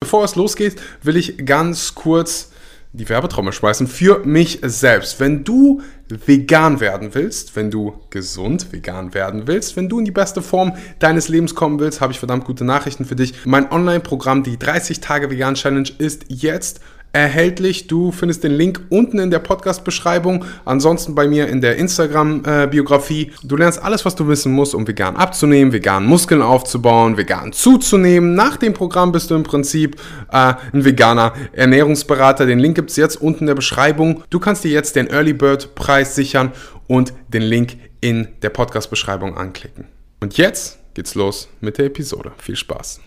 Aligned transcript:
Bevor 0.00 0.24
es 0.24 0.36
losgeht, 0.36 0.76
will 1.02 1.16
ich 1.16 1.46
ganz 1.46 1.94
kurz 1.94 2.52
die 2.92 3.08
Werbetrommel 3.08 3.52
schmeißen 3.52 3.86
für 3.86 4.20
mich 4.24 4.60
selbst. 4.62 5.18
Wenn 5.20 5.42
du 5.42 5.82
vegan 6.08 6.80
werden 6.80 7.14
willst, 7.14 7.56
wenn 7.56 7.70
du 7.70 7.98
gesund 8.10 8.72
vegan 8.72 9.14
werden 9.14 9.46
willst, 9.46 9.76
wenn 9.76 9.88
du 9.88 9.98
in 9.98 10.04
die 10.04 10.10
beste 10.10 10.42
Form 10.42 10.74
deines 10.98 11.28
Lebens 11.28 11.54
kommen 11.54 11.80
willst, 11.80 12.00
habe 12.00 12.12
ich 12.12 12.18
verdammt 12.18 12.44
gute 12.44 12.64
Nachrichten 12.64 13.04
für 13.04 13.16
dich. 13.16 13.46
Mein 13.46 13.72
Online-Programm, 13.72 14.42
die 14.42 14.58
30 14.58 15.00
Tage 15.00 15.30
Vegan 15.30 15.54
Challenge, 15.54 15.88
ist 15.98 16.26
jetzt 16.28 16.80
erhältlich. 17.16 17.86
Du 17.86 18.12
findest 18.12 18.44
den 18.44 18.52
Link 18.52 18.80
unten 18.90 19.18
in 19.18 19.30
der 19.30 19.38
Podcast-Beschreibung, 19.38 20.44
ansonsten 20.64 21.14
bei 21.14 21.26
mir 21.26 21.48
in 21.48 21.60
der 21.60 21.76
Instagram-Biografie. 21.76 23.32
Du 23.42 23.56
lernst 23.56 23.82
alles, 23.82 24.04
was 24.04 24.14
du 24.14 24.28
wissen 24.28 24.52
musst, 24.52 24.74
um 24.74 24.86
vegan 24.86 25.16
abzunehmen, 25.16 25.72
vegan 25.72 26.06
Muskeln 26.06 26.42
aufzubauen, 26.42 27.16
vegan 27.16 27.52
zuzunehmen. 27.52 28.34
Nach 28.34 28.56
dem 28.56 28.74
Programm 28.74 29.12
bist 29.12 29.30
du 29.30 29.34
im 29.34 29.42
Prinzip 29.42 29.96
äh, 30.30 30.54
ein 30.72 30.84
veganer 30.84 31.32
Ernährungsberater. 31.52 32.46
Den 32.46 32.58
Link 32.58 32.76
gibt 32.76 32.90
es 32.90 32.96
jetzt 32.96 33.20
unten 33.20 33.40
in 33.40 33.46
der 33.46 33.54
Beschreibung. 33.54 34.22
Du 34.30 34.38
kannst 34.38 34.64
dir 34.64 34.70
jetzt 34.70 34.96
den 34.96 35.08
Early 35.08 35.32
Bird 35.32 35.74
Preis 35.74 36.14
sichern 36.14 36.52
und 36.86 37.12
den 37.28 37.42
Link 37.42 37.76
in 38.00 38.28
der 38.42 38.50
Podcast-Beschreibung 38.50 39.36
anklicken. 39.36 39.86
Und 40.20 40.36
jetzt 40.36 40.78
geht's 40.94 41.14
los 41.14 41.48
mit 41.60 41.78
der 41.78 41.86
Episode. 41.86 42.32
Viel 42.38 42.56
Spaß! 42.56 43.05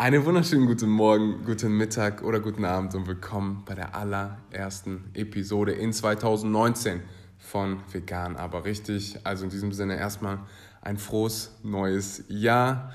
Einen 0.00 0.24
wunderschönen 0.24 0.68
guten 0.68 0.90
Morgen, 0.90 1.44
guten 1.44 1.76
Mittag 1.76 2.22
oder 2.22 2.38
guten 2.38 2.64
Abend 2.64 2.94
und 2.94 3.08
willkommen 3.08 3.64
bei 3.66 3.74
der 3.74 3.96
allerersten 3.96 5.10
Episode 5.12 5.72
in 5.72 5.92
2019 5.92 7.02
von 7.36 7.80
Vegan, 7.90 8.36
aber 8.36 8.64
richtig. 8.64 9.18
Also 9.24 9.42
in 9.42 9.50
diesem 9.50 9.72
Sinne 9.72 9.96
erstmal 9.96 10.38
ein 10.82 10.98
frohes 10.98 11.50
neues 11.64 12.22
Jahr. 12.28 12.92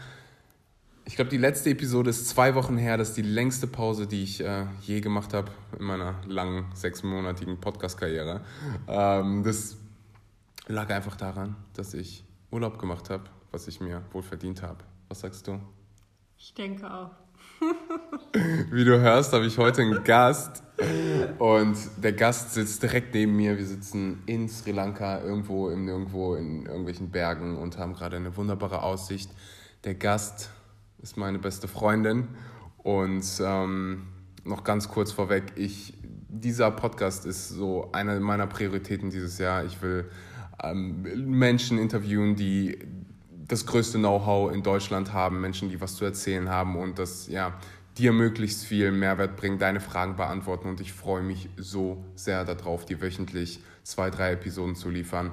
Ich 1.04 1.18
glaube, 1.18 1.30
die 1.30 1.38
letzte 1.38 1.72
Episode 1.72 2.10
ist 2.10 2.30
zwei 2.30 2.56
Wochen 2.56 2.78
her. 2.78 2.96
Das 2.96 3.10
ist 3.10 3.18
die 3.18 3.22
längste 3.22 3.68
Pause, 3.68 4.08
die 4.08 4.24
ich 4.24 4.42
äh, 4.42 4.68
je 4.80 5.02
gemacht 5.02 5.34
habe 5.34 5.52
in 5.78 5.84
meiner 5.84 6.22
langen, 6.26 6.68
sechsmonatigen 6.74 7.60
Podcast-Karriere. 7.60 8.46
Ähm, 8.88 9.44
das 9.44 9.76
lag 10.68 10.90
einfach 10.90 11.18
daran, 11.18 11.58
dass 11.74 11.96
ich 11.96 12.24
Urlaub 12.50 12.80
gemacht 12.80 13.10
habe, 13.10 13.26
was 13.52 13.68
ich 13.68 13.82
mir 13.82 14.06
wohl 14.14 14.24
verdient 14.24 14.62
habe. 14.62 14.86
Was 15.10 15.20
sagst 15.20 15.46
du? 15.50 15.60
Ich 16.38 16.54
denke 16.54 16.92
auch. 16.92 17.12
Wie 18.72 18.84
du 18.84 19.00
hörst, 19.00 19.34
habe 19.34 19.46
ich 19.46 19.58
heute 19.58 19.82
einen 19.82 20.04
Gast. 20.04 20.64
Und 21.40 21.78
der 21.98 22.14
Gast 22.14 22.54
sitzt 22.54 22.84
direkt 22.84 23.14
neben 23.14 23.36
mir. 23.36 23.58
Wir 23.58 23.66
sitzen 23.66 24.24
in 24.26 24.50
Sri 24.50 24.72
Lanka, 24.72 25.22
irgendwo 25.22 25.70
in, 25.70 25.88
irgendwo 25.88 26.36
in 26.36 26.66
irgendwelchen 26.66 27.12
Bergen 27.12 27.58
und 27.58 27.78
haben 27.78 27.94
gerade 27.94 28.18
eine 28.18 28.36
wunderbare 28.36 28.82
Aussicht. 28.82 29.32
Der 29.84 29.96
Gast 29.96 30.50
ist 31.02 31.18
meine 31.18 31.40
beste 31.40 31.68
Freundin. 31.68 32.28
Und 32.78 33.26
ähm, 33.42 34.08
noch 34.44 34.64
ganz 34.64 34.90
kurz 34.90 35.12
vorweg, 35.12 35.54
ich, 35.56 35.94
dieser 36.28 36.72
Podcast 36.72 37.26
ist 37.26 37.50
so 37.50 37.92
eine 37.94 38.20
meiner 38.20 38.48
Prioritäten 38.48 39.10
dieses 39.10 39.38
Jahr. 39.38 39.64
Ich 39.64 39.82
will 39.82 40.10
ähm, 40.62 41.04
Menschen 41.30 41.78
interviewen, 41.78 42.36
die 42.36 42.80
das 43.48 43.66
größte 43.66 43.98
Know-how 43.98 44.52
in 44.52 44.64
Deutschland 44.64 45.14
haben, 45.14 45.42
Menschen, 45.42 45.70
die 45.70 45.82
was 45.82 45.96
zu 45.96 46.06
erzählen 46.06 46.50
haben 46.50 46.76
und 46.76 47.00
das 47.00 47.28
ja 47.28 47.58
dir 47.98 48.12
möglichst 48.12 48.66
viel 48.66 48.92
Mehrwert 48.92 49.38
bringen, 49.38 49.60
deine 49.60 49.80
Fragen 49.80 50.16
beantworten 50.16 50.68
und 50.68 50.82
ich 50.82 50.94
freue 50.94 51.22
mich 51.22 51.50
so 51.58 52.04
sehr 52.16 52.44
darauf, 52.44 52.86
dir 52.86 53.02
wöchentlich 53.02 53.60
zwei, 53.84 54.10
drei 54.10 54.32
Episoden 54.32 54.76
zu 54.76 54.90
liefern. 54.90 55.32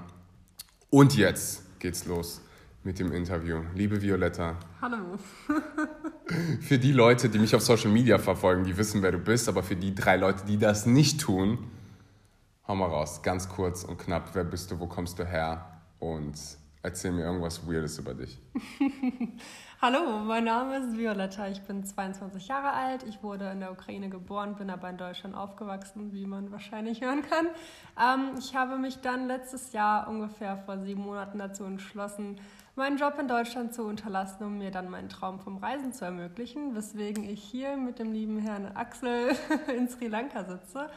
Und 0.90 1.16
jetzt 1.16 1.62
geht's 1.78 2.04
los 2.04 2.42
mit 2.82 2.98
dem 2.98 3.12
Interview. 3.12 3.62
Liebe 3.74 4.02
Violetta. 4.02 4.56
Hallo. 4.80 5.18
für 6.60 6.78
die 6.78 6.92
Leute, 6.92 7.28
die 7.28 7.38
mich 7.38 7.54
auf 7.54 7.62
Social 7.62 7.90
Media 7.90 8.18
verfolgen, 8.18 8.64
die 8.64 8.76
wissen, 8.76 9.02
wer 9.02 9.12
du 9.12 9.18
bist, 9.18 9.48
aber 9.48 9.62
für 9.62 9.76
die 9.76 9.94
drei 9.94 10.16
Leute, 10.16 10.44
die 10.46 10.58
das 10.58 10.86
nicht 10.86 11.20
tun, 11.20 11.58
hau 12.66 12.74
mal 12.74 12.86
raus, 12.86 13.22
ganz 13.22 13.48
kurz 13.48 13.84
und 13.84 13.98
knapp, 13.98 14.30
wer 14.34 14.44
bist 14.44 14.70
du, 14.70 14.80
wo 14.80 14.86
kommst 14.86 15.18
du 15.18 15.24
her 15.24 15.80
und 15.98 16.34
Erzähl 16.82 17.12
mir 17.12 17.24
irgendwas 17.24 17.68
Weirdes 17.68 17.98
über 17.98 18.14
dich. 18.14 18.38
Hallo, 19.82 20.18
mein 20.20 20.44
Name 20.44 20.78
ist 20.78 20.96
Violetta. 20.96 21.46
Ich 21.48 21.60
bin 21.60 21.84
22 21.84 22.48
Jahre 22.48 22.72
alt. 22.72 23.02
Ich 23.02 23.22
wurde 23.22 23.50
in 23.50 23.60
der 23.60 23.70
Ukraine 23.70 24.08
geboren, 24.08 24.56
bin 24.56 24.70
aber 24.70 24.88
in 24.88 24.96
Deutschland 24.96 25.34
aufgewachsen, 25.36 26.10
wie 26.14 26.24
man 26.24 26.52
wahrscheinlich 26.52 27.02
hören 27.02 27.20
kann. 27.20 27.48
Ähm, 28.00 28.34
ich 28.38 28.56
habe 28.56 28.78
mich 28.78 28.98
dann 29.02 29.26
letztes 29.26 29.74
Jahr 29.74 30.08
ungefähr 30.08 30.56
vor 30.56 30.78
sieben 30.78 31.02
Monaten 31.02 31.38
dazu 31.38 31.64
entschlossen, 31.64 32.40
meinen 32.76 32.96
Job 32.96 33.18
in 33.20 33.28
Deutschland 33.28 33.74
zu 33.74 33.82
unterlassen, 33.82 34.42
um 34.44 34.56
mir 34.56 34.70
dann 34.70 34.88
meinen 34.88 35.10
Traum 35.10 35.38
vom 35.38 35.58
Reisen 35.58 35.92
zu 35.92 36.06
ermöglichen, 36.06 36.74
weswegen 36.74 37.28
ich 37.28 37.42
hier 37.42 37.76
mit 37.76 37.98
dem 37.98 38.10
lieben 38.10 38.38
Herrn 38.38 38.74
Axel 38.74 39.36
in 39.76 39.86
Sri 39.86 40.06
Lanka 40.06 40.44
sitze 40.44 40.88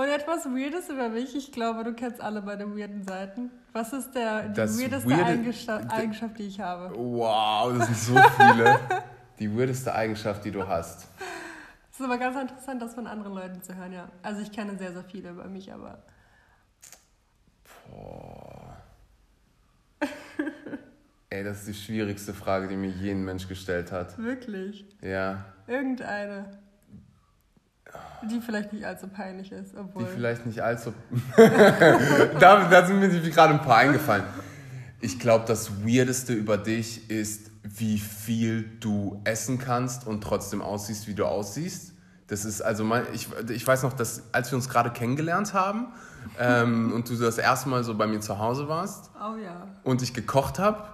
und 0.00 0.08
etwas 0.08 0.46
Weirdes 0.46 0.88
über 0.88 1.08
mich. 1.08 1.36
Ich 1.36 1.52
glaube, 1.52 1.84
du 1.84 1.92
kennst 1.92 2.20
alle 2.20 2.40
meine 2.40 2.66
weirden 2.76 3.04
Seiten. 3.04 3.50
Was 3.72 3.92
ist 3.92 4.12
der, 4.14 4.48
die 4.48 4.54
das 4.54 4.80
weirdeste 4.80 5.10
weirde, 5.10 5.24
Eigenschaft, 5.24 5.92
Eigenschaft, 5.92 6.38
die 6.38 6.46
ich 6.46 6.60
habe? 6.60 6.94
Wow, 6.96 7.76
das 7.76 7.86
sind 7.86 7.98
so 7.98 8.22
viele. 8.36 8.78
die 9.38 9.58
weirdeste 9.58 9.94
Eigenschaft, 9.94 10.44
die 10.44 10.50
du 10.50 10.66
hast. 10.66 11.08
Es 11.92 12.00
ist 12.00 12.04
aber 12.04 12.18
ganz 12.18 12.40
interessant, 12.40 12.80
das 12.80 12.94
von 12.94 13.06
anderen 13.06 13.34
Leuten 13.34 13.62
zu 13.62 13.76
hören, 13.76 13.92
ja. 13.92 14.08
Also 14.22 14.40
ich 14.40 14.50
kenne 14.50 14.78
sehr, 14.78 14.92
sehr 14.92 15.04
viele 15.04 15.30
über 15.30 15.44
mich, 15.44 15.72
aber... 15.72 16.02
Boah. 17.90 18.76
Ey, 21.30 21.44
das 21.44 21.58
ist 21.58 21.68
die 21.68 21.74
schwierigste 21.74 22.32
Frage, 22.32 22.68
die 22.68 22.76
mir 22.76 22.88
jeden 22.88 23.24
Mensch 23.24 23.46
gestellt 23.48 23.92
hat. 23.92 24.16
Wirklich? 24.16 24.86
Ja. 25.02 25.44
Irgendeine. 25.66 26.58
Die 28.30 28.40
vielleicht 28.40 28.72
nicht 28.72 28.84
allzu 28.84 29.08
peinlich 29.08 29.50
ist. 29.50 29.74
Obwohl. 29.76 30.04
Die 30.04 30.10
vielleicht 30.10 30.46
nicht 30.46 30.62
allzu. 30.62 30.92
da, 31.36 32.68
da 32.68 32.86
sind 32.86 33.00
mir 33.00 33.08
gerade 33.08 33.54
ein 33.54 33.62
paar 33.62 33.78
eingefallen. 33.78 34.24
Ich 35.00 35.18
glaube, 35.18 35.44
das 35.46 35.84
Weirdeste 35.84 36.34
über 36.34 36.58
dich 36.58 37.08
ist, 37.10 37.50
wie 37.62 37.98
viel 37.98 38.70
du 38.80 39.20
essen 39.24 39.58
kannst 39.58 40.06
und 40.06 40.22
trotzdem 40.22 40.60
aussiehst, 40.60 41.08
wie 41.08 41.14
du 41.14 41.24
aussiehst. 41.24 41.94
Das 42.26 42.44
ist 42.44 42.60
also 42.60 42.84
mein, 42.84 43.04
ich, 43.12 43.28
ich 43.48 43.66
weiß 43.66 43.82
noch, 43.82 43.92
dass 43.92 44.22
als 44.32 44.52
wir 44.52 44.56
uns 44.56 44.68
gerade 44.68 44.90
kennengelernt 44.90 45.52
haben 45.52 45.88
ähm, 46.38 46.92
und 46.94 47.08
du 47.08 47.16
das 47.16 47.38
erste 47.38 47.68
Mal 47.68 47.82
so 47.82 47.96
bei 47.96 48.06
mir 48.06 48.20
zu 48.20 48.38
Hause 48.38 48.68
warst 48.68 49.10
oh, 49.16 49.36
ja. 49.36 49.66
und 49.82 50.00
ich 50.02 50.14
gekocht 50.14 50.58
habe 50.58 50.84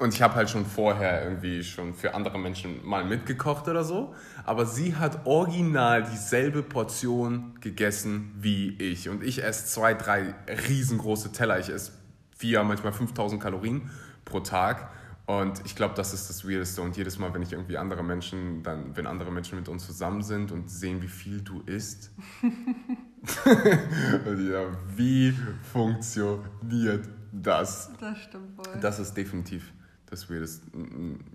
und 0.00 0.14
ich 0.14 0.22
habe 0.22 0.34
halt 0.34 0.48
schon 0.48 0.64
vorher 0.64 1.24
irgendwie 1.24 1.62
schon 1.62 1.92
für 1.92 2.14
andere 2.14 2.38
Menschen 2.38 2.84
mal 2.86 3.04
mitgekocht 3.04 3.68
oder 3.68 3.84
so. 3.84 4.14
Aber 4.44 4.66
sie 4.66 4.96
hat 4.96 5.26
original 5.26 6.02
dieselbe 6.04 6.62
Portion 6.62 7.54
gegessen 7.60 8.32
wie 8.36 8.70
ich. 8.78 9.08
Und 9.08 9.22
ich 9.22 9.42
esse 9.42 9.66
zwei, 9.66 9.94
drei 9.94 10.34
riesengroße 10.68 11.32
Teller. 11.32 11.58
Ich 11.58 11.68
esse 11.68 11.92
vier, 12.36 12.62
manchmal 12.62 12.92
5000 12.92 13.42
Kalorien 13.42 13.90
pro 14.24 14.40
Tag. 14.40 14.90
Und 15.26 15.62
ich 15.64 15.76
glaube, 15.76 15.94
das 15.94 16.12
ist 16.12 16.28
das 16.28 16.48
Weirdeste. 16.48 16.82
Und 16.82 16.96
jedes 16.96 17.18
Mal, 17.18 17.32
wenn 17.34 17.42
ich 17.42 17.52
irgendwie 17.52 17.78
andere 17.78 18.02
Menschen, 18.02 18.62
dann, 18.62 18.96
wenn 18.96 19.06
andere 19.06 19.30
Menschen 19.30 19.58
mit 19.58 19.68
uns 19.68 19.86
zusammen 19.86 20.22
sind 20.22 20.50
und 20.50 20.70
sehen, 20.70 21.02
wie 21.02 21.08
viel 21.08 21.40
du 21.40 21.60
isst, 21.66 22.10
ja, 23.44 24.66
wie 24.96 25.34
funktioniert 25.72 27.06
das? 27.32 27.90
Das 28.00 28.18
stimmt 28.18 28.56
wohl. 28.56 28.80
Das 28.80 28.98
ist 28.98 29.14
definitiv 29.14 29.72
das 30.10 30.28
Weirdeste, 30.30 30.66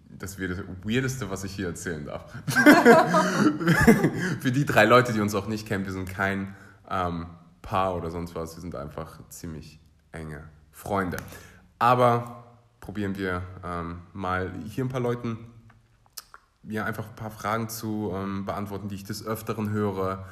das 0.10 0.40
Weirdeste, 0.40 1.30
was 1.30 1.44
ich 1.44 1.56
hier 1.56 1.68
erzählen 1.68 2.06
darf. 2.06 2.32
Für 4.42 4.52
die 4.52 4.66
drei 4.66 4.86
Leute, 4.86 5.14
die 5.14 5.22
uns 5.22 5.34
auch 5.34 5.48
nicht 5.48 5.68
kennen, 5.68 5.86
wir 5.86 5.94
sind 5.94 6.10
kein 6.10 6.56
ähm, 6.90 7.28
Paar 7.62 7.96
oder 7.96 8.12
sonst 8.12 8.36
was, 8.36 8.56
wir 8.56 8.62
sind 8.62 8.76
einfach 8.76 9.20
ziemlich 9.30 9.80
enge 10.12 10.44
Freunde. 10.72 11.18
Aber 11.80 12.44
probieren 12.80 13.18
wir 13.18 13.42
ähm, 13.64 14.02
mal 14.14 14.52
hier 14.68 14.86
ein 14.86 14.90
paar 14.90 15.00
Leuten 15.00 15.38
ja, 16.68 16.86
einfach 16.86 17.08
ein 17.08 17.16
paar 17.16 17.32
Fragen 17.32 17.70
zu 17.70 18.12
ähm, 18.14 18.46
beantworten, 18.46 18.88
die 18.88 18.96
ich 18.96 19.04
des 19.04 19.26
Öfteren 19.26 19.70
höre. 19.70 20.26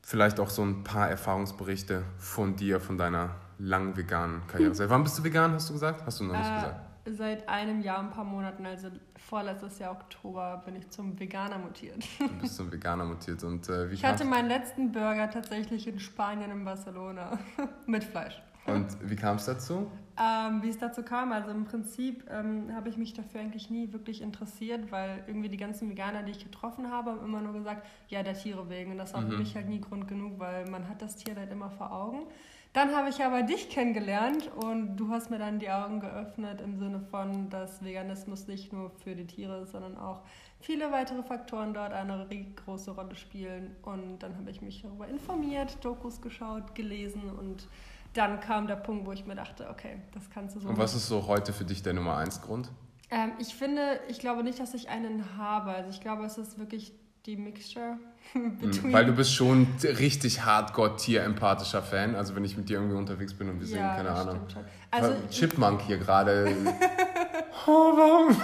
Vielleicht 0.00 0.40
auch 0.40 0.50
so 0.50 0.62
ein 0.62 0.84
paar 0.84 1.08
Erfahrungsberichte 1.08 2.02
von 2.18 2.56
dir, 2.56 2.80
von 2.80 2.98
deiner 2.98 3.30
langen 3.58 3.96
veganen 3.96 4.46
Karriere. 4.46 4.74
Seit 4.74 4.90
wann 4.90 5.04
bist 5.04 5.18
du 5.18 5.24
vegan, 5.24 5.52
hast 5.52 5.68
du 5.68 5.74
gesagt? 5.74 6.04
Hast 6.06 6.20
du 6.20 6.24
noch 6.24 6.36
nicht 6.36 6.50
äh, 6.50 6.54
gesagt? 6.54 6.91
Seit 7.04 7.48
einem 7.48 7.82
Jahr, 7.82 8.00
ein 8.00 8.10
paar 8.10 8.24
Monaten, 8.24 8.64
also 8.66 8.88
vorletztes 9.16 9.78
Jahr 9.78 9.92
Oktober, 9.92 10.62
bin 10.64 10.76
ich 10.76 10.88
zum 10.90 11.18
Veganer 11.18 11.58
mutiert. 11.58 12.04
Du 12.18 12.28
bist 12.40 12.56
zum 12.56 12.70
Veganer 12.72 13.04
mutiert 13.04 13.42
und 13.44 13.68
äh, 13.68 13.90
wie 13.90 13.94
Ich 13.94 14.04
hatte 14.04 14.24
meinen 14.24 14.48
letzten 14.48 14.92
Burger 14.92 15.30
tatsächlich 15.30 15.86
in 15.86 15.98
Spanien, 15.98 16.50
in 16.50 16.64
Barcelona, 16.64 17.38
mit 17.86 18.04
Fleisch. 18.04 18.40
Und 18.66 18.86
wie 19.02 19.16
kam 19.16 19.36
es 19.36 19.46
dazu? 19.46 19.90
Ähm, 20.16 20.62
wie 20.62 20.68
es 20.68 20.78
dazu 20.78 21.02
kam, 21.02 21.32
also 21.32 21.50
im 21.50 21.64
Prinzip 21.64 22.24
ähm, 22.30 22.72
habe 22.74 22.88
ich 22.88 22.96
mich 22.96 23.12
dafür 23.12 23.40
eigentlich 23.40 23.70
nie 23.70 23.92
wirklich 23.92 24.22
interessiert, 24.22 24.92
weil 24.92 25.24
irgendwie 25.26 25.48
die 25.48 25.56
ganzen 25.56 25.88
Veganer, 25.88 26.22
die 26.22 26.32
ich 26.32 26.44
getroffen 26.44 26.90
habe, 26.90 27.10
haben 27.10 27.24
immer 27.24 27.40
nur 27.40 27.54
gesagt, 27.54 27.84
ja, 28.08 28.22
der 28.22 28.34
Tiere 28.34 28.68
wegen. 28.68 28.92
Und 28.92 28.98
das 28.98 29.14
war 29.14 29.22
mhm. 29.22 29.30
für 29.30 29.38
mich 29.38 29.56
halt 29.56 29.68
nie 29.68 29.80
Grund 29.80 30.06
genug, 30.06 30.38
weil 30.38 30.68
man 30.68 30.88
hat 30.88 31.02
das 31.02 31.16
Tier 31.16 31.34
halt 31.34 31.50
immer 31.50 31.70
vor 31.70 31.92
Augen. 31.92 32.26
Dann 32.72 32.96
habe 32.96 33.10
ich 33.10 33.22
aber 33.22 33.42
dich 33.42 33.68
kennengelernt 33.68 34.50
und 34.56 34.96
du 34.96 35.10
hast 35.10 35.30
mir 35.30 35.38
dann 35.38 35.58
die 35.58 35.70
Augen 35.70 36.00
geöffnet 36.00 36.62
im 36.62 36.78
Sinne 36.78 37.00
von, 37.00 37.50
dass 37.50 37.84
Veganismus 37.84 38.46
nicht 38.46 38.72
nur 38.72 38.90
für 39.04 39.14
die 39.14 39.26
Tiere 39.26 39.60
ist, 39.60 39.72
sondern 39.72 39.98
auch 39.98 40.22
viele 40.58 40.90
weitere 40.90 41.22
Faktoren 41.22 41.74
dort 41.74 41.92
eine 41.92 42.26
große 42.64 42.92
Rolle 42.92 43.14
spielen. 43.14 43.76
Und 43.82 44.20
dann 44.20 44.38
habe 44.38 44.50
ich 44.50 44.62
mich 44.62 44.80
darüber 44.80 45.06
informiert, 45.06 45.84
Dokus 45.84 46.22
geschaut, 46.22 46.74
gelesen 46.74 47.28
und 47.38 47.68
dann 48.14 48.40
kam 48.40 48.66
der 48.66 48.76
Punkt, 48.76 49.06
wo 49.06 49.12
ich 49.12 49.26
mir 49.26 49.34
dachte, 49.34 49.68
okay, 49.68 50.00
das 50.12 50.30
kannst 50.30 50.56
du 50.56 50.60
so. 50.60 50.68
Und 50.68 50.78
was 50.78 50.94
ist 50.94 51.08
so 51.08 51.26
heute 51.26 51.52
für 51.52 51.64
dich 51.64 51.82
der 51.82 51.92
Nummer 51.92 52.16
eins 52.16 52.40
Grund? 52.40 52.70
Ähm, 53.10 53.32
ich 53.38 53.54
finde, 53.54 54.00
ich 54.08 54.18
glaube 54.18 54.42
nicht, 54.42 54.58
dass 54.58 54.72
ich 54.72 54.88
einen 54.88 55.36
habe. 55.36 55.72
Also 55.72 55.90
ich 55.90 56.00
glaube, 56.00 56.24
es 56.24 56.38
ist 56.38 56.58
wirklich 56.58 56.92
die 57.26 57.36
Mixture. 57.36 57.98
Hm, 58.32 58.92
weil 58.92 59.04
du 59.04 59.12
bist 59.12 59.34
schon 59.34 59.66
richtig 59.82 60.42
hardcore 60.42 60.96
tier-empathischer 60.96 61.82
Fan. 61.82 62.14
Also 62.14 62.34
wenn 62.34 62.44
ich 62.44 62.56
mit 62.56 62.68
dir 62.68 62.78
irgendwie 62.78 62.96
unterwegs 62.96 63.34
bin 63.34 63.50
und 63.50 63.60
wir 63.60 63.66
ja, 63.66 63.94
sehen, 63.94 64.06
keine 64.06 64.10
Ahnung. 64.10 64.40
Also 64.90 65.14
Chipmunk 65.30 65.82
hier 65.82 65.98
gerade. 65.98 66.56
oh, 67.66 67.92
warum? 67.94 68.34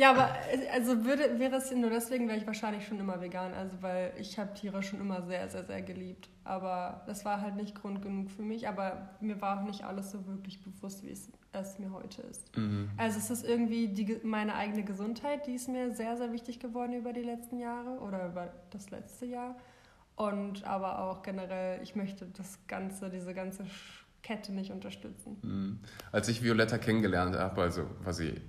Ja, 0.00 0.12
aber 0.12 0.30
also 0.72 1.04
würde, 1.04 1.38
wäre 1.38 1.56
es 1.56 1.70
nur 1.72 1.90
deswegen, 1.90 2.26
wäre 2.26 2.38
ich 2.38 2.46
wahrscheinlich 2.46 2.86
schon 2.86 2.98
immer 3.00 3.20
vegan. 3.20 3.52
Also 3.52 3.76
weil 3.82 4.14
ich 4.18 4.38
habe 4.38 4.54
Tiere 4.54 4.82
schon 4.82 4.98
immer 4.98 5.20
sehr, 5.22 5.46
sehr, 5.50 5.64
sehr 5.64 5.82
geliebt. 5.82 6.30
Aber 6.42 7.02
das 7.06 7.26
war 7.26 7.42
halt 7.42 7.56
nicht 7.56 7.74
Grund 7.74 8.00
genug 8.00 8.30
für 8.30 8.40
mich. 8.40 8.66
Aber 8.66 9.10
mir 9.20 9.40
war 9.42 9.60
auch 9.60 9.64
nicht 9.64 9.84
alles 9.84 10.10
so 10.10 10.26
wirklich 10.26 10.62
bewusst, 10.62 11.04
wie 11.04 11.10
es, 11.10 11.30
es 11.52 11.78
mir 11.78 11.92
heute 11.92 12.22
ist. 12.22 12.56
Mhm. 12.56 12.90
Also 12.96 13.18
es 13.18 13.30
ist 13.30 13.44
irgendwie 13.44 13.88
die, 13.88 14.20
meine 14.22 14.54
eigene 14.54 14.84
Gesundheit, 14.84 15.46
die 15.46 15.54
ist 15.54 15.68
mir 15.68 15.94
sehr, 15.94 16.16
sehr 16.16 16.32
wichtig 16.32 16.60
geworden 16.60 16.92
über 16.94 17.12
die 17.12 17.22
letzten 17.22 17.58
Jahre 17.58 17.98
oder 18.00 18.28
über 18.28 18.52
das 18.70 18.90
letzte 18.90 19.26
Jahr. 19.26 19.56
Und 20.16 20.64
aber 20.64 21.00
auch 21.00 21.22
generell, 21.22 21.82
ich 21.82 21.96
möchte 21.96 22.26
das 22.26 22.58
Ganze, 22.66 23.10
diese 23.10 23.32
ganze 23.34 23.64
Kette 24.22 24.52
nicht 24.52 24.70
unterstützen. 24.70 25.38
Mhm. 25.42 25.78
Als 26.12 26.28
ich 26.28 26.42
Violetta 26.42 26.78
kennengelernt 26.78 27.36
habe, 27.36 27.62
also 27.62 27.84
quasi 28.02 28.40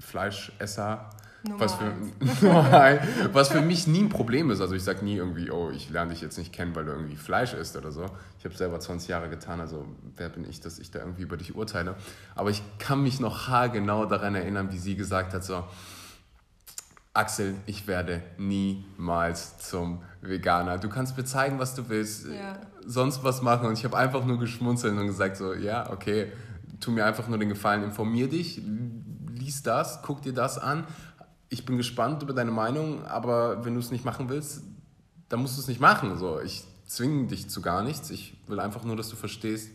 Fleischesser. 0.00 1.10
Was 1.58 1.74
für, 1.74 1.92
was 3.32 3.48
für 3.48 3.60
mich 3.60 3.86
nie 3.86 4.02
ein 4.02 4.08
Problem 4.08 4.50
ist. 4.50 4.60
Also 4.60 4.74
ich 4.74 4.84
sage 4.84 5.04
nie 5.04 5.16
irgendwie, 5.16 5.50
oh, 5.50 5.70
ich 5.70 5.90
lerne 5.90 6.12
dich 6.12 6.20
jetzt 6.20 6.38
nicht 6.38 6.52
kennen, 6.52 6.74
weil 6.76 6.84
du 6.84 6.92
irgendwie 6.92 7.16
Fleisch 7.16 7.54
isst 7.54 7.76
oder 7.76 7.90
so. 7.90 8.06
Ich 8.38 8.44
habe 8.44 8.54
selber 8.54 8.78
20 8.78 9.08
Jahre 9.08 9.28
getan, 9.28 9.60
also 9.60 9.86
wer 10.16 10.28
bin 10.28 10.48
ich, 10.48 10.60
dass 10.60 10.78
ich 10.78 10.90
da 10.90 11.00
irgendwie 11.00 11.22
über 11.22 11.36
dich 11.36 11.54
urteile. 11.54 11.96
Aber 12.34 12.50
ich 12.50 12.62
kann 12.78 13.02
mich 13.02 13.18
noch 13.18 13.48
haargenau 13.48 14.06
daran 14.06 14.34
erinnern, 14.34 14.72
wie 14.72 14.78
sie 14.78 14.94
gesagt 14.94 15.34
hat, 15.34 15.44
so, 15.44 15.64
Axel, 17.14 17.56
ich 17.66 17.86
werde 17.86 18.22
niemals 18.38 19.58
zum 19.58 20.02
Veganer. 20.22 20.78
Du 20.78 20.88
kannst 20.88 21.16
mir 21.16 21.24
zeigen, 21.24 21.58
was 21.58 21.74
du 21.74 21.88
willst, 21.90 22.26
ja. 22.26 22.58
sonst 22.86 23.22
was 23.22 23.42
machen. 23.42 23.66
Und 23.66 23.78
ich 23.78 23.84
habe 23.84 23.98
einfach 23.98 24.24
nur 24.24 24.38
geschmunzelt 24.38 24.96
und 24.96 25.06
gesagt 25.06 25.36
so, 25.36 25.52
ja, 25.52 25.90
okay, 25.90 26.32
tu 26.80 26.90
mir 26.90 27.04
einfach 27.04 27.28
nur 27.28 27.38
den 27.38 27.50
Gefallen, 27.50 27.84
informier 27.84 28.28
dich, 28.28 28.62
lies 29.34 29.62
das, 29.62 30.00
guck 30.02 30.22
dir 30.22 30.32
das 30.32 30.58
an. 30.58 30.84
Ich 31.52 31.66
bin 31.66 31.76
gespannt 31.76 32.22
über 32.22 32.32
deine 32.32 32.50
Meinung, 32.50 33.04
aber 33.04 33.64
wenn 33.64 33.74
du 33.74 33.80
es 33.80 33.90
nicht 33.90 34.06
machen 34.06 34.30
willst, 34.30 34.62
dann 35.28 35.40
musst 35.40 35.58
du 35.58 35.60
es 35.60 35.68
nicht 35.68 35.80
machen. 35.80 36.16
So, 36.16 36.40
ich 36.40 36.64
zwinge 36.86 37.26
dich 37.26 37.50
zu 37.50 37.60
gar 37.60 37.82
nichts. 37.82 38.10
Ich 38.10 38.34
will 38.46 38.58
einfach 38.58 38.84
nur, 38.84 38.96
dass 38.96 39.10
du 39.10 39.16
verstehst, 39.16 39.70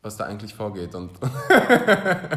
was 0.00 0.16
da 0.16 0.24
eigentlich 0.24 0.54
vorgeht. 0.54 0.94
Und 0.94 1.10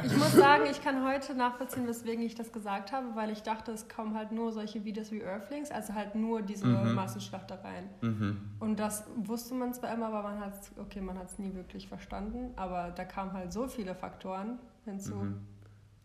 ich 0.06 0.18
muss 0.18 0.33
sagen, 0.33 0.65
ich 0.69 0.83
kann 0.83 1.06
heute 1.06 1.33
nachvollziehen, 1.33 1.88
weswegen 1.88 2.25
ich 2.25 2.35
das 2.35 2.51
gesagt 2.51 2.91
habe, 2.91 3.15
weil 3.15 3.30
ich 3.30 3.41
dachte, 3.41 3.71
es 3.71 3.88
kommen 3.88 4.15
halt 4.15 4.33
nur 4.33 4.51
solche 4.51 4.83
Videos 4.83 5.12
wie 5.12 5.21
Earthlings, 5.21 5.71
also 5.71 5.94
halt 5.94 6.15
nur 6.15 6.41
diese 6.41 6.68
mhm. 6.68 6.94
Massenschlachtereien. 6.94 7.85
Mhm. 8.01 8.38
Und 8.59 8.80
das 8.81 9.06
wusste 9.15 9.53
man 9.53 9.74
zwar 9.74 9.94
immer, 9.94 10.07
aber 10.07 10.24
man 10.24 10.39
hat 10.41 10.56
es, 10.62 10.71
okay, 10.77 11.00
man 11.00 11.18
hat 11.18 11.30
es 11.30 11.39
nie 11.39 11.53
wirklich 11.53 11.88
verstanden, 11.88 12.51
aber 12.57 12.91
da 12.94 13.06
kamen 13.06 13.31
halt 13.31 13.53
so 13.53 13.69
viele 13.69 13.95
Faktoren 13.95 14.59
hinzu. 14.83 15.15
Mhm 15.15 15.53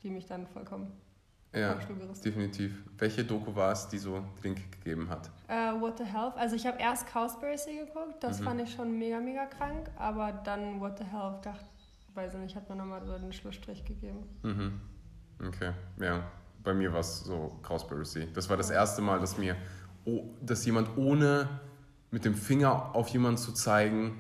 die 0.03 0.11
mich 0.11 0.27
dann 0.27 0.47
vollkommen 0.47 0.93
ja, 1.53 1.79
definitiv. 2.25 2.73
Welche 2.99 3.25
Doku 3.25 3.55
war 3.55 3.73
es, 3.73 3.89
die 3.89 3.99
so 3.99 4.23
Kick 4.43 4.71
gegeben 4.73 5.09
hat? 5.09 5.31
Uh, 5.49 5.81
What 5.81 5.99
the 5.99 6.05
Health. 6.05 6.37
Also 6.37 6.57
ich 6.57 6.67
habe 6.67 6.79
erst 6.79 7.07
Cowspiracy 7.07 7.77
geguckt, 7.77 8.23
das 8.23 8.41
mhm. 8.41 8.45
fand 8.45 8.61
ich 8.61 8.75
schon 8.75 8.99
mega, 8.99 9.19
mega 9.19 9.47
krank, 9.47 9.91
aber 9.97 10.33
dann 10.33 10.81
What 10.81 10.99
the 10.99 11.05
Health, 11.05 11.47
dachte, 11.47 11.65
weiß 12.15 12.35
ich 12.35 12.41
nicht, 12.41 12.57
hat 12.57 12.69
mir 12.69 12.77
nochmal 12.77 13.05
so 13.05 13.17
den 13.17 13.33
Schlussstrich 13.33 13.85
gegeben. 13.85 14.25
Mhm. 14.43 14.81
Okay, 15.47 15.73
ja. 16.01 16.23
Bei 16.63 16.75
mir 16.75 16.93
war 16.93 17.01
es 17.01 17.21
so 17.21 17.59
Cowspiracy. 17.63 18.29
Das 18.35 18.51
war 18.51 18.57
das 18.57 18.71
erste 18.71 19.01
Mal, 19.01 19.21
dass 19.21 19.39
mir, 19.39 19.57
oh, 20.05 20.25
dass 20.43 20.67
jemand 20.67 20.97
ohne 20.99 21.49
mit 22.11 22.25
dem 22.25 22.35
Finger 22.35 22.95
auf 22.95 23.09
jemanden 23.09 23.39
zu 23.39 23.53
zeigen, 23.53 24.19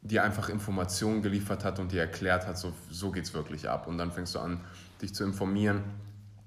dir 0.00 0.24
einfach 0.24 0.48
Informationen 0.48 1.22
geliefert 1.22 1.64
hat 1.64 1.78
und 1.78 1.92
dir 1.92 2.00
erklärt 2.00 2.46
hat, 2.46 2.58
so, 2.58 2.72
so 2.90 3.12
geht 3.12 3.24
es 3.24 3.34
wirklich 3.34 3.68
ab. 3.68 3.86
Und 3.86 3.98
dann 3.98 4.10
fängst 4.10 4.34
du 4.34 4.40
an, 4.40 4.60
dich 5.02 5.14
zu 5.14 5.24
informieren 5.24 5.82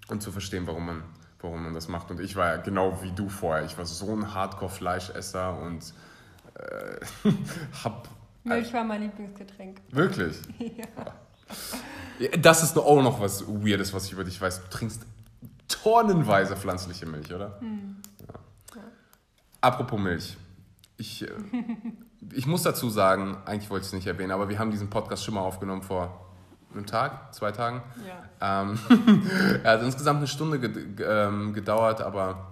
und 0.08 0.22
zu 0.22 0.32
verstehen, 0.32 0.66
warum 0.66 0.86
man, 0.86 1.04
warum 1.42 1.64
man 1.64 1.74
das 1.74 1.88
macht. 1.88 2.10
Und 2.12 2.20
ich 2.20 2.36
war 2.36 2.56
ja 2.56 2.58
genau 2.58 3.02
wie 3.04 3.12
du 3.12 3.30
vorher. 3.30 3.66
Ich 3.66 3.78
war 3.78 3.86
so 3.86 4.16
ein 4.16 4.34
Hardcore-Fleischesser 4.34 5.60
und 5.60 5.94
äh, 6.56 7.30
hab. 7.84 8.08
Milch 8.44 8.74
war 8.74 8.84
mein 8.84 9.02
Lieblingsgetränk. 9.02 9.82
Wirklich? 9.90 10.38
ja. 10.60 12.28
Das 12.40 12.64
ist 12.64 12.78
auch 12.78 13.02
noch 13.02 13.20
was 13.20 13.46
Weirdes, 13.48 13.94
was 13.94 14.06
ich 14.06 14.14
über 14.14 14.24
dich 14.24 14.40
weiß. 14.40 14.64
Du 14.64 14.70
trinkst 14.70 15.06
tonnenweise 15.68 16.56
pflanzliche 16.56 17.06
Milch, 17.06 17.34
oder? 17.34 17.60
Hm. 17.60 17.98
Ja. 18.28 18.82
Apropos 19.62 20.00
Milch. 20.00 20.38
Ich, 20.98 21.24
äh, 21.24 21.32
ich 22.32 22.48
muss 22.48 22.64
dazu 22.64 22.90
sagen, 22.90 23.38
eigentlich 23.46 23.70
wollte 23.70 23.84
ich 23.84 23.88
es 23.88 23.94
nicht 23.94 24.08
erwähnen, 24.08 24.32
aber 24.32 24.48
wir 24.48 24.60
haben 24.60 24.72
diesen 24.72 24.90
Podcast 24.90 25.26
schon 25.26 25.34
mal 25.34 25.42
aufgenommen 25.42 25.82
vor 25.82 26.25
einem 26.76 26.86
Tag, 26.86 27.34
zwei 27.34 27.52
Tagen. 27.52 27.82
Ja. 28.40 28.62
Ähm, 28.62 28.80
hat 29.64 29.82
insgesamt 29.82 30.18
eine 30.18 30.28
Stunde 30.28 30.58
ähm, 30.58 31.54
gedauert, 31.54 32.02
aber 32.02 32.52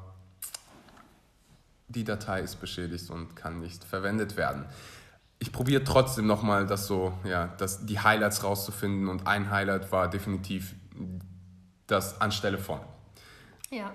die 1.88 2.04
Datei 2.04 2.42
ist 2.42 2.58
beschädigt 2.58 3.10
und 3.10 3.36
kann 3.36 3.60
nicht 3.60 3.84
verwendet 3.84 4.38
werden. 4.38 4.66
Ich 5.40 5.52
probiere 5.52 5.84
trotzdem 5.84 6.26
nochmal, 6.26 6.66
das 6.66 6.88
so, 6.88 7.14
ja, 7.24 7.48
das, 7.58 7.86
die 7.86 8.00
Highlights 8.00 8.44
rauszufinden 8.44 9.10
und 9.10 9.28
ein 9.28 9.52
Highlight 9.52 9.92
war 9.92 10.10
definitiv 10.10 10.74
das 11.88 12.22
anstelle 12.22 12.58
von. 12.58 12.80
Ja. 13.70 13.92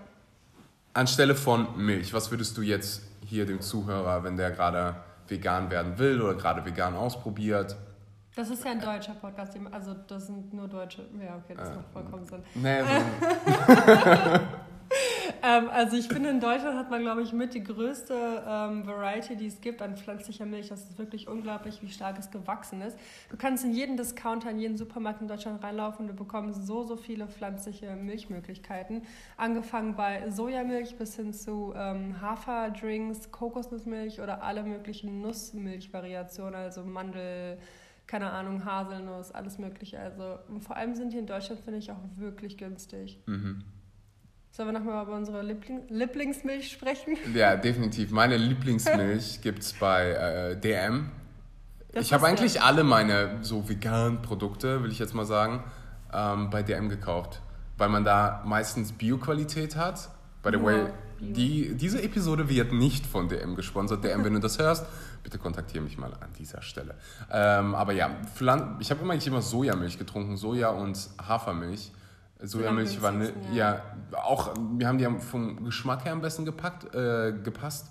Anstelle 0.92 1.34
von 1.34 1.76
Milch, 1.76 2.12
was 2.12 2.30
würdest 2.30 2.56
du 2.56 2.62
jetzt 2.62 3.02
hier 3.24 3.46
dem 3.46 3.60
Zuhörer, 3.60 4.24
wenn 4.24 4.36
der 4.36 4.50
gerade 4.50 4.96
vegan 5.28 5.70
werden 5.70 5.98
will 5.98 6.20
oder 6.20 6.34
gerade 6.34 6.64
vegan 6.64 6.94
ausprobiert. 6.94 7.76
Das 8.38 8.50
ist 8.50 8.64
ja 8.64 8.70
ein 8.70 8.80
deutscher 8.80 9.14
Podcast, 9.14 9.58
also 9.72 9.94
das 10.06 10.28
sind 10.28 10.54
nur 10.54 10.68
Deutsche. 10.68 11.04
Ja, 11.20 11.38
okay, 11.38 11.56
das 11.56 11.70
äh, 11.70 11.74
macht 11.74 11.90
vollkommen 11.92 12.24
Sinn. 12.24 12.40
Nee, 12.54 12.82
so 12.84 12.86
ähm, 15.42 15.68
also 15.70 15.96
ich 15.96 16.06
finde, 16.06 16.30
in 16.30 16.38
Deutschland 16.38 16.78
hat 16.78 16.88
man, 16.88 17.02
glaube 17.02 17.22
ich, 17.22 17.32
mit 17.32 17.52
die 17.54 17.64
größte 17.64 18.14
ähm, 18.46 18.86
Variety, 18.86 19.34
die 19.34 19.48
es 19.48 19.60
gibt 19.60 19.82
an 19.82 19.96
pflanzlicher 19.96 20.46
Milch. 20.46 20.68
Das 20.68 20.82
ist 20.82 20.98
wirklich 20.98 21.26
unglaublich, 21.26 21.82
wie 21.82 21.88
stark 21.88 22.16
es 22.16 22.30
gewachsen 22.30 22.80
ist. 22.80 22.96
Du 23.28 23.36
kannst 23.36 23.64
in 23.64 23.72
jeden 23.72 23.96
Discounter, 23.96 24.50
in 24.50 24.60
jeden 24.60 24.76
Supermarkt 24.76 25.20
in 25.20 25.26
Deutschland 25.26 25.60
reinlaufen 25.64 26.02
und 26.02 26.16
du 26.16 26.24
bekommst 26.24 26.64
so, 26.64 26.84
so 26.84 26.96
viele 26.96 27.26
pflanzliche 27.26 27.96
Milchmöglichkeiten. 27.96 29.02
Angefangen 29.36 29.96
bei 29.96 30.30
Sojamilch 30.30 30.96
bis 30.96 31.16
hin 31.16 31.32
zu 31.32 31.74
ähm, 31.76 32.22
Haferdrinks, 32.22 33.32
Kokosnussmilch 33.32 34.20
oder 34.20 34.44
alle 34.44 34.62
möglichen 34.62 35.22
Nussmilchvariationen, 35.22 36.54
also 36.54 36.84
Mandel 36.84 37.58
keine 38.08 38.30
Ahnung, 38.32 38.64
Haselnuss, 38.64 39.30
alles 39.30 39.58
Mögliche. 39.58 40.00
Also 40.00 40.38
vor 40.60 40.76
allem 40.76 40.96
sind 40.96 41.12
die 41.12 41.18
in 41.18 41.26
Deutschland, 41.26 41.60
finde 41.60 41.78
ich, 41.78 41.92
auch 41.92 42.00
wirklich 42.16 42.56
günstig. 42.56 43.18
Mhm. 43.26 43.62
Sollen 44.50 44.70
wir 44.70 44.78
nochmal 44.78 45.04
über 45.04 45.14
unsere 45.14 45.42
Liebling 45.42 45.82
Lieblingsmilch 45.88 46.72
sprechen? 46.72 47.16
Ja, 47.34 47.54
definitiv. 47.54 48.10
Meine 48.10 48.38
Lieblingsmilch 48.38 49.40
gibt 49.42 49.60
es 49.60 49.74
bei 49.74 50.10
äh, 50.10 50.56
DM. 50.58 51.10
Das 51.92 52.06
ich 52.06 52.12
habe 52.12 52.26
eigentlich 52.26 52.54
ja. 52.54 52.62
alle 52.62 52.82
meine 52.82 53.38
so 53.42 53.68
veganen 53.68 54.22
Produkte, 54.22 54.82
will 54.82 54.90
ich 54.90 54.98
jetzt 54.98 55.14
mal 55.14 55.26
sagen, 55.26 55.62
ähm, 56.12 56.48
bei 56.50 56.62
DM 56.62 56.88
gekauft. 56.88 57.42
Weil 57.76 57.90
man 57.90 58.04
da 58.04 58.42
meistens 58.46 58.92
Bio-Qualität 58.92 59.76
hat. 59.76 60.08
By 60.42 60.50
the 60.50 60.56
ja, 60.56 60.64
way, 60.64 60.86
die, 61.20 61.74
diese 61.74 62.02
Episode 62.02 62.48
wird 62.48 62.72
nicht 62.72 63.06
von 63.06 63.28
DM 63.28 63.54
gesponsert. 63.54 64.02
DM, 64.02 64.24
wenn 64.24 64.32
du 64.32 64.40
das 64.40 64.58
hörst, 64.58 64.86
bitte 65.28 65.38
kontaktiere 65.38 65.84
mich 65.84 65.98
mal 65.98 66.14
an 66.14 66.32
dieser 66.38 66.62
Stelle. 66.62 66.94
Ähm, 67.30 67.74
aber 67.74 67.92
ja, 67.92 68.10
ich 68.80 68.90
habe 68.90 69.02
immer, 69.02 69.14
immer 69.14 69.42
Sojamilch 69.42 69.98
getrunken, 69.98 70.38
Soja 70.38 70.70
und 70.70 71.10
Hafermilch. 71.20 71.92
Sojamilch, 72.40 73.02
Vanille, 73.02 73.34
ja. 73.52 73.74
ja. 73.74 74.18
auch, 74.24 74.54
wir 74.78 74.88
haben 74.88 74.96
die 74.96 75.06
vom 75.20 75.64
Geschmack 75.64 76.04
her 76.06 76.12
am 76.12 76.22
besten 76.22 76.46
gepackt, 76.46 76.94
äh, 76.94 77.32
gepasst 77.32 77.90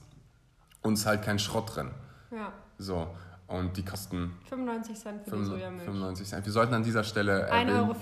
und 0.82 0.94
es 0.94 1.02
ist 1.02 1.06
halt 1.06 1.22
kein 1.22 1.38
Schrott 1.38 1.76
drin. 1.76 1.92
Ja. 2.32 2.54
So, 2.80 3.08
und 3.48 3.78
die 3.78 3.86
kosten 3.86 4.34
95 4.50 4.98
Cent 4.98 5.24
für 5.24 5.32
95, 5.32 5.54
die 5.54 5.60
Sojamilch. 5.60 5.86
95 5.86 6.28
Cent. 6.28 6.46
Wir 6.46 6.54
sollten 6.54 6.74
an 6.74 6.84
dieser 6.84 7.04
Stelle. 7.04 7.52
1,15 7.52 7.78
Euro 7.78 7.94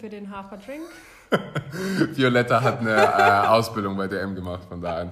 für 0.00 0.08
den 0.08 0.30
Haferdrink. 0.30 0.82
Violetta 2.14 2.60
hat 2.62 2.80
eine 2.80 2.94
äh, 2.96 3.46
Ausbildung 3.48 3.96
bei 3.96 4.08
DM 4.08 4.34
gemacht, 4.34 4.64
von 4.68 4.80
daher. 4.80 5.10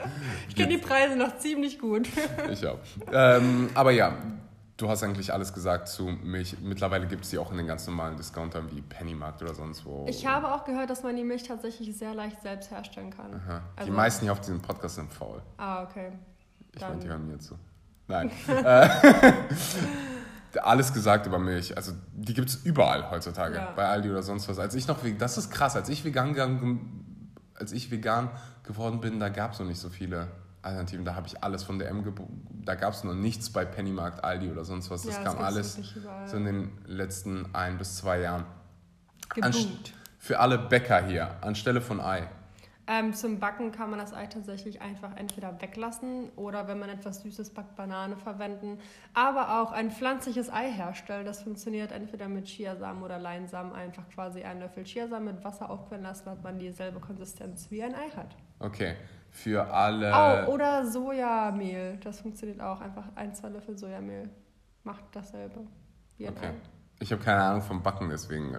Ich 0.48 0.56
kenne 0.56 0.68
die 0.68 0.78
Preise 0.78 1.16
noch 1.16 1.38
ziemlich 1.38 1.78
gut. 1.78 2.08
ich 2.50 2.66
auch. 2.66 2.78
Ähm, 3.12 3.70
aber 3.74 3.92
ja, 3.92 4.14
du 4.76 4.88
hast 4.88 5.02
eigentlich 5.02 5.32
alles 5.32 5.52
gesagt 5.52 5.88
zu 5.88 6.04
Milch. 6.06 6.56
Mittlerweile 6.60 7.06
gibt 7.06 7.24
es 7.24 7.30
die 7.30 7.38
auch 7.38 7.50
in 7.50 7.58
den 7.58 7.66
ganz 7.66 7.86
normalen 7.86 8.16
Discountern 8.16 8.68
wie 8.70 8.80
Pennymarkt 8.80 9.42
oder 9.42 9.54
sonst 9.54 9.84
wo. 9.84 10.06
Ich 10.08 10.26
habe 10.26 10.52
auch 10.52 10.64
gehört, 10.64 10.90
dass 10.90 11.02
man 11.02 11.16
die 11.16 11.24
Milch 11.24 11.44
tatsächlich 11.44 11.96
sehr 11.96 12.14
leicht 12.14 12.42
selbst 12.42 12.70
herstellen 12.70 13.10
kann. 13.10 13.34
Aha. 13.34 13.62
Also- 13.76 13.90
die 13.90 13.96
meisten 13.96 14.24
hier 14.24 14.32
auf 14.32 14.40
diesem 14.40 14.60
Podcast 14.60 14.96
sind 14.96 15.12
faul. 15.12 15.40
Ah, 15.56 15.82
okay. 15.82 16.12
Ich 16.74 16.80
meine, 16.80 16.98
die 17.00 17.08
hören 17.08 17.26
mir 17.26 17.38
zu. 17.38 17.54
Nein. 18.06 18.30
Alles 20.62 20.92
gesagt 20.92 21.26
über 21.26 21.38
Milch. 21.38 21.76
Also 21.76 21.92
die 22.12 22.34
gibt 22.34 22.48
es 22.48 22.56
überall 22.64 23.10
heutzutage. 23.10 23.56
Ja. 23.56 23.72
Bei 23.76 23.86
Aldi 23.86 24.10
oder 24.10 24.22
sonst 24.22 24.48
was. 24.48 24.58
Als 24.58 24.74
ich 24.74 24.86
noch 24.88 24.98
das 25.18 25.38
ist 25.38 25.50
krass, 25.50 25.76
als 25.76 25.88
ich 25.88 26.04
vegan 26.04 26.32
gegangen, 26.32 27.34
als 27.54 27.72
ich 27.72 27.90
vegan 27.90 28.30
geworden 28.62 29.00
bin, 29.00 29.20
da 29.20 29.28
gab 29.28 29.52
es 29.52 29.58
noch 29.58 29.66
nicht 29.66 29.80
so 29.80 29.88
viele 29.88 30.28
Alternativen. 30.62 31.04
Da 31.04 31.14
habe 31.14 31.26
ich 31.26 31.42
alles 31.42 31.62
von 31.64 31.78
DM 31.78 32.02
gebo- 32.04 32.28
Da 32.64 32.74
gab 32.74 32.92
es 32.92 33.04
noch 33.04 33.14
nichts 33.14 33.50
bei 33.50 33.64
Pennymarkt, 33.64 34.24
Aldi 34.24 34.50
oder 34.50 34.64
sonst 34.64 34.90
was. 34.90 35.02
Das 35.02 35.16
Ja, 35.16 35.24
das 35.24 35.34
kam 35.34 35.44
alles 35.44 35.78
so 36.26 36.36
in 36.36 36.44
den 36.44 36.72
letzten 36.86 37.54
ein 37.54 37.78
bis 37.78 37.96
zwei 37.96 38.20
Jahren. 38.20 38.44
Anst-. 39.40 39.68
Für 40.18 40.40
alle 40.40 40.58
Bäcker 40.58 41.02
hier, 41.04 41.30
anstelle 41.42 41.80
von 41.80 42.00
Ei. 42.00 42.28
Ähm, 42.90 43.12
zum 43.12 43.38
Backen 43.38 43.70
kann 43.70 43.90
man 43.90 43.98
das 43.98 44.14
Ei 44.14 44.26
tatsächlich 44.26 44.80
einfach 44.80 45.14
entweder 45.14 45.60
weglassen 45.60 46.30
oder 46.36 46.68
wenn 46.68 46.78
man 46.78 46.88
etwas 46.88 47.20
Süßes 47.20 47.50
backt, 47.50 47.76
Banane 47.76 48.16
verwenden. 48.16 48.78
Aber 49.12 49.60
auch 49.60 49.72
ein 49.72 49.90
pflanzliches 49.90 50.50
Ei 50.50 50.72
herstellen. 50.72 51.26
Das 51.26 51.42
funktioniert 51.42 51.92
entweder 51.92 52.28
mit 52.28 52.46
Chiasamen 52.46 53.02
oder 53.02 53.18
Leinsamen. 53.18 53.74
Einfach 53.74 54.08
quasi 54.08 54.42
einen 54.42 54.60
Löffel 54.60 54.84
Chiasamen 54.84 55.34
mit 55.34 55.44
Wasser 55.44 55.68
aufquellen 55.68 56.04
lassen, 56.04 56.30
hat 56.30 56.42
man 56.42 56.58
dieselbe 56.58 56.98
Konsistenz 56.98 57.70
wie 57.70 57.82
ein 57.82 57.94
Ei 57.94 58.08
hat. 58.16 58.34
Okay. 58.58 58.94
Für 59.30 59.70
alle. 59.70 60.46
Oh, 60.48 60.52
oder 60.54 60.86
Sojamehl. 60.86 61.98
Das 62.02 62.20
funktioniert 62.22 62.62
auch. 62.62 62.80
Einfach 62.80 63.04
ein, 63.14 63.34
zwei 63.34 63.50
Löffel 63.50 63.76
Sojamehl. 63.76 64.30
Macht 64.82 65.04
dasselbe 65.12 65.66
wie 66.16 66.26
ein 66.26 66.34
Okay. 66.34 66.46
Ei. 66.46 66.77
Ich 67.00 67.12
habe 67.12 67.22
keine 67.22 67.40
Ahnung 67.40 67.62
vom 67.62 67.80
Backen, 67.82 68.10
deswegen 68.10 68.54
äh, 68.54 68.58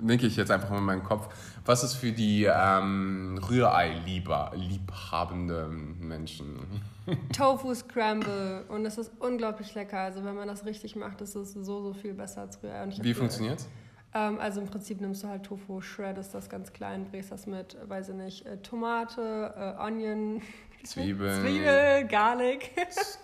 denke 0.00 0.26
ich 0.26 0.34
jetzt 0.36 0.50
einfach 0.50 0.70
mal 0.70 0.78
in 0.78 0.84
meinen 0.84 1.04
Kopf. 1.04 1.28
Was 1.64 1.84
ist 1.84 1.94
für 1.94 2.10
die 2.10 2.42
ähm, 2.44 3.38
Rührei-liebhabenden 3.48 6.00
Menschen? 6.00 6.82
Tofu 7.32 7.72
Scramble 7.74 8.64
und 8.68 8.84
es 8.86 8.98
ist 8.98 9.12
unglaublich 9.20 9.72
lecker. 9.74 10.00
Also 10.00 10.24
wenn 10.24 10.34
man 10.34 10.48
das 10.48 10.64
richtig 10.64 10.96
macht, 10.96 11.20
ist 11.20 11.36
es 11.36 11.52
so, 11.52 11.62
so 11.62 11.94
viel 11.94 12.14
besser 12.14 12.40
als 12.42 12.60
Rührei. 12.62 12.88
Wie 13.00 13.14
funktioniert's? 13.14 13.68
Ähm, 14.14 14.38
also 14.38 14.60
im 14.60 14.66
Prinzip 14.66 15.00
nimmst 15.00 15.22
du 15.22 15.28
halt 15.28 15.44
Tofu, 15.44 15.80
shreddest 15.80 16.34
das 16.34 16.50
ganz 16.50 16.72
klein, 16.72 17.06
brätst 17.10 17.32
das 17.32 17.46
mit, 17.46 17.76
weiß 17.88 18.10
ich 18.10 18.14
nicht, 18.14 18.46
äh, 18.46 18.58
Tomate, 18.58 19.54
äh, 19.56 19.82
Onion, 19.82 20.42
Zwiebeln. 20.84 21.40
Zwiebel, 21.42 22.04
Garlic 22.08 22.70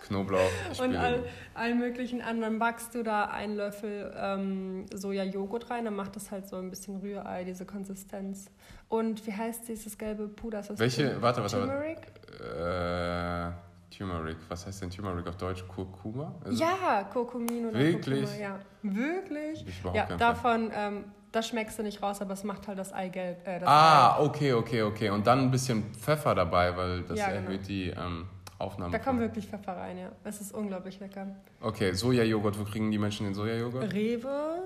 Knoblauch, 0.07 0.39
und 0.81 0.95
all, 0.95 1.23
allen 1.53 1.79
möglichen 1.79 2.21
anderen. 2.21 2.59
Backst 2.59 2.95
du 2.95 3.03
da 3.03 3.25
einen 3.25 3.55
Löffel 3.55 4.13
ähm, 4.17 4.85
Soja-Joghurt 4.93 5.69
rein, 5.69 5.85
dann 5.85 5.95
macht 5.95 6.15
das 6.15 6.31
halt 6.31 6.47
so 6.47 6.55
ein 6.57 6.69
bisschen 6.69 6.97
Rührei, 6.97 7.43
diese 7.43 7.65
Konsistenz. 7.65 8.49
Und 8.87 9.25
wie 9.27 9.33
heißt 9.33 9.67
dieses 9.67 9.97
gelbe 9.97 10.27
Puder? 10.27 10.59
Ist 10.61 10.69
das 10.71 10.79
Welche- 10.79 11.11
Tur- 11.13 11.21
warte, 11.21 11.41
warte. 11.41 11.57
Turmeric? 11.57 11.97
Äh, 12.39 13.51
Turmeric. 13.95 14.37
Was 14.47 14.65
heißt 14.65 14.81
denn 14.81 14.89
Turmeric 14.89 15.27
auf 15.27 15.35
Deutsch? 15.37 15.63
Kurkuma? 15.67 16.33
Also- 16.43 16.63
Ja, 16.63 17.03
Kurkumin 17.11 17.67
oder 17.67 17.77
Wirklich? 17.79 18.21
Kurkuma, 18.23 18.41
ja. 18.41 18.59
Wirklich? 18.81 19.65
Ich 19.67 19.83
Ja, 19.93 20.05
davon, 20.17 20.71
ähm, 20.73 21.03
das 21.31 21.47
schmeckst 21.47 21.77
du 21.77 21.83
nicht 21.83 22.01
raus, 22.01 22.21
aber 22.21 22.33
es 22.33 22.43
macht 22.43 22.67
halt 22.67 22.79
das 22.79 22.91
Eigelb. 22.93 23.47
Äh, 23.47 23.59
das 23.59 23.69
Ah, 23.69 24.19
okay, 24.19 24.53
okay, 24.53 24.81
okay. 24.83 25.09
Und 25.09 25.27
dann 25.27 25.39
ein 25.39 25.51
bisschen 25.51 25.93
Pfeffer 25.93 26.35
dabei, 26.35 26.75
weil 26.75 27.03
das 27.03 27.19
Ja, 27.19 27.29
genau. 27.29 27.41
erhöht 27.41 27.67
die 27.67 27.89
ähm, 27.89 28.27
Aufnahme. 28.57 28.95
Ei. 28.95 28.97
Da 28.97 29.03
kommt 29.03 29.19
wirklich 29.19 29.47
Pfeffer 29.47 29.77
rein, 29.77 29.97
ja. 29.97 30.09
Es 30.23 30.41
ist 30.41 30.53
unglaublich 30.53 30.99
lecker. 30.99 31.27
Okay, 31.61 31.93
Sojajoghurt. 31.93 32.59
Wo 32.59 32.63
kriegen 32.63 32.91
die 32.91 32.97
Menschen 32.97 33.25
den 33.25 33.33
Sojajoghurt? 33.33 33.93
Rewe. 33.93 34.63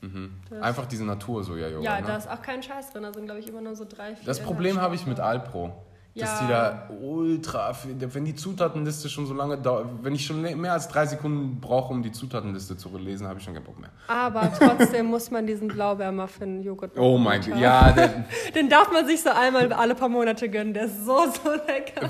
Mhm. 0.00 0.32
Einfach 0.60 0.86
diese 0.86 1.04
Natur-Sojajoghurt. 1.04 1.84
Ja, 1.84 2.00
ne? 2.00 2.06
da 2.06 2.16
ist 2.16 2.30
auch 2.30 2.40
kein 2.40 2.62
Scheiß 2.62 2.92
drin. 2.92 3.02
Da 3.02 3.12
sind, 3.12 3.24
glaube 3.24 3.40
ich, 3.40 3.48
immer 3.48 3.60
nur 3.60 3.74
so 3.74 3.84
drei, 3.84 4.14
vier 4.14 4.26
Das 4.26 4.40
Problem 4.40 4.80
habe 4.80 4.94
ich 4.94 5.06
mit 5.06 5.18
Inhaltsstoffe. 5.18 5.72
Alpro. 6.20 6.30
Dass 6.32 6.40
Ja. 6.40 6.46
die 6.46 6.52
da 6.52 6.90
ultra, 7.00 7.74
wenn 8.12 8.24
die 8.24 8.34
Zutatenliste 8.34 9.08
schon 9.08 9.26
so 9.26 9.34
lange 9.34 9.58
dauert, 9.58 9.86
wenn 10.02 10.14
ich 10.14 10.24
schon 10.26 10.40
mehr 10.42 10.72
als 10.72 10.88
drei 10.88 11.06
Sekunden 11.06 11.60
brauche, 11.60 11.92
um 11.92 12.02
die 12.02 12.12
Zutatenliste 12.12 12.76
zu 12.76 12.96
lesen, 12.98 13.26
habe 13.26 13.38
ich 13.38 13.44
schon 13.44 13.54
keinen 13.54 13.64
Bock 13.64 13.78
mehr. 13.78 13.90
Aber 14.08 14.52
trotzdem 14.58 15.06
muss 15.06 15.30
man 15.30 15.46
diesen 15.46 15.68
Blaubeermuffin-Joghurt 15.68 16.98
Oh 16.98 17.18
mein 17.18 17.40
Gott, 17.40 17.56
ja, 17.58 17.92
der, 17.92 18.24
Den 18.54 18.68
darf 18.68 18.90
man 18.92 19.06
sich 19.06 19.22
so 19.22 19.30
einmal 19.30 19.72
alle 19.72 19.94
paar 19.94 20.08
Monate 20.08 20.48
gönnen. 20.48 20.74
Der 20.74 20.84
ist 20.86 21.04
so, 21.04 21.18
so 21.42 21.50
lecker. 21.66 22.08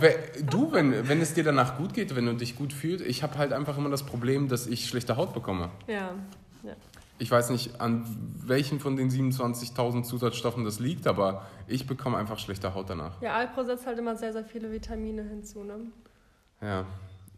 du, 0.50 0.72
wenn, 0.72 1.08
wenn 1.08 1.20
es 1.20 1.34
dir 1.34 1.44
danach 1.44 1.76
gut 1.76 1.94
geht, 1.94 2.14
wenn 2.16 2.26
du 2.26 2.34
dich 2.34 2.56
gut 2.56 2.72
fühlst, 2.72 3.04
ich 3.04 3.22
habe 3.22 3.36
halt 3.38 3.52
einfach 3.52 3.76
immer 3.78 3.90
das 3.90 4.02
Problem, 4.04 4.48
dass 4.48 4.66
ich 4.66 4.86
schlechte 4.88 5.16
Haut 5.16 5.34
bekomme. 5.34 5.70
Ja. 5.86 6.10
Ich 7.18 7.30
weiß 7.30 7.50
nicht, 7.50 7.80
an 7.80 8.04
welchen 8.46 8.80
von 8.80 8.96
den 8.96 9.10
27.000 9.10 10.04
Zusatzstoffen 10.04 10.64
das 10.64 10.78
liegt, 10.78 11.06
aber 11.06 11.46
ich 11.66 11.86
bekomme 11.86 12.16
einfach 12.16 12.38
schlechte 12.38 12.74
Haut 12.74 12.90
danach. 12.90 13.20
Ja, 13.20 13.34
Alpro 13.34 13.64
setzt 13.64 13.86
halt 13.86 13.98
immer 13.98 14.16
sehr, 14.16 14.32
sehr 14.32 14.44
viele 14.44 14.70
Vitamine 14.70 15.22
hinzu, 15.22 15.64
ne? 15.64 15.78
Ja. 16.60 16.86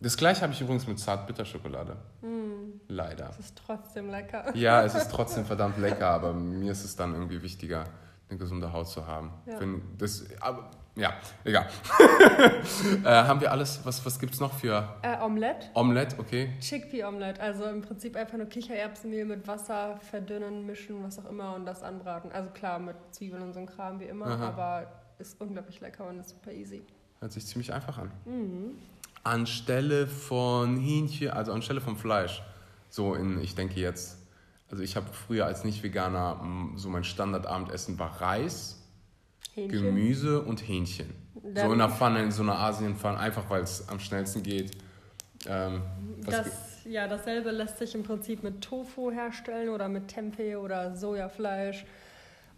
Das 0.02 0.16
gleiche 0.16 0.42
habe 0.42 0.52
ich 0.52 0.60
übrigens 0.60 0.86
mit 0.86 0.98
Zartbitterschokolade. 0.98 1.96
Mm, 2.22 2.80
Leider. 2.88 3.26
das 3.26 3.38
ist 3.38 3.62
trotzdem 3.66 4.08
lecker. 4.10 4.54
Ja, 4.56 4.82
es 4.82 4.94
ist 4.94 5.10
trotzdem 5.12 5.44
verdammt 5.44 5.78
lecker, 5.78 6.08
aber 6.08 6.32
mir 6.32 6.72
ist 6.72 6.84
es 6.84 6.96
dann 6.96 7.12
irgendwie 7.12 7.42
wichtiger, 7.42 7.84
eine 8.30 8.38
gesunde 8.38 8.72
Haut 8.72 8.88
zu 8.88 9.06
haben. 9.06 9.30
Ja. 9.46 9.60
Wenn 9.60 9.82
das, 9.98 10.24
aber, 10.40 10.70
ja, 10.96 11.14
egal. 11.44 11.66
äh, 13.04 13.08
haben 13.08 13.40
wir 13.40 13.50
alles, 13.50 13.80
was, 13.84 14.04
was 14.04 14.18
gibt 14.18 14.34
es 14.34 14.40
noch 14.40 14.52
für 14.52 14.96
Äh, 15.02 15.18
Omelette. 15.22 15.68
Omelette, 15.74 16.18
okay? 16.18 16.50
Chickpea-Omelette, 16.60 17.40
also 17.40 17.64
im 17.64 17.82
Prinzip 17.82 18.16
einfach 18.16 18.36
nur 18.36 18.46
Kichererbsenmehl 18.46 19.24
mit 19.24 19.46
Wasser 19.46 19.98
verdünnen, 20.10 20.66
mischen, 20.66 21.02
was 21.04 21.18
auch 21.18 21.30
immer 21.30 21.54
und 21.54 21.64
das 21.66 21.82
anbraten. 21.82 22.32
Also 22.32 22.50
klar, 22.50 22.78
mit 22.78 22.96
Zwiebeln 23.12 23.42
und 23.42 23.52
so 23.52 23.60
ein 23.60 23.66
Kram 23.66 24.00
wie 24.00 24.04
immer, 24.04 24.26
Aha. 24.26 24.48
aber 24.48 24.86
ist 25.18 25.40
unglaublich 25.40 25.80
lecker 25.80 26.06
und 26.08 26.18
ist 26.18 26.30
super 26.30 26.52
easy. 26.52 26.82
Hört 27.20 27.32
sich 27.32 27.46
ziemlich 27.46 27.72
einfach 27.72 27.98
an. 27.98 28.10
Mhm. 28.24 28.78
Anstelle 29.22 30.06
von 30.06 30.78
Hähnchen, 30.78 31.30
also 31.30 31.52
anstelle 31.52 31.80
von 31.80 31.96
Fleisch, 31.96 32.42
so 32.88 33.14
in, 33.14 33.40
ich 33.40 33.54
denke 33.54 33.78
jetzt, 33.78 34.18
also 34.70 34.82
ich 34.82 34.96
habe 34.96 35.06
früher 35.12 35.46
als 35.46 35.64
Nicht-Veganer, 35.64 36.40
so 36.76 36.88
mein 36.88 37.04
Standardabendessen 37.04 37.98
war 37.98 38.20
Reis, 38.20 38.79
Hähnchen. 39.62 39.82
Gemüse 39.82 40.42
und 40.42 40.60
Hähnchen. 40.66 41.12
so 41.34 41.50
Dann- 41.54 41.66
in 41.66 41.72
einer 41.80 41.88
Pfanne, 41.90 42.22
in 42.22 42.30
so 42.30 42.42
einer 42.42 42.58
Asienpfanne, 42.58 43.18
einfach 43.18 43.48
weil 43.50 43.62
es 43.62 43.88
am 43.88 43.98
schnellsten 44.00 44.42
geht. 44.42 44.72
Ähm, 45.48 45.82
Das, 46.26 46.84
ja, 46.84 47.08
dasselbe 47.08 47.50
lässt 47.50 47.78
sich 47.78 47.94
im 47.94 48.02
Prinzip 48.02 48.42
mit 48.42 48.60
Tofu 48.62 49.10
herstellen 49.10 49.70
oder 49.70 49.88
mit 49.88 50.08
Tempeh 50.08 50.56
oder 50.56 50.94
Sojafleisch. 50.96 51.86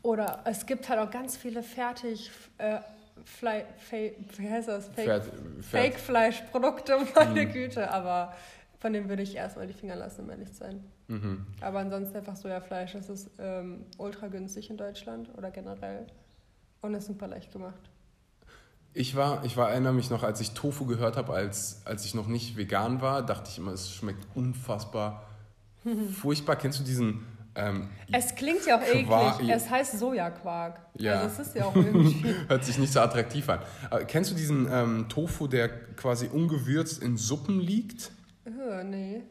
Oder 0.02 0.40
es 0.46 0.66
gibt 0.66 0.88
halt 0.88 0.98
auch 0.98 1.10
ganz 1.10 1.36
viele 1.36 1.62
fertig, 1.62 2.30
äh, 2.58 2.78
Fle 3.24 3.64
Fe 3.76 4.14
wie 4.36 4.50
heißt 4.50 4.66
das? 4.68 4.86
Fake, 4.88 5.04
fährt- 5.06 5.30
Fake-Fleischprodukte, 5.60 6.96
meine 7.14 7.46
Mhm. 7.46 7.52
Güte. 7.52 7.90
Aber 7.90 8.32
von 8.80 8.92
dem 8.92 9.08
würde 9.08 9.22
ich 9.22 9.36
erstmal 9.36 9.66
die 9.68 9.74
Finger 9.74 9.94
lassen, 9.94 10.22
um 10.22 10.30
ehrlich 10.30 10.48
zu 10.50 10.56
sein. 10.58 10.82
Mhm. 11.06 11.46
Aber 11.60 11.78
ansonsten 11.78 12.16
einfach 12.16 12.34
Sojafleisch. 12.34 12.92
Das 12.94 13.08
ist 13.08 13.30
ähm, 13.38 13.84
ultra 13.98 14.26
günstig 14.26 14.70
in 14.70 14.76
Deutschland 14.76 15.30
oder 15.36 15.50
generell. 15.52 16.06
Und 16.82 16.94
ist 16.94 17.06
super 17.06 17.26
leicht 17.28 17.50
gemacht. 17.52 17.90
Ich 18.94 19.16
war, 19.16 19.42
ich 19.44 19.56
war, 19.56 19.70
erinnere 19.70 19.94
mich 19.94 20.10
noch, 20.10 20.22
als 20.22 20.40
ich 20.40 20.50
Tofu 20.52 20.84
gehört 20.84 21.16
habe, 21.16 21.32
als, 21.32 21.80
als 21.86 22.04
ich 22.04 22.14
noch 22.14 22.26
nicht 22.26 22.56
vegan 22.58 23.00
war, 23.00 23.24
dachte 23.24 23.48
ich 23.50 23.56
immer, 23.58 23.72
es 23.72 23.90
schmeckt 23.90 24.26
unfassbar 24.34 25.26
furchtbar. 26.20 26.56
Kennst 26.56 26.80
du 26.80 26.84
diesen 26.84 27.24
ähm, 27.54 27.88
Es 28.12 28.34
klingt 28.34 28.66
ja 28.66 28.78
auch 28.78 28.82
Quark- 28.84 29.36
eklig. 29.40 29.50
Es 29.50 29.70
heißt 29.70 29.98
Sojaquark. 29.98 30.80
Ja. 30.98 31.20
Also 31.20 31.40
es 31.42 31.48
ist 31.48 31.56
ja 31.56 31.64
auch 31.64 31.74
irgendwie. 31.74 32.34
Hört 32.48 32.64
sich 32.64 32.76
nicht 32.78 32.92
so 32.92 33.00
attraktiv 33.00 33.48
an. 33.48 33.60
Aber 33.88 34.04
kennst 34.04 34.30
du 34.30 34.34
diesen 34.34 34.68
ähm, 34.70 35.08
Tofu, 35.08 35.46
der 35.48 35.68
quasi 35.94 36.26
ungewürzt 36.26 37.02
in 37.02 37.16
Suppen 37.16 37.60
liegt? 37.60 38.10
Äh, 38.44 38.84
nee, 38.84 39.22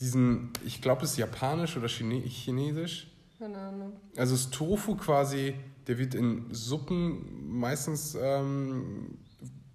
Diesen, 0.00 0.52
ich 0.64 0.80
glaube, 0.82 1.04
es 1.04 1.12
ist 1.12 1.16
japanisch 1.18 1.76
oder 1.76 1.88
Chine 1.88 2.20
chinesisch. 2.20 3.08
keine 3.38 3.58
Ahnung. 3.58 3.92
Also 4.16 4.34
das 4.34 4.50
Tofu 4.50 4.94
quasi, 4.94 5.54
der 5.88 5.98
wird 5.98 6.14
in 6.14 6.46
Suppen 6.52 7.58
meistens 7.58 8.16
ähm, 8.20 9.18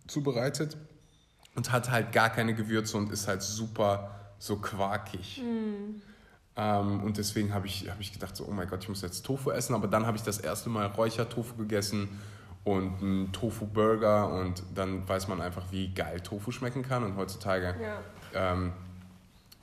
zubereitet 0.07 0.77
und 1.55 1.71
hat 1.71 1.91
halt 1.91 2.11
gar 2.11 2.29
keine 2.29 2.53
Gewürze 2.53 2.97
und 2.97 3.11
ist 3.11 3.27
halt 3.27 3.41
super 3.41 4.19
so 4.39 4.57
quarkig. 4.57 5.41
Ähm, 6.55 7.03
und 7.03 7.17
deswegen 7.17 7.53
habe 7.53 7.65
ich, 7.67 7.89
hab 7.89 7.99
ich 7.99 8.13
gedacht, 8.13 8.35
so, 8.35 8.45
oh 8.47 8.51
mein 8.51 8.67
Gott, 8.67 8.83
ich 8.83 8.89
muss 8.89 9.01
jetzt 9.01 9.25
Tofu 9.25 9.49
essen. 9.51 9.73
Aber 9.73 9.87
dann 9.87 10.05
habe 10.05 10.17
ich 10.17 10.23
das 10.23 10.37
erste 10.37 10.69
Mal 10.69 10.85
Räuchertofu 10.87 11.55
gegessen 11.55 12.09
und 12.63 13.01
einen 13.01 13.31
Tofu-Burger 13.33 14.31
und 14.33 14.63
dann 14.75 15.07
weiß 15.07 15.27
man 15.27 15.41
einfach, 15.41 15.65
wie 15.71 15.93
geil 15.93 16.19
Tofu 16.21 16.51
schmecken 16.51 16.83
kann. 16.83 17.03
Und 17.03 17.15
heutzutage 17.17 17.75
Ja. 17.81 18.53
ähm, 18.53 18.71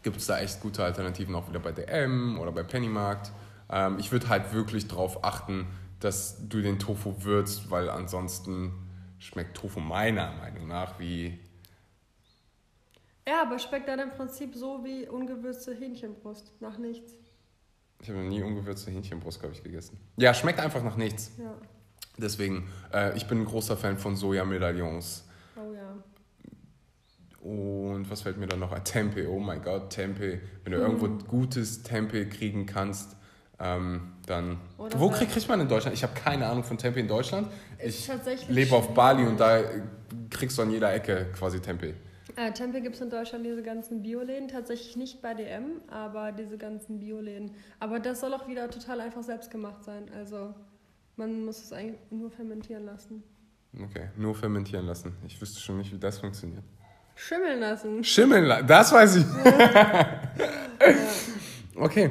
gibt 0.02 0.16
es 0.16 0.26
da 0.26 0.38
echt 0.40 0.60
gute 0.60 0.82
Alternativen 0.82 1.34
auch 1.34 1.48
wieder 1.48 1.60
bei 1.60 1.72
DM 1.72 2.38
oder 2.38 2.50
bei 2.52 2.62
Pennymarkt. 2.64 3.30
Ähm, 3.70 3.98
ich 4.00 4.10
würde 4.10 4.28
halt 4.28 4.52
wirklich 4.52 4.88
darauf 4.88 5.22
achten, 5.22 5.66
dass 6.00 6.48
du 6.48 6.60
den 6.60 6.78
Tofu 6.78 7.22
würzt, 7.22 7.70
weil 7.70 7.88
ansonsten 7.90 8.72
schmeckt 9.18 9.56
Tofu 9.56 9.80
meiner 9.80 10.32
Meinung 10.32 10.66
nach 10.66 10.98
wie 10.98 11.38
Ja, 13.28 13.42
aber 13.42 13.58
schmeckt 13.58 13.86
dann 13.88 14.00
im 14.00 14.10
Prinzip 14.10 14.54
so 14.54 14.82
wie 14.82 15.06
ungewürzte 15.06 15.74
Hähnchenbrust. 15.74 16.52
Nach 16.60 16.78
nichts. 16.78 17.12
Ich 18.02 18.08
habe 18.08 18.20
noch 18.20 18.28
nie 18.28 18.42
ungewürzte 18.42 18.90
Hähnchenbrust, 18.90 19.40
glaube 19.40 19.54
ich, 19.54 19.62
gegessen. 19.62 19.98
Ja, 20.16 20.32
schmeckt 20.32 20.58
einfach 20.58 20.82
nach 20.82 20.96
nichts. 20.96 21.32
Ja. 21.38 21.54
Deswegen, 22.16 22.68
äh, 22.92 23.16
ich 23.16 23.26
bin 23.26 23.40
ein 23.40 23.44
großer 23.44 23.76
Fan 23.76 23.98
von 23.98 24.16
Sojamedaillons. 24.16 25.28
Oh 25.56 25.72
ja. 25.74 25.96
Und 27.40 28.10
was 28.10 28.22
fällt 28.22 28.36
mir 28.38 28.46
dann 28.46 28.60
noch 28.60 28.72
ein? 28.72 28.84
Tempeh, 28.84 29.26
oh 29.26 29.38
mein 29.38 29.62
Gott, 29.62 29.90
Tempeh. 29.90 30.40
Wenn 30.64 30.72
du 30.72 30.78
irgendwo 30.78 31.08
gutes 31.24 31.82
Tempeh 31.82 32.26
kriegen 32.26 32.66
kannst, 32.66 33.16
ähm, 33.58 34.12
dann. 34.30 34.58
Oder 34.78 34.98
Wo 34.98 35.10
bei- 35.10 35.18
krieg, 35.18 35.30
kriegt 35.30 35.48
man 35.48 35.60
in 35.60 35.68
Deutschland? 35.68 35.94
Ich 35.96 36.02
habe 36.02 36.14
keine 36.14 36.46
Ahnung 36.46 36.64
von 36.64 36.78
Tempeh 36.78 37.00
in 37.00 37.08
Deutschland. 37.08 37.48
Ich 37.78 38.08
lebe 38.48 38.74
auf. 38.74 38.94
Bali 38.94 39.26
und 39.26 39.38
da 39.38 39.60
kriegst 40.30 40.56
du 40.56 40.62
an 40.62 40.70
jeder 40.70 40.92
Ecke 40.94 41.26
quasi 41.36 41.60
Tempeh. 41.60 41.94
Äh, 42.36 42.52
Tempeh 42.52 42.80
gibt 42.80 42.94
es 42.94 43.00
in 43.02 43.10
Deutschland 43.10 43.44
diese 43.44 43.62
ganzen 43.62 44.02
Bioläden, 44.02 44.48
tatsächlich 44.48 44.96
nicht 44.96 45.20
bei 45.20 45.34
DM, 45.34 45.80
aber 45.88 46.30
diese 46.32 46.56
ganzen 46.56 47.00
Bioläden. 47.00 47.50
Aber 47.80 47.98
das 47.98 48.20
soll 48.20 48.32
auch 48.32 48.46
wieder 48.46 48.70
total 48.70 49.00
einfach 49.00 49.22
selbst 49.22 49.50
gemacht 49.50 49.82
sein. 49.84 50.04
Also 50.16 50.54
man 51.16 51.44
muss 51.44 51.62
es 51.62 51.72
eigentlich 51.72 51.98
nur 52.10 52.30
fermentieren 52.30 52.86
lassen. 52.86 53.22
Okay, 53.82 54.08
nur 54.16 54.34
fermentieren 54.34 54.86
lassen. 54.86 55.16
Ich 55.26 55.40
wüsste 55.40 55.60
schon 55.60 55.78
nicht, 55.78 55.92
wie 55.92 55.98
das 55.98 56.18
funktioniert. 56.18 56.62
Schimmeln 57.16 57.60
lassen. 57.60 58.02
Schimmeln 58.04 58.44
lassen, 58.44 58.66
das 58.66 58.92
weiß 58.92 59.16
ich. 59.16 59.24
okay. 61.76 62.10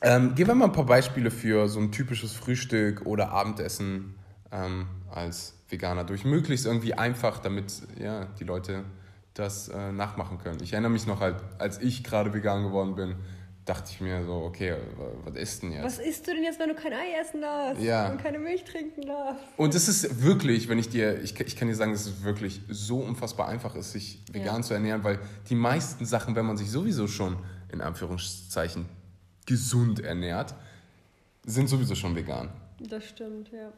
Ähm, 0.00 0.34
geben 0.34 0.50
wir 0.50 0.54
mal 0.54 0.64
ein 0.66 0.72
paar 0.72 0.86
Beispiele 0.86 1.30
für 1.30 1.68
so 1.68 1.80
ein 1.80 1.90
typisches 1.90 2.32
Frühstück 2.32 3.04
oder 3.06 3.30
Abendessen 3.30 4.14
ähm, 4.52 4.86
als 5.10 5.54
Veganer 5.68 6.04
durch. 6.04 6.24
Möglichst 6.24 6.66
irgendwie 6.66 6.94
einfach, 6.94 7.38
damit 7.40 7.72
ja, 8.00 8.26
die 8.38 8.44
Leute 8.44 8.84
das 9.34 9.68
äh, 9.68 9.92
nachmachen 9.92 10.38
können. 10.38 10.58
Ich 10.62 10.72
erinnere 10.72 10.90
mich 10.92 11.06
noch 11.06 11.20
halt, 11.20 11.36
als 11.58 11.80
ich 11.80 12.04
gerade 12.04 12.32
vegan 12.32 12.62
geworden 12.64 12.94
bin, 12.94 13.16
dachte 13.64 13.90
ich 13.92 14.00
mir 14.00 14.24
so, 14.24 14.32
okay, 14.32 14.76
was 15.24 15.34
ist 15.36 15.62
denn 15.62 15.72
jetzt? 15.72 15.84
Was 15.84 15.98
isst 15.98 16.26
du 16.26 16.32
denn 16.32 16.42
jetzt, 16.42 16.58
wenn 16.58 16.70
du 16.70 16.74
kein 16.74 16.92
Ei 16.94 17.20
essen 17.20 17.42
darfst 17.42 17.82
Ja. 17.82 18.08
und 18.10 18.22
keine 18.22 18.38
Milch 18.38 18.64
trinken 18.64 19.02
darfst? 19.02 19.42
Und 19.58 19.74
es 19.74 19.88
ist 19.88 20.22
wirklich, 20.22 20.68
wenn 20.70 20.78
ich 20.78 20.88
dir, 20.88 21.20
ich, 21.22 21.38
ich 21.38 21.54
kann 21.56 21.68
dir 21.68 21.74
sagen, 21.74 21.92
dass 21.92 22.06
es 22.06 22.22
wirklich 22.24 22.62
so 22.68 23.00
unfassbar 23.00 23.46
einfach 23.48 23.74
ist, 23.74 23.92
sich 23.92 24.22
vegan 24.32 24.56
Ja. 24.56 24.62
zu 24.62 24.72
ernähren, 24.74 25.04
weil 25.04 25.18
die 25.50 25.54
meisten 25.54 26.06
Sachen, 26.06 26.34
wenn 26.34 26.46
man 26.46 26.56
sich 26.56 26.70
sowieso 26.70 27.06
schon 27.08 27.36
in 27.70 27.82
Anführungszeichen 27.82 28.86
gesund 29.48 29.98
ernährt, 30.00 30.54
sind 31.44 31.68
sowieso 31.68 31.94
schon 31.94 32.14
vegan. 32.14 32.50
Das 32.78 33.04
stimmt, 33.04 33.50
ja. 33.50 33.72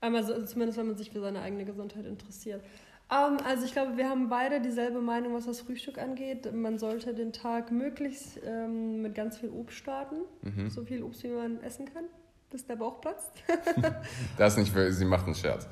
Einmal 0.00 0.24
so, 0.24 0.40
zumindest, 0.46 0.78
wenn 0.78 0.86
man 0.86 0.96
sich 0.96 1.10
für 1.10 1.20
seine 1.20 1.42
eigene 1.42 1.64
Gesundheit 1.66 2.06
interessiert. 2.06 2.62
Ähm, 3.10 3.36
also 3.44 3.64
ich 3.66 3.72
glaube, 3.72 3.96
wir 3.98 4.08
haben 4.08 4.28
beide 4.30 4.60
dieselbe 4.60 5.00
Meinung, 5.00 5.34
was 5.34 5.44
das 5.46 5.60
Frühstück 5.60 5.98
angeht. 5.98 6.50
Man 6.54 6.78
sollte 6.78 7.12
den 7.12 7.32
Tag 7.32 7.70
möglichst 7.72 8.38
ähm, 8.46 9.02
mit 9.02 9.14
ganz 9.14 9.36
viel 9.38 9.50
Obst 9.50 9.76
starten. 9.76 10.16
Mhm. 10.42 10.70
So 10.70 10.84
viel 10.84 11.02
Obst, 11.02 11.22
wie 11.24 11.28
man 11.28 11.60
essen 11.62 11.86
kann, 11.92 12.04
bis 12.50 12.64
der 12.66 12.76
Bauch 12.76 13.00
platzt. 13.00 13.32
Das 14.38 14.52
ist 14.54 14.58
nicht, 14.60 14.72
für- 14.72 14.90
sie 14.92 15.04
macht 15.04 15.26
einen 15.26 15.34
Scherz. 15.34 15.66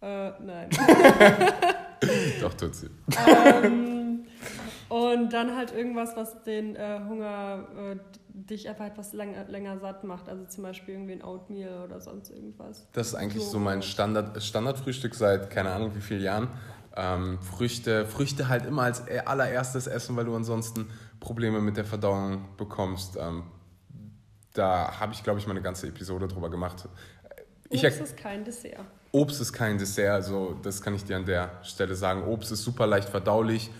äh, 0.00 0.30
nein. 0.40 0.70
Doch, 2.40 2.54
tut 2.54 2.74
sie. 2.74 2.88
ähm, 3.28 3.91
und 4.92 5.32
dann 5.32 5.56
halt 5.56 5.72
irgendwas, 5.72 6.14
was 6.16 6.42
den 6.42 6.76
äh, 6.76 7.00
Hunger 7.08 7.66
äh, 7.78 7.96
dich 8.28 8.68
einfach 8.68 8.84
etwas 8.84 9.14
lang, 9.14 9.34
länger 9.48 9.78
satt 9.78 10.04
macht. 10.04 10.28
Also 10.28 10.44
zum 10.44 10.64
Beispiel 10.64 10.92
irgendwie 10.92 11.12
ein 11.14 11.24
Oatmeal 11.24 11.84
oder 11.84 11.98
sonst 11.98 12.28
irgendwas. 12.28 12.86
Das 12.92 13.06
ist 13.06 13.14
eigentlich 13.14 13.42
So. 13.42 13.52
so 13.52 13.58
mein 13.58 13.80
Standard, 13.80 14.42
Standardfrühstück 14.42 15.14
seit 15.14 15.48
keine 15.48 15.70
Ahnung 15.70 15.94
wie 15.94 16.02
vielen 16.02 16.20
Jahren. 16.20 16.48
Ähm, 16.94 17.38
Früchte, 17.40 18.04
Früchte 18.04 18.48
halt 18.50 18.66
immer 18.66 18.82
als 18.82 19.02
allererstes 19.24 19.86
essen, 19.86 20.14
weil 20.14 20.26
du 20.26 20.36
ansonsten 20.36 20.90
Probleme 21.20 21.62
mit 21.62 21.78
der 21.78 21.86
Verdauung 21.86 22.44
bekommst. 22.58 23.16
Ähm, 23.18 23.44
da 24.52 25.00
habe 25.00 25.14
ich, 25.14 25.22
glaube 25.22 25.38
ich, 25.38 25.46
mal 25.46 25.52
eine 25.52 25.62
ganze 25.62 25.86
Episode 25.86 26.28
drüber 26.28 26.50
gemacht. 26.50 26.86
Ich, 27.70 27.82
Obst 27.82 28.02
ist 28.02 28.18
kein 28.18 28.44
Dessert. 28.44 28.84
Obst 29.10 29.40
ist 29.40 29.54
kein 29.54 29.78
Dessert, 29.78 30.12
also 30.12 30.54
das 30.62 30.82
kann 30.82 30.94
ich 30.94 31.02
dir 31.02 31.16
an 31.16 31.24
der 31.24 31.50
Stelle 31.62 31.94
sagen. 31.94 32.24
Obst 32.24 32.52
ist 32.52 32.62
super 32.62 32.86
leicht 32.86 33.08
verdaulich 33.08 33.70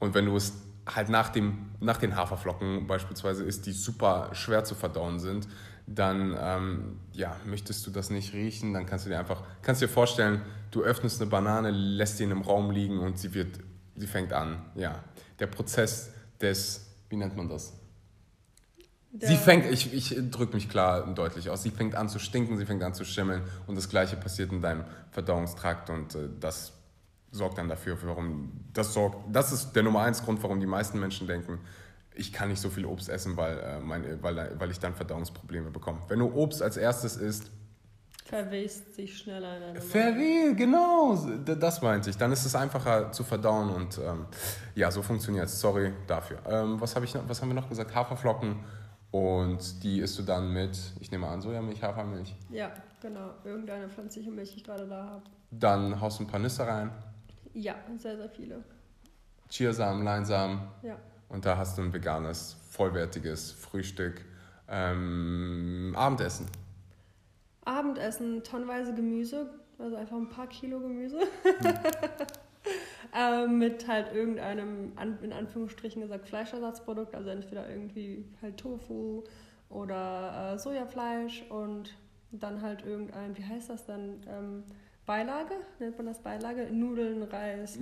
und 0.00 0.14
wenn 0.14 0.26
du 0.26 0.34
es 0.36 0.54
halt 0.92 1.08
nach, 1.08 1.28
dem, 1.28 1.70
nach 1.78 1.98
den 1.98 2.16
Haferflocken 2.16 2.86
beispielsweise 2.88 3.44
isst, 3.44 3.66
die 3.66 3.72
super 3.72 4.30
schwer 4.32 4.64
zu 4.64 4.74
verdauen 4.74 5.20
sind, 5.20 5.46
dann 5.86 6.36
ähm, 6.38 7.00
ja, 7.12 7.36
möchtest 7.46 7.86
du 7.86 7.90
das 7.90 8.10
nicht 8.10 8.32
riechen, 8.32 8.72
dann 8.74 8.86
kannst 8.86 9.06
du 9.06 9.10
dir 9.10 9.18
einfach, 9.18 9.42
kannst 9.62 9.82
dir 9.82 9.88
vorstellen, 9.88 10.42
du 10.70 10.82
öffnest 10.82 11.20
eine 11.20 11.30
Banane, 11.30 11.70
lässt 11.70 12.16
sie 12.18 12.24
in 12.24 12.30
einem 12.32 12.42
Raum 12.42 12.70
liegen 12.70 12.98
und 12.98 13.18
sie 13.18 13.34
wird, 13.34 13.58
sie 13.96 14.06
fängt 14.06 14.32
an, 14.32 14.64
ja, 14.74 15.02
der 15.38 15.46
Prozess 15.46 16.10
des, 16.40 16.86
wie 17.08 17.16
nennt 17.16 17.36
man 17.36 17.48
das? 17.48 17.72
Sie 19.12 19.18
Der- 19.18 19.36
fängt, 19.36 19.66
ich, 19.66 19.92
ich 19.92 20.16
drücke 20.30 20.54
mich 20.54 20.68
klar 20.68 21.04
und 21.04 21.18
deutlich 21.18 21.50
aus, 21.50 21.62
sie 21.64 21.70
fängt 21.70 21.96
an 21.96 22.08
zu 22.08 22.20
stinken, 22.20 22.56
sie 22.56 22.66
fängt 22.66 22.82
an 22.84 22.94
zu 22.94 23.04
schimmeln 23.04 23.42
und 23.66 23.74
das 23.76 23.88
gleiche 23.88 24.16
passiert 24.16 24.52
in 24.52 24.62
deinem 24.62 24.84
Verdauungstrakt 25.10 25.90
und 25.90 26.14
äh, 26.14 26.28
das 26.38 26.72
sorgt 27.30 27.58
dann 27.58 27.68
dafür, 27.68 27.96
warum, 28.02 28.52
das 28.72 28.92
sorgt, 28.92 29.34
das 29.34 29.52
ist 29.52 29.72
der 29.72 29.82
Nummer 29.82 30.02
eins 30.02 30.22
Grund, 30.22 30.42
warum 30.42 30.60
die 30.60 30.66
meisten 30.66 30.98
Menschen 30.98 31.26
denken, 31.26 31.60
ich 32.14 32.32
kann 32.32 32.48
nicht 32.48 32.60
so 32.60 32.70
viel 32.70 32.84
Obst 32.84 33.08
essen, 33.08 33.36
weil, 33.36 33.58
äh, 33.58 33.80
mein, 33.80 34.22
weil, 34.22 34.58
weil 34.58 34.70
ich 34.70 34.78
dann 34.78 34.94
Verdauungsprobleme 34.94 35.70
bekomme. 35.70 36.00
Wenn 36.08 36.18
du 36.18 36.32
Obst 36.34 36.62
als 36.62 36.76
erstes 36.76 37.16
isst, 37.16 37.50
Verwest 38.30 38.94
sich 38.94 39.18
schneller 39.18 39.74
in 39.74 39.80
Verweh, 39.80 40.54
genau, 40.54 41.16
das 41.44 41.82
meinte 41.82 42.10
ich. 42.10 42.16
Dann 42.16 42.30
ist 42.30 42.44
es 42.44 42.54
einfacher 42.54 43.10
zu 43.10 43.24
verdauen 43.24 43.70
und 43.70 43.98
ähm, 43.98 44.26
ja, 44.76 44.88
so 44.92 45.02
funktioniert 45.02 45.46
es. 45.46 45.60
Sorry 45.60 45.92
dafür. 46.06 46.38
Ähm, 46.46 46.80
was, 46.80 46.94
hab 46.94 47.02
ich 47.02 47.12
noch, 47.12 47.28
was 47.28 47.42
haben 47.42 47.48
wir 47.48 47.56
noch 47.56 47.68
gesagt? 47.68 47.92
Haferflocken 47.92 48.60
und 49.10 49.82
die 49.82 49.98
isst 49.98 50.16
du 50.16 50.22
dann 50.22 50.52
mit, 50.52 50.78
ich 51.00 51.10
nehme 51.10 51.26
an, 51.26 51.40
Sojamilch, 51.40 51.82
Hafermilch. 51.82 52.36
Ja, 52.50 52.70
genau. 53.02 53.30
Irgendeine 53.44 53.88
pflanzliche 53.88 54.30
Milch, 54.30 54.52
die 54.52 54.58
ich 54.58 54.64
gerade 54.64 54.86
da 54.86 55.06
habe. 55.06 55.22
Dann 55.50 56.00
haust 56.00 56.20
du 56.20 56.24
ein 56.24 56.28
paar 56.28 56.38
Nüsse 56.38 56.64
rein, 56.64 56.92
Ja, 57.54 57.74
sehr, 57.98 58.16
sehr 58.16 58.28
viele. 58.28 58.62
Chiasamen, 59.48 60.04
Leinsamen 60.04 60.60
Ja. 60.82 60.96
und 61.28 61.44
da 61.44 61.56
hast 61.56 61.76
du 61.78 61.82
ein 61.82 61.92
veganes, 61.92 62.56
vollwertiges 62.70 63.50
Frühstück. 63.52 64.24
Ähm, 64.68 65.92
Abendessen. 65.96 66.46
Abendessen, 67.64 68.42
tonnenweise 68.44 68.94
Gemüse, 68.94 69.50
also 69.78 69.96
einfach 69.96 70.16
ein 70.16 70.28
paar 70.28 70.46
Kilo 70.46 70.78
Gemüse. 70.80 71.20
ähm, 73.16 73.58
mit 73.58 73.88
halt 73.88 74.12
irgendeinem, 74.14 74.92
in 75.22 75.32
Anführungsstrichen 75.32 76.02
gesagt, 76.02 76.28
Fleischersatzprodukt, 76.28 77.14
also 77.14 77.30
entweder 77.30 77.68
irgendwie 77.68 78.24
halt 78.40 78.56
Tofu 78.58 79.24
oder 79.68 80.54
äh, 80.54 80.58
Sojafleisch 80.58 81.42
und 81.48 81.96
dann 82.32 82.62
halt 82.62 82.84
irgendein, 82.84 83.36
wie 83.36 83.44
heißt 83.44 83.70
das 83.70 83.86
dann, 83.86 84.20
ähm, 84.28 84.62
Beilage, 85.10 85.54
nennt 85.80 85.96
man 85.96 86.06
das 86.06 86.22
Beilage? 86.22 86.68
Nudeln, 86.70 87.24
Reis. 87.24 87.76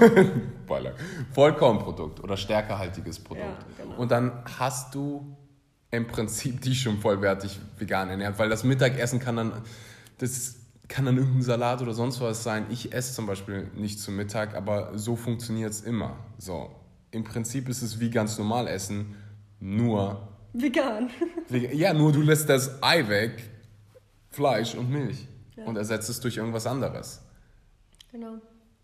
Beilage. 0.66 0.96
Vollkornprodukt 1.32 2.22
oder 2.22 2.36
stärkehaltiges 2.36 3.20
Produkt. 3.20 3.46
Ja, 3.46 3.84
genau. 3.84 3.96
Und 3.96 4.10
dann 4.10 4.44
hast 4.58 4.94
du 4.94 5.34
im 5.90 6.06
Prinzip 6.06 6.60
die 6.60 6.74
schon 6.74 6.98
vollwertig 6.98 7.58
vegan 7.78 8.10
ernährt, 8.10 8.38
weil 8.38 8.50
das 8.50 8.64
Mittagessen 8.64 9.18
kann 9.18 9.36
dann, 9.36 9.52
das 10.18 10.56
kann 10.88 11.06
dann 11.06 11.16
irgendein 11.16 11.40
Salat 11.40 11.80
oder 11.80 11.94
sonst 11.94 12.20
was 12.20 12.42
sein. 12.42 12.66
Ich 12.68 12.92
esse 12.92 13.14
zum 13.14 13.24
Beispiel 13.24 13.70
nicht 13.74 13.98
zu 13.98 14.12
Mittag, 14.12 14.54
aber 14.54 14.90
so 14.98 15.16
funktioniert 15.16 15.70
es 15.70 15.80
immer. 15.80 16.18
So, 16.36 16.70
im 17.12 17.24
Prinzip 17.24 17.70
ist 17.70 17.80
es 17.80 17.98
wie 17.98 18.10
ganz 18.10 18.36
normal 18.36 18.68
essen, 18.68 19.16
nur, 19.58 20.28
Vegan. 20.52 21.08
ja, 21.48 21.94
nur 21.94 22.12
du 22.12 22.20
lässt 22.20 22.50
das 22.50 22.82
Ei 22.82 23.08
weg, 23.08 23.42
Fleisch 24.28 24.74
und 24.74 24.90
Milch 24.90 25.26
Ja. 25.58 25.64
und 25.64 25.76
ersetzt 25.76 26.08
es 26.08 26.20
durch 26.20 26.36
irgendwas 26.36 26.66
anderes. 26.66 27.22
genau. 28.12 28.38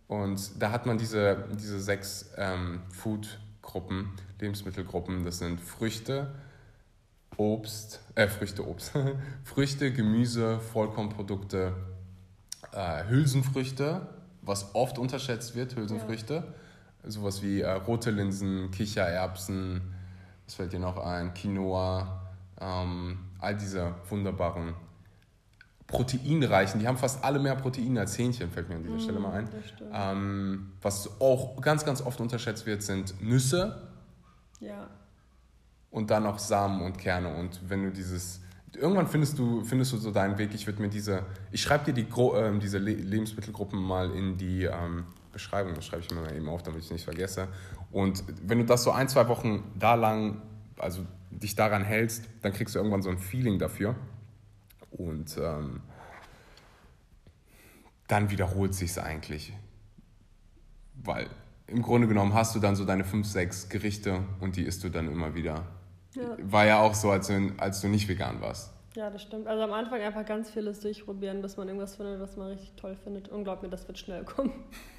Und 0.06 0.60
da 0.60 0.70
hat 0.70 0.84
man 0.84 0.98
diese, 0.98 1.48
diese 1.58 1.80
sechs 1.80 2.30
ähm, 2.36 2.82
Food-Gruppen, 2.90 4.12
Lebensmittelgruppen. 4.38 5.24
Das 5.24 5.38
sind 5.38 5.60
Früchte, 5.60 6.34
Obst, 7.38 8.00
äh, 8.14 8.28
Früchte, 8.28 8.68
Obst, 8.68 8.92
Früchte, 9.44 9.92
Gemüse, 9.92 10.60
Vollkornprodukte, 10.60 11.72
äh, 12.72 13.08
Hülsenfrüchte, 13.08 14.06
was 14.42 14.74
oft 14.74 14.98
unterschätzt 14.98 15.54
wird, 15.54 15.74
Hülsenfrüchte. 15.74 16.52
Sowas 17.02 17.42
wie 17.42 17.62
äh, 17.62 17.70
rote 17.70 18.10
Linsen, 18.10 18.70
Kichererbsen, 18.70 19.80
was 20.44 20.54
fällt 20.54 20.72
dir 20.72 20.80
noch 20.80 20.98
ein? 20.98 21.32
Quinoa, 21.32 22.22
ähm, 22.60 23.18
all 23.38 23.56
diese 23.56 23.94
wunderbaren 24.08 24.74
proteinreichen, 25.86 26.80
die 26.80 26.88
haben 26.88 26.96
fast 26.96 27.22
alle 27.22 27.38
mehr 27.38 27.54
Protein 27.56 27.96
als 27.98 28.18
Hähnchen, 28.18 28.50
fällt 28.50 28.68
mir 28.68 28.76
an 28.76 28.82
dieser 28.82 28.98
Stelle 29.00 29.20
mal 29.20 29.32
ein. 29.32 29.48
Ähm, 29.92 30.72
was 30.82 31.20
auch 31.20 31.60
ganz, 31.60 31.84
ganz 31.84 32.00
oft 32.00 32.20
unterschätzt 32.20 32.66
wird, 32.66 32.82
sind 32.82 33.20
Nüsse 33.20 33.88
Ja. 34.60 34.88
und 35.90 36.10
dann 36.10 36.22
noch 36.24 36.38
Samen 36.38 36.82
und 36.82 36.98
Kerne. 36.98 37.34
Und 37.36 37.60
wenn 37.68 37.82
du 37.84 37.90
dieses, 37.90 38.40
irgendwann 38.74 39.06
findest 39.06 39.38
du, 39.38 39.62
findest 39.64 39.92
du 39.92 39.98
so 39.98 40.10
deinen 40.10 40.38
Weg. 40.38 40.54
Ich 40.54 40.66
würde 40.66 40.80
mir 40.80 40.88
diese, 40.88 41.22
ich 41.52 41.62
schreibe 41.62 41.92
dir 41.92 41.94
die, 41.94 42.08
ähm, 42.36 42.60
diese 42.60 42.78
Le 42.78 42.92
Lebensmittelgruppen 42.94 43.80
mal 43.80 44.10
in 44.10 44.36
die, 44.38 44.64
ähm, 44.64 45.04
Beschreibung, 45.34 45.74
das 45.74 45.84
schreibe 45.84 46.02
ich 46.02 46.10
mir 46.10 46.20
mal 46.22 46.34
eben 46.34 46.48
auf, 46.48 46.62
damit 46.62 46.78
ich 46.78 46.86
es 46.86 46.92
nicht 46.92 47.04
vergesse. 47.04 47.48
Und 47.90 48.24
wenn 48.42 48.58
du 48.58 48.64
das 48.64 48.84
so 48.84 48.92
ein, 48.92 49.08
zwei 49.08 49.28
Wochen 49.28 49.64
da 49.78 49.94
lang, 49.96 50.40
also 50.78 51.04
dich 51.30 51.56
daran 51.56 51.82
hältst, 51.82 52.24
dann 52.42 52.52
kriegst 52.52 52.74
du 52.74 52.78
irgendwann 52.78 53.02
so 53.02 53.10
ein 53.10 53.18
Feeling 53.18 53.58
dafür. 53.58 53.96
Und 54.96 55.36
ähm, 55.38 55.80
dann 58.06 58.30
wiederholt 58.30 58.74
sich 58.74 58.90
es 58.90 58.98
eigentlich. 58.98 59.52
Weil 60.94 61.28
im 61.66 61.82
Grunde 61.82 62.06
genommen 62.06 62.34
hast 62.34 62.54
du 62.54 62.60
dann 62.60 62.76
so 62.76 62.84
deine 62.84 63.04
fünf, 63.04 63.26
sechs 63.26 63.68
Gerichte 63.68 64.20
und 64.40 64.56
die 64.56 64.62
isst 64.62 64.84
du 64.84 64.88
dann 64.88 65.10
immer 65.10 65.34
wieder. 65.34 65.66
Ja. 66.14 66.36
War 66.38 66.66
ja 66.66 66.80
auch 66.80 66.94
so, 66.94 67.10
als 67.10 67.26
du, 67.26 67.52
als 67.56 67.80
du 67.80 67.88
nicht 67.88 68.08
vegan 68.08 68.40
warst. 68.40 68.72
Ja, 68.94 69.10
das 69.10 69.22
stimmt. 69.22 69.48
Also 69.48 69.64
am 69.64 69.72
Anfang 69.72 70.00
einfach 70.00 70.24
ganz 70.24 70.50
vieles 70.50 70.78
durchprobieren, 70.78 71.42
bis 71.42 71.56
man 71.56 71.66
irgendwas 71.66 71.96
findet, 71.96 72.20
was 72.20 72.36
man 72.36 72.48
richtig 72.48 72.74
toll 72.76 72.96
findet. 73.02 73.28
Und 73.28 73.42
glaub 73.42 73.62
mir, 73.62 73.68
das 73.68 73.88
wird 73.88 73.98
schnell 73.98 74.24
kommen. 74.24 74.52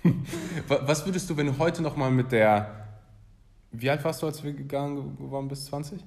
was 0.68 1.06
würdest 1.06 1.30
du, 1.30 1.38
wenn 1.38 1.48
du 1.48 1.58
heute 1.58 1.82
nochmal 1.82 2.12
mit 2.12 2.34
der. 2.34 2.88
Wie 3.72 3.90
alt 3.90 4.04
warst 4.04 4.22
du, 4.22 4.26
als 4.26 4.44
wir 4.44 4.54
gegangen 4.54 5.16
geworden 5.18 5.48
bist? 5.48 5.68
20? 5.68 6.04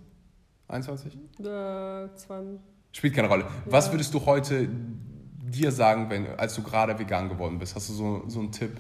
21? 0.69 1.15
Äh, 1.41 2.15
20. 2.15 2.61
Spielt 2.99 3.15
keine 3.15 3.29
Rolle. 3.29 3.45
Was 3.67 3.93
würdest 3.93 4.13
du 4.13 4.27
heute 4.27 4.69
dir 4.69 5.71
sagen, 5.71 6.11
wenn, 6.11 6.37
als 6.37 6.57
du 6.57 6.65
gerade 6.65 6.99
vegan 6.99 7.29
geworden 7.29 7.61
bist? 7.61 7.77
Hast 7.77 7.89
du 7.91 7.93
so, 7.93 8.25
so 8.27 8.41
einen 8.41 8.51
Tipp? 8.51 8.73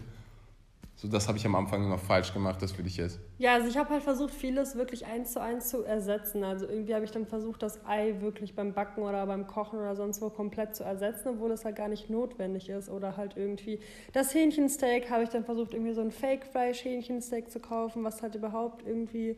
So, 0.96 1.06
das 1.06 1.28
habe 1.28 1.38
ich 1.38 1.46
am 1.46 1.54
Anfang 1.54 1.84
immer 1.84 1.98
falsch 1.98 2.32
gemacht, 2.34 2.60
das 2.60 2.76
will 2.76 2.84
ich 2.88 2.96
jetzt. 2.96 3.20
Ja, 3.38 3.54
also 3.54 3.68
ich 3.68 3.76
habe 3.76 3.90
halt 3.90 4.02
versucht, 4.02 4.34
vieles 4.34 4.74
wirklich 4.74 5.06
eins 5.06 5.34
zu 5.34 5.40
eins 5.40 5.68
zu 5.68 5.84
ersetzen. 5.84 6.42
Also 6.42 6.66
irgendwie 6.66 6.96
habe 6.96 7.04
ich 7.04 7.12
dann 7.12 7.26
versucht, 7.26 7.62
das 7.62 7.86
Ei 7.86 8.16
wirklich 8.18 8.56
beim 8.56 8.72
Backen 8.72 9.02
oder 9.02 9.24
beim 9.24 9.46
Kochen 9.46 9.78
oder 9.78 9.94
sonst 9.94 10.20
wo 10.20 10.30
komplett 10.30 10.74
zu 10.74 10.82
ersetzen, 10.82 11.28
obwohl 11.28 11.52
es 11.52 11.64
halt 11.64 11.76
gar 11.76 11.86
nicht 11.86 12.10
notwendig 12.10 12.70
ist. 12.70 12.90
Oder 12.90 13.16
halt 13.16 13.36
irgendwie 13.36 13.78
das 14.12 14.34
Hähnchensteak 14.34 15.10
habe 15.10 15.22
ich 15.22 15.28
dann 15.28 15.44
versucht, 15.44 15.74
irgendwie 15.74 15.94
so 15.94 16.00
ein 16.00 16.10
Fake-Fleisch-Hähnchensteak 16.10 17.52
zu 17.52 17.60
kaufen, 17.60 18.02
was 18.02 18.20
halt 18.20 18.34
überhaupt 18.34 18.84
irgendwie 18.84 19.36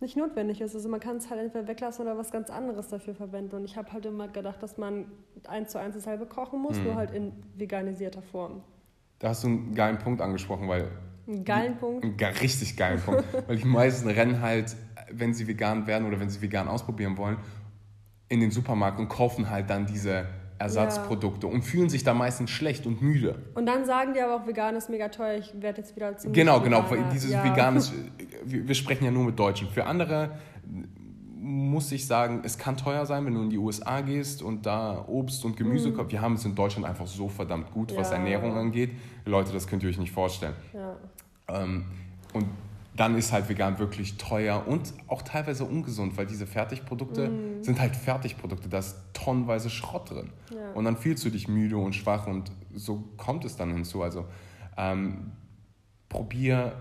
nicht 0.00 0.16
notwendig 0.16 0.60
ist. 0.60 0.74
Also 0.74 0.88
man 0.88 1.00
kann 1.00 1.16
es 1.16 1.30
halt 1.30 1.40
entweder 1.40 1.66
weglassen 1.66 2.04
oder 2.06 2.18
was 2.18 2.30
ganz 2.30 2.50
anderes 2.50 2.88
dafür 2.88 3.14
verwenden. 3.14 3.56
Und 3.56 3.64
ich 3.64 3.76
habe 3.76 3.92
halt 3.92 4.04
immer 4.06 4.28
gedacht, 4.28 4.62
dass 4.62 4.76
man 4.76 5.06
eins 5.46 5.72
zu 5.72 5.78
eins 5.78 5.94
dasselbe 5.94 6.26
kochen 6.26 6.60
muss, 6.60 6.76
mhm. 6.76 6.84
nur 6.84 6.94
halt 6.96 7.10
in 7.12 7.32
veganisierter 7.56 8.22
Form. 8.22 8.62
Da 9.18 9.28
hast 9.30 9.44
du 9.44 9.48
einen 9.48 9.74
geilen 9.74 9.98
Punkt 9.98 10.20
angesprochen, 10.20 10.68
weil. 10.68 10.88
Einen 11.26 11.44
geilen 11.44 11.76
Punkt? 11.76 12.04
Einen 12.04 12.36
richtig 12.36 12.76
geilen 12.76 13.00
Punkt. 13.00 13.24
weil 13.48 13.56
die 13.56 13.64
meisten 13.64 14.08
rennen 14.08 14.42
halt, 14.42 14.76
wenn 15.10 15.34
sie 15.34 15.48
vegan 15.48 15.86
werden 15.86 16.06
oder 16.06 16.20
wenn 16.20 16.30
sie 16.30 16.42
vegan 16.42 16.68
ausprobieren 16.68 17.16
wollen, 17.16 17.38
in 18.28 18.40
den 18.40 18.50
Supermarkt 18.50 18.98
und 18.98 19.08
kaufen 19.08 19.50
halt 19.50 19.70
dann 19.70 19.86
diese 19.86 20.26
Ersatzprodukte 20.58 21.46
ja. 21.46 21.52
und 21.52 21.62
fühlen 21.62 21.88
sich 21.88 22.04
da 22.04 22.14
meistens 22.14 22.50
schlecht 22.50 22.86
und 22.86 23.02
müde. 23.02 23.36
Und 23.54 23.66
dann 23.66 23.84
sagen 23.84 24.14
die 24.14 24.20
aber 24.20 24.36
auch, 24.36 24.46
vegan 24.46 24.74
ist 24.76 24.88
mega 24.88 25.08
teuer, 25.08 25.38
ich 25.38 25.52
werde 25.60 25.82
jetzt 25.82 25.94
wieder 25.96 26.16
zum 26.16 26.32
Genau, 26.32 26.60
genau, 26.60 26.84
dieses 27.12 27.32
ja. 27.32 27.44
veganes, 27.44 27.92
wir, 28.44 28.66
wir 28.66 28.74
sprechen 28.74 29.04
ja 29.04 29.10
nur 29.10 29.24
mit 29.24 29.38
Deutschen. 29.38 29.68
Für 29.68 29.84
andere 29.84 30.30
muss 31.46 31.92
ich 31.92 32.06
sagen, 32.06 32.40
es 32.44 32.58
kann 32.58 32.76
teuer 32.76 33.06
sein, 33.06 33.24
wenn 33.24 33.34
du 33.34 33.42
in 33.42 33.50
die 33.50 33.58
USA 33.58 34.00
gehst 34.00 34.42
und 34.42 34.66
da 34.66 35.04
Obst 35.06 35.44
und 35.44 35.56
Gemüse 35.56 35.90
mhm. 35.90 35.96
kaufst. 35.96 36.10
Wir 36.10 36.20
haben 36.20 36.34
es 36.34 36.44
in 36.44 36.56
Deutschland 36.56 36.86
einfach 36.86 37.06
so 37.06 37.28
verdammt 37.28 37.70
gut, 37.72 37.92
ja. 37.92 37.98
was 37.98 38.10
Ernährung 38.10 38.56
angeht. 38.56 38.90
Leute, 39.24 39.52
das 39.52 39.68
könnt 39.68 39.82
ihr 39.84 39.88
euch 39.88 39.98
nicht 39.98 40.10
vorstellen. 40.10 40.54
Ja. 40.72 40.96
Ähm, 41.48 41.84
und 42.32 42.46
dann 42.96 43.16
ist 43.16 43.32
halt 43.32 43.48
vegan 43.48 43.78
wirklich 43.78 44.16
teuer 44.16 44.66
und 44.66 44.94
auch 45.06 45.22
teilweise 45.22 45.64
ungesund, 45.64 46.16
weil 46.16 46.26
diese 46.26 46.46
Fertigprodukte 46.46 47.28
mm. 47.28 47.62
sind 47.62 47.78
halt 47.78 47.94
Fertigprodukte, 47.94 48.68
da 48.68 48.78
ist 48.78 48.96
tonnenweise 49.12 49.68
Schrott 49.70 50.10
drin. 50.10 50.30
Ja. 50.50 50.72
Und 50.72 50.84
dann 50.84 50.96
fühlst 50.96 51.24
du 51.24 51.30
dich 51.30 51.46
müde 51.46 51.76
und 51.76 51.94
schwach 51.94 52.26
und 52.26 52.50
so 52.74 53.04
kommt 53.16 53.44
es 53.44 53.56
dann 53.56 53.70
hinzu. 53.72 54.02
Also 54.02 54.24
ähm, 54.76 55.32
probier 56.08 56.72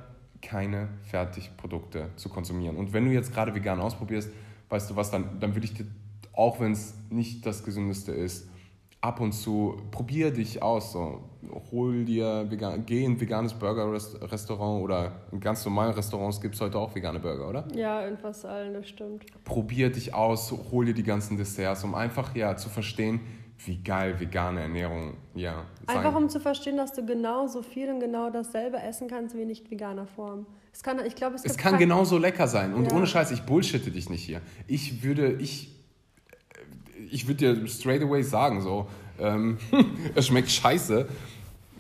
keine 0.42 0.90
Fertigprodukte 1.04 2.10
zu 2.16 2.30
konsumieren. 2.30 2.78
Und 2.78 2.94
wenn 2.94 3.06
du 3.06 3.12
jetzt 3.12 3.34
gerade 3.34 3.54
vegan 3.54 3.80
ausprobierst, 3.80 4.30
weißt 4.70 4.90
du 4.90 4.96
was, 4.96 5.12
dann, 5.12 5.40
dann 5.40 5.56
würde 5.56 5.66
ich 5.66 5.74
dir, 5.74 5.86
auch 6.34 6.60
wenn 6.60 6.72
es 6.72 6.94
nicht 7.10 7.46
das 7.46 7.64
Gesündeste 7.64 8.12
ist, 8.12 8.48
ab 9.06 9.20
und 9.20 9.34
zu 9.34 9.78
probier 9.92 10.32
dich 10.32 10.62
aus. 10.62 10.92
So. 10.92 11.22
Hol 11.72 12.06
dir 12.06 12.50
vegan, 12.50 12.86
geh 12.86 13.06
in 13.06 13.14
ein 13.14 13.22
veganes 13.22 13.54
Burger-Restaurant 13.54 14.84
oder 14.84 15.12
in 15.32 15.40
ganz 15.40 15.64
normalen 15.64 15.94
Restaurants 15.94 16.42
gibt 16.42 16.56
es 16.56 16.62
heute 16.62 16.80
auch 16.80 16.96
vegane 16.96 17.20
Burger, 17.20 17.48
oder? 17.48 17.68
Ja, 17.76 18.02
in 18.02 18.18
fast 18.18 18.46
allen, 18.46 18.74
das 18.74 18.90
stimmt. 18.90 19.26
Probier 19.44 19.92
dich 19.92 20.14
aus, 20.14 20.52
hol 20.72 20.86
dir 20.86 20.96
die 20.96 21.04
ganzen 21.04 21.38
Desserts, 21.38 21.84
um 21.84 21.94
einfach 21.94 22.36
ja 22.36 22.58
zu 22.58 22.70
verstehen, 22.70 23.20
wie 23.60 23.78
geil 23.78 24.20
vegane 24.20 24.62
Ernährung 24.62 25.14
ja 25.36 25.66
sein. 25.88 25.98
Einfach 25.98 26.16
um 26.16 26.30
zu 26.30 26.40
verstehen, 26.40 26.78
dass 26.78 26.94
du 26.94 27.06
genauso 27.06 27.62
viel 27.62 27.90
und 27.90 28.00
genau 28.00 28.32
dasselbe 28.32 28.78
essen 28.82 29.08
kannst 29.08 29.36
wie 29.36 29.44
in 29.44 29.48
nicht 29.48 29.70
veganer 29.70 30.08
Form. 30.08 30.48
Es 30.74 30.84
kann, 30.84 31.00
ich 31.06 31.16
glaube, 31.16 31.36
es, 31.36 31.46
es 31.46 31.58
kann 31.58 31.78
genauso 31.78 32.18
lecker 32.18 32.48
sein. 32.48 32.74
Und 32.74 32.92
ja. 32.92 32.98
ohne 32.98 33.08
Scheiß, 33.08 33.32
ich 33.32 33.44
bullshitte 33.44 33.92
dich 33.92 34.10
nicht 34.10 34.24
hier. 34.24 34.42
Ich 34.68 35.04
würde, 35.04 35.34
ich, 35.34 35.75
ich 37.12 37.28
würde 37.28 37.56
dir 37.56 37.68
straight 37.68 38.02
away 38.02 38.22
sagen, 38.22 38.62
so, 38.62 38.88
ähm, 39.20 39.58
es 40.16 40.28
schmeckt 40.28 40.50
scheiße. 40.50 41.08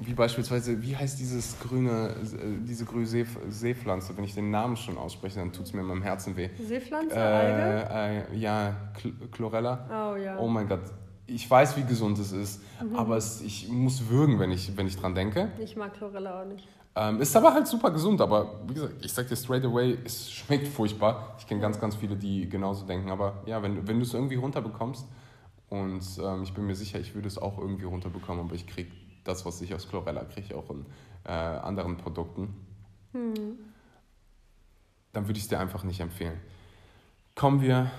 Wie 0.01 0.13
beispielsweise, 0.13 0.81
wie 0.81 0.95
heißt 0.95 1.17
dieses 1.19 1.57
grüne, 1.57 2.13
diese 2.67 2.83
grüne 2.83 3.05
See, 3.05 3.25
Seepflanze? 3.49 4.15
Wenn 4.17 4.25
ich 4.25 4.33
den 4.33 4.51
Namen 4.51 4.75
schon 4.75 4.97
ausspreche, 4.97 5.39
dann 5.39 5.53
tut 5.53 5.67
es 5.67 5.73
mir 5.73 5.81
in 5.81 5.88
meinem 5.88 6.01
Herzen 6.01 6.35
weh. 6.35 6.49
Seepflanze? 6.59 7.15
Äh, 7.15 8.19
äh, 8.19 8.38
ja, 8.38 8.75
Chlorella. 9.31 9.85
Oh 9.89 10.17
ja. 10.17 10.38
Oh 10.38 10.49
mein 10.49 10.67
Gott, 10.67 10.81
ich 11.27 11.49
weiß, 11.49 11.77
wie 11.77 11.83
gesund 11.83 12.19
es 12.19 12.31
ist, 12.31 12.61
mhm. 12.81 12.95
aber 12.95 13.17
es, 13.17 13.41
ich 13.41 13.69
muss 13.69 14.09
würgen, 14.09 14.38
wenn 14.39 14.51
ich, 14.51 14.75
wenn 14.75 14.85
ich 14.85 14.97
dran 14.97 15.15
denke. 15.15 15.49
Ich 15.59 15.75
mag 15.75 15.93
Chlorella 15.93 16.41
auch 16.41 16.45
nicht. 16.45 16.67
Ähm, 16.97 17.19
ist 17.19 17.36
aber 17.36 17.53
halt 17.53 17.67
super 17.67 17.91
gesund, 17.91 18.21
aber 18.21 18.62
wie 18.67 18.73
gesagt, 18.73 18.93
ich 19.03 19.12
sag 19.12 19.27
dir 19.27 19.36
straight 19.36 19.65
away, 19.65 19.97
es 20.05 20.31
schmeckt 20.31 20.67
furchtbar. 20.67 21.36
Ich 21.38 21.45
kenne 21.45 21.60
ganz, 21.60 21.79
ganz 21.79 21.95
viele, 21.95 22.15
die 22.15 22.47
genauso 22.47 22.86
denken, 22.86 23.12
aber 23.12 23.43
ja, 23.45 23.62
wenn, 23.62 23.86
wenn 23.86 23.97
du 23.97 24.03
es 24.03 24.13
irgendwie 24.13 24.36
runterbekommst 24.36 25.05
und 25.69 26.03
ähm, 26.23 26.43
ich 26.43 26.53
bin 26.53 26.65
mir 26.65 26.75
sicher, 26.75 26.99
ich 26.99 27.13
würde 27.13 27.27
es 27.27 27.38
auch 27.38 27.58
irgendwie 27.58 27.84
runterbekommen, 27.84 28.45
aber 28.45 28.55
ich 28.55 28.65
kriege 28.65 28.91
das, 29.25 29.45
was 29.45 29.62
ich 29.62 29.73
aus 29.75 29.89
Chlorella 29.89 30.23
kriege, 30.23 30.55
auch 30.55 30.69
in 30.69 30.86
äh, 31.25 31.31
anderen 31.31 31.97
Produkten. 31.97 32.55
Mhm. 33.12 33.58
Dann 35.12 35.27
würde 35.27 35.38
ich 35.38 35.43
es 35.43 35.49
dir 35.49 35.60
einfach 35.60 35.84
nicht 35.84 35.99
empfehlen. 35.99 36.39
Kommen 37.36 37.62
wir 37.62 37.91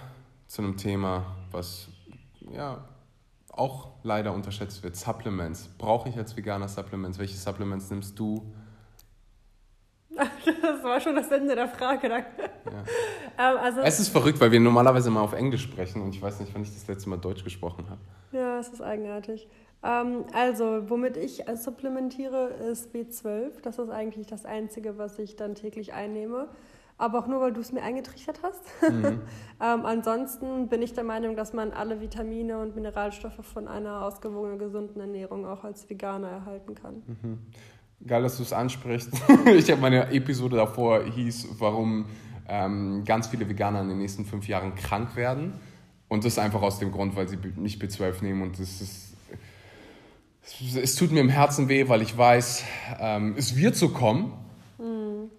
zu 0.46 0.62
einem 0.62 0.78
Thema, 0.78 1.36
was 1.50 1.88
ja 2.50 2.82
auch 3.50 3.88
leider 4.02 4.32
unterschätzt 4.32 4.82
wird. 4.82 4.96
Supplements. 4.96 5.68
Brauche 5.76 6.08
ich 6.08 6.16
als 6.16 6.36
Veganer 6.36 6.68
Supplements? 6.68 7.18
Welche 7.18 7.36
Supplements 7.36 7.90
nimmst 7.90 8.18
du? 8.18 8.54
Das 10.62 10.82
war 10.82 11.00
schon 11.00 11.14
das 11.14 11.30
Ende 11.30 11.54
der 11.54 11.68
Frage, 11.68 12.08
danke. 12.08 12.28
Ja. 12.66 13.50
ähm, 13.52 13.58
also, 13.58 13.80
es 13.80 14.00
ist 14.00 14.08
verrückt, 14.08 14.40
weil 14.40 14.50
wir 14.50 14.60
normalerweise 14.60 15.10
mal 15.10 15.20
auf 15.20 15.32
Englisch 15.32 15.62
sprechen 15.62 16.02
und 16.02 16.14
ich 16.14 16.22
weiß 16.22 16.40
nicht, 16.40 16.54
wann 16.54 16.62
ich 16.62 16.72
das 16.72 16.86
letzte 16.86 17.08
Mal 17.08 17.18
Deutsch 17.18 17.44
gesprochen 17.44 17.86
habe. 17.88 18.00
Ja, 18.32 18.58
es 18.58 18.68
ist 18.68 18.82
eigenartig. 18.82 19.48
Ähm, 19.82 20.24
also, 20.32 20.88
womit 20.88 21.16
ich 21.16 21.44
supplementiere, 21.54 22.48
ist 22.70 22.94
B12. 22.94 23.60
Das 23.62 23.78
ist 23.78 23.90
eigentlich 23.90 24.26
das 24.26 24.44
Einzige, 24.44 24.98
was 24.98 25.18
ich 25.18 25.36
dann 25.36 25.54
täglich 25.54 25.92
einnehme. 25.92 26.48
Aber 26.98 27.18
auch 27.18 27.26
nur, 27.26 27.42
weil 27.42 27.52
du 27.52 27.60
es 27.60 27.72
mir 27.72 27.82
eingetrichtert 27.82 28.40
hast. 28.42 28.62
Mhm. 28.90 29.20
ähm, 29.60 29.84
ansonsten 29.84 30.68
bin 30.68 30.80
ich 30.80 30.94
der 30.94 31.04
Meinung, 31.04 31.36
dass 31.36 31.52
man 31.52 31.72
alle 31.72 32.00
Vitamine 32.00 32.58
und 32.58 32.74
Mineralstoffe 32.74 33.44
von 33.44 33.68
einer 33.68 34.02
ausgewogenen, 34.02 34.58
gesunden 34.58 35.00
Ernährung 35.00 35.44
auch 35.44 35.62
als 35.62 35.90
Veganer 35.90 36.28
erhalten 36.28 36.74
kann. 36.74 37.02
Mhm. 37.06 37.38
Geil, 38.04 38.22
dass 38.22 38.36
du 38.36 38.42
es 38.42 38.52
ansprichst. 38.52 39.10
ich 39.56 39.70
habe 39.70 39.80
meine 39.80 40.10
Episode 40.12 40.56
davor 40.56 41.04
hieß, 41.04 41.48
warum 41.58 42.06
ähm, 42.48 43.04
ganz 43.04 43.28
viele 43.28 43.48
Veganer 43.48 43.80
in 43.80 43.88
den 43.88 43.98
nächsten 43.98 44.24
fünf 44.24 44.48
Jahren 44.48 44.74
krank 44.74 45.16
werden. 45.16 45.54
Und 46.08 46.24
das 46.24 46.38
einfach 46.38 46.62
aus 46.62 46.78
dem 46.78 46.92
Grund, 46.92 47.16
weil 47.16 47.28
sie 47.28 47.38
nicht 47.56 47.82
B12 47.82 48.22
nehmen. 48.22 48.42
Und 48.42 48.60
das 48.60 48.80
ist, 48.80 49.16
es 50.76 50.94
tut 50.94 51.10
mir 51.10 51.20
im 51.20 51.28
Herzen 51.28 51.68
weh, 51.68 51.88
weil 51.88 52.02
ich 52.02 52.16
weiß, 52.16 52.64
ähm, 53.00 53.34
es 53.36 53.56
wird 53.56 53.74
so 53.74 53.88
kommen. 53.88 54.32
Mhm. 54.78 55.30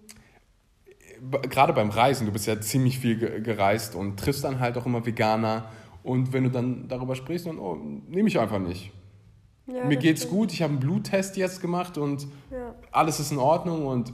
Gerade 1.48 1.72
beim 1.72 1.90
Reisen, 1.90 2.26
du 2.26 2.32
bist 2.32 2.46
ja 2.46 2.60
ziemlich 2.60 2.98
viel 2.98 3.40
gereist 3.42 3.94
und 3.94 4.20
triffst 4.20 4.44
dann 4.44 4.60
halt 4.60 4.76
auch 4.76 4.84
immer 4.84 5.06
Veganer. 5.06 5.70
Und 6.02 6.32
wenn 6.32 6.44
du 6.44 6.50
dann 6.50 6.88
darüber 6.88 7.14
sprichst, 7.14 7.46
dann 7.46 7.58
oh, 7.58 7.76
nehme 8.08 8.28
ich 8.28 8.38
einfach 8.38 8.58
nicht. 8.58 8.92
Ja, 9.68 9.84
Mir 9.84 9.96
geht's 9.96 10.22
stimmt. 10.22 10.34
gut, 10.34 10.52
ich 10.52 10.62
habe 10.62 10.72
einen 10.72 10.80
Bluttest 10.80 11.36
jetzt 11.36 11.60
gemacht 11.60 11.98
und 11.98 12.26
ja. 12.50 12.74
alles 12.90 13.20
ist 13.20 13.32
in 13.32 13.38
Ordnung 13.38 13.86
und 13.86 14.12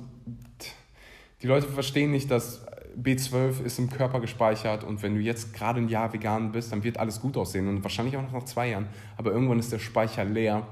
die 1.42 1.46
Leute 1.46 1.68
verstehen 1.68 2.10
nicht, 2.10 2.30
dass 2.30 2.66
B12 3.00 3.62
ist 3.62 3.78
im 3.78 3.88
Körper 3.88 4.20
gespeichert 4.20 4.82
und 4.82 5.02
wenn 5.02 5.14
du 5.14 5.20
jetzt 5.20 5.54
gerade 5.54 5.80
ein 5.80 5.88
Jahr 5.88 6.12
vegan 6.12 6.52
bist, 6.52 6.72
dann 6.72 6.82
wird 6.82 6.98
alles 6.98 7.20
gut 7.20 7.36
aussehen 7.36 7.68
und 7.68 7.82
wahrscheinlich 7.84 8.16
auch 8.16 8.22
noch 8.22 8.32
nach 8.32 8.44
zwei 8.44 8.70
Jahren. 8.70 8.88
Aber 9.16 9.30
irgendwann 9.30 9.58
ist 9.58 9.70
der 9.70 9.78
Speicher 9.78 10.24
leer 10.24 10.66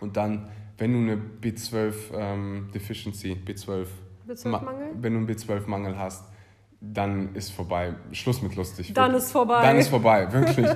und 0.00 0.16
dann, 0.16 0.48
wenn 0.78 0.92
du 0.92 0.98
eine 0.98 1.22
B12 1.40 1.94
ähm, 2.14 2.70
Deficiency, 2.74 3.36
B12, 3.46 3.86
B12-Mangel? 4.28 4.90
Wenn 5.00 5.12
du 5.12 5.18
einen 5.18 5.28
B12-Mangel 5.28 5.98
hast, 5.98 6.24
dann 6.80 7.34
ist 7.34 7.52
vorbei. 7.52 7.94
Schluss 8.10 8.42
mit 8.42 8.56
lustig. 8.56 8.92
Dann 8.94 9.14
ist 9.14 9.30
vorbei. 9.30 9.62
Dann 9.62 9.76
ist 9.76 9.88
vorbei, 9.88 10.32
wirklich. 10.32 10.66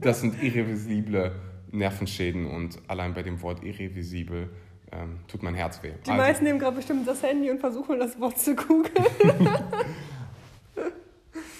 Das 0.00 0.20
sind 0.20 0.42
irreversible 0.42 1.32
Nervenschäden 1.72 2.46
und 2.46 2.78
allein 2.88 3.14
bei 3.14 3.22
dem 3.22 3.42
Wort 3.42 3.64
irrevisibel 3.64 4.50
ähm, 4.92 5.18
tut 5.26 5.42
mein 5.42 5.54
Herz 5.54 5.82
weh. 5.82 5.92
Die 6.04 6.10
also, 6.10 6.22
meisten 6.22 6.44
nehmen 6.44 6.58
gerade 6.58 6.76
bestimmt 6.76 7.06
das 7.06 7.22
Handy 7.22 7.50
und 7.50 7.58
versuchen 7.58 7.98
das 7.98 8.18
Wort 8.20 8.38
zu 8.38 8.54
googeln. 8.54 8.94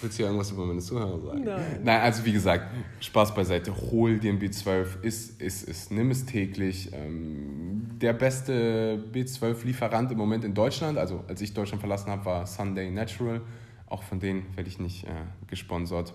Willst 0.03 0.19
du 0.19 0.25
irgendwas 0.25 0.51
über 0.51 0.67
meine 0.67 0.81
Zuhörer 0.81 1.19
sagen? 1.19 1.45
Nein. 1.45 1.81
Nein, 1.83 2.01
also 2.03 2.25
wie 2.25 2.33
gesagt, 2.33 2.67
Spaß 3.01 3.35
beiseite. 3.35 3.75
Hol 3.91 4.19
den 4.19 4.39
B12, 4.39 5.03
ist, 5.03 5.41
ist, 5.41 5.63
ist, 5.63 5.91
nimm 5.91 6.11
es 6.11 6.27
täglich. 6.27 6.91
Ähm, 6.93 7.89
der 8.01 8.13
beste 8.13 9.03
B12-Lieferant 9.13 10.13
im 10.13 10.19
Moment 10.19 10.45
in 10.45 10.53
Deutschland, 10.55 10.99
also 10.99 11.25
als 11.29 11.41
ich 11.41 11.55
Deutschland 11.55 11.81
verlassen 11.81 12.11
habe, 12.11 12.25
war 12.27 12.47
Sunday 12.47 12.91
Natural. 12.91 13.41
Auch 13.87 14.03
von 14.03 14.21
denen 14.21 14.55
werde 14.55 14.69
ich 14.69 14.79
nicht 14.79 15.05
äh, 15.05 15.11
gesponsert. 15.47 16.13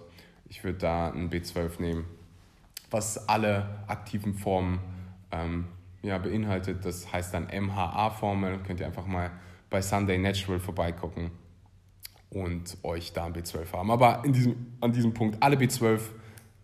Ich 0.48 0.64
würde 0.64 0.78
da 0.78 1.10
ein 1.10 1.30
B12 1.30 1.82
nehmen, 1.82 2.06
was 2.92 3.30
alle 3.30 3.84
aktiven 3.88 4.36
Formen 4.36 4.80
ähm, 5.32 5.66
ja, 6.04 6.18
beinhaltet. 6.18 6.86
Das 6.86 7.12
heißt 7.12 7.34
dann 7.34 7.48
MHA-Formel. 7.48 8.60
Könnt 8.60 8.80
ihr 8.80 8.86
einfach 8.86 9.08
mal 9.08 9.32
bei 9.70 9.82
Sunday 9.82 10.18
Natural 10.18 10.60
vorbeigucken 10.60 11.32
und 12.30 12.78
euch 12.84 13.14
da 13.14 13.26
ein 13.26 13.34
B12 13.34 13.72
haben. 13.74 13.92
Aber 13.92 14.24
diesem, 14.26 14.74
an 14.82 14.92
diesem 14.92 15.14
Punkt 15.14 15.42
alle 15.42 15.56
B12 15.56 16.00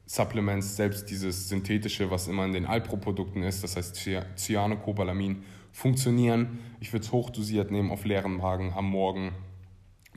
Supplements, 0.06 0.76
selbst 0.78 1.10
dieses 1.10 1.50
synthetische, 1.50 2.10
was 2.10 2.28
immer 2.28 2.46
in 2.46 2.54
den 2.54 2.66
Alpro-Produkten 2.66 3.44
ist, 3.44 3.64
das 3.64 3.76
heißt 3.76 3.96
Cyanocobalamin, 4.38 5.44
funktionieren. 5.74 6.60
Ich 6.80 6.94
würde 6.94 7.06
es 7.06 7.12
hochdosiert 7.12 7.72
nehmen 7.72 7.92
auf 7.92 8.06
leeren 8.06 8.38
Magen 8.38 8.74
am 8.74 8.90
Morgen. 8.90 9.34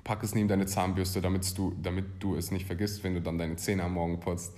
Pack 0.04 0.22
es 0.22 0.34
neben 0.34 0.48
deine 0.48 0.66
Zahnbürste, 0.66 1.20
damit 1.20 1.56
du, 1.56 1.74
damit 1.82 2.04
du 2.20 2.36
es 2.36 2.50
nicht 2.50 2.66
vergisst, 2.66 3.04
wenn 3.04 3.14
du 3.14 3.20
dann 3.20 3.38
deine 3.38 3.56
Zähne 3.56 3.84
am 3.84 3.94
Morgen 3.94 4.20
putzt. 4.20 4.54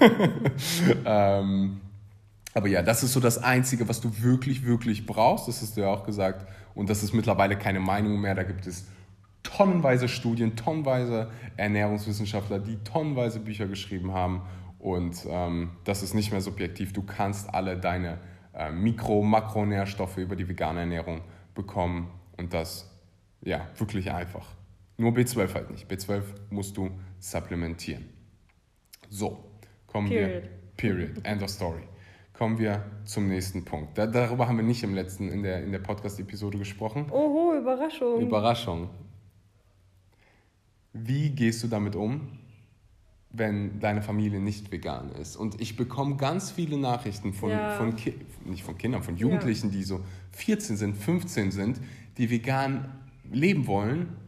ähm, 1.04 1.80
aber 2.54 2.68
ja, 2.68 2.82
das 2.82 3.02
ist 3.02 3.12
so 3.12 3.20
das 3.20 3.38
Einzige, 3.38 3.88
was 3.88 4.00
du 4.00 4.10
wirklich, 4.22 4.64
wirklich 4.64 5.04
brauchst. 5.04 5.48
Das 5.48 5.60
hast 5.60 5.76
du 5.76 5.82
ja 5.82 5.88
auch 5.88 6.04
gesagt. 6.04 6.46
Und 6.74 6.88
das 6.88 7.02
ist 7.02 7.12
mittlerweile 7.12 7.56
keine 7.56 7.80
Meinung 7.80 8.20
mehr. 8.20 8.34
Da 8.34 8.44
gibt 8.44 8.66
es 8.66 8.86
tonnenweise 9.42 10.08
Studien, 10.08 10.56
tonnenweise 10.56 11.30
Ernährungswissenschaftler, 11.56 12.58
die 12.58 12.76
tonnenweise 12.78 13.40
Bücher 13.40 13.66
geschrieben 13.66 14.12
haben. 14.12 14.42
Und 14.78 15.26
ähm, 15.28 15.72
das 15.84 16.02
ist 16.02 16.14
nicht 16.14 16.32
mehr 16.32 16.40
subjektiv. 16.40 16.92
Du 16.92 17.02
kannst 17.02 17.52
alle 17.52 17.76
deine 17.76 18.18
äh, 18.54 18.70
Mikro-, 18.70 19.22
Makronährstoffe 19.22 20.16
über 20.18 20.36
die 20.36 20.48
vegane 20.48 20.80
Ernährung 20.80 21.20
bekommen. 21.54 22.08
Und 22.36 22.54
das, 22.54 22.90
ja, 23.42 23.66
wirklich 23.76 24.12
einfach. 24.12 24.46
Nur 24.98 25.12
B12 25.12 25.54
halt 25.54 25.70
nicht. 25.70 25.90
B12 25.90 26.22
musst 26.50 26.76
du 26.76 26.90
supplementieren. 27.18 28.04
So, 29.10 29.44
kommen 29.86 30.08
period. 30.08 30.42
wir. 30.42 30.50
Period. 30.76 31.24
End 31.24 31.42
of 31.42 31.50
story. 31.50 31.82
Kommen 32.32 32.58
wir 32.58 32.84
zum 33.04 33.28
nächsten 33.28 33.64
Punkt. 33.64 33.96
Da, 33.96 34.06
darüber 34.06 34.48
haben 34.48 34.56
wir 34.56 34.64
nicht 34.64 34.82
im 34.82 34.94
letzten, 34.94 35.28
in 35.30 35.42
der, 35.42 35.62
in 35.62 35.72
der 35.72 35.78
Podcast-Episode 35.78 36.58
gesprochen. 36.58 37.06
Oho, 37.10 37.54
Überraschung. 37.58 38.20
Überraschung. 38.20 38.90
Wie 40.92 41.30
gehst 41.30 41.62
du 41.62 41.68
damit 41.68 41.94
um, 41.94 42.38
wenn 43.30 43.80
deine 43.80 44.02
Familie 44.02 44.40
nicht 44.40 44.70
vegan 44.72 45.12
ist? 45.12 45.36
Und 45.36 45.60
ich 45.60 45.76
bekomme 45.76 46.16
ganz 46.16 46.50
viele 46.50 46.78
Nachrichten 46.78 47.32
von, 47.32 47.50
ja. 47.50 47.70
von 47.70 47.94
nicht 48.44 48.64
von 48.64 48.76
Kindern, 48.76 49.02
von 49.02 49.16
Jugendlichen, 49.16 49.70
ja. 49.70 49.76
die 49.76 49.82
so 49.82 50.00
14 50.32 50.76
sind, 50.76 50.96
15 50.96 51.50
sind, 51.50 51.80
die 52.18 52.30
vegan 52.30 52.92
leben 53.30 53.66
wollen 53.66 54.25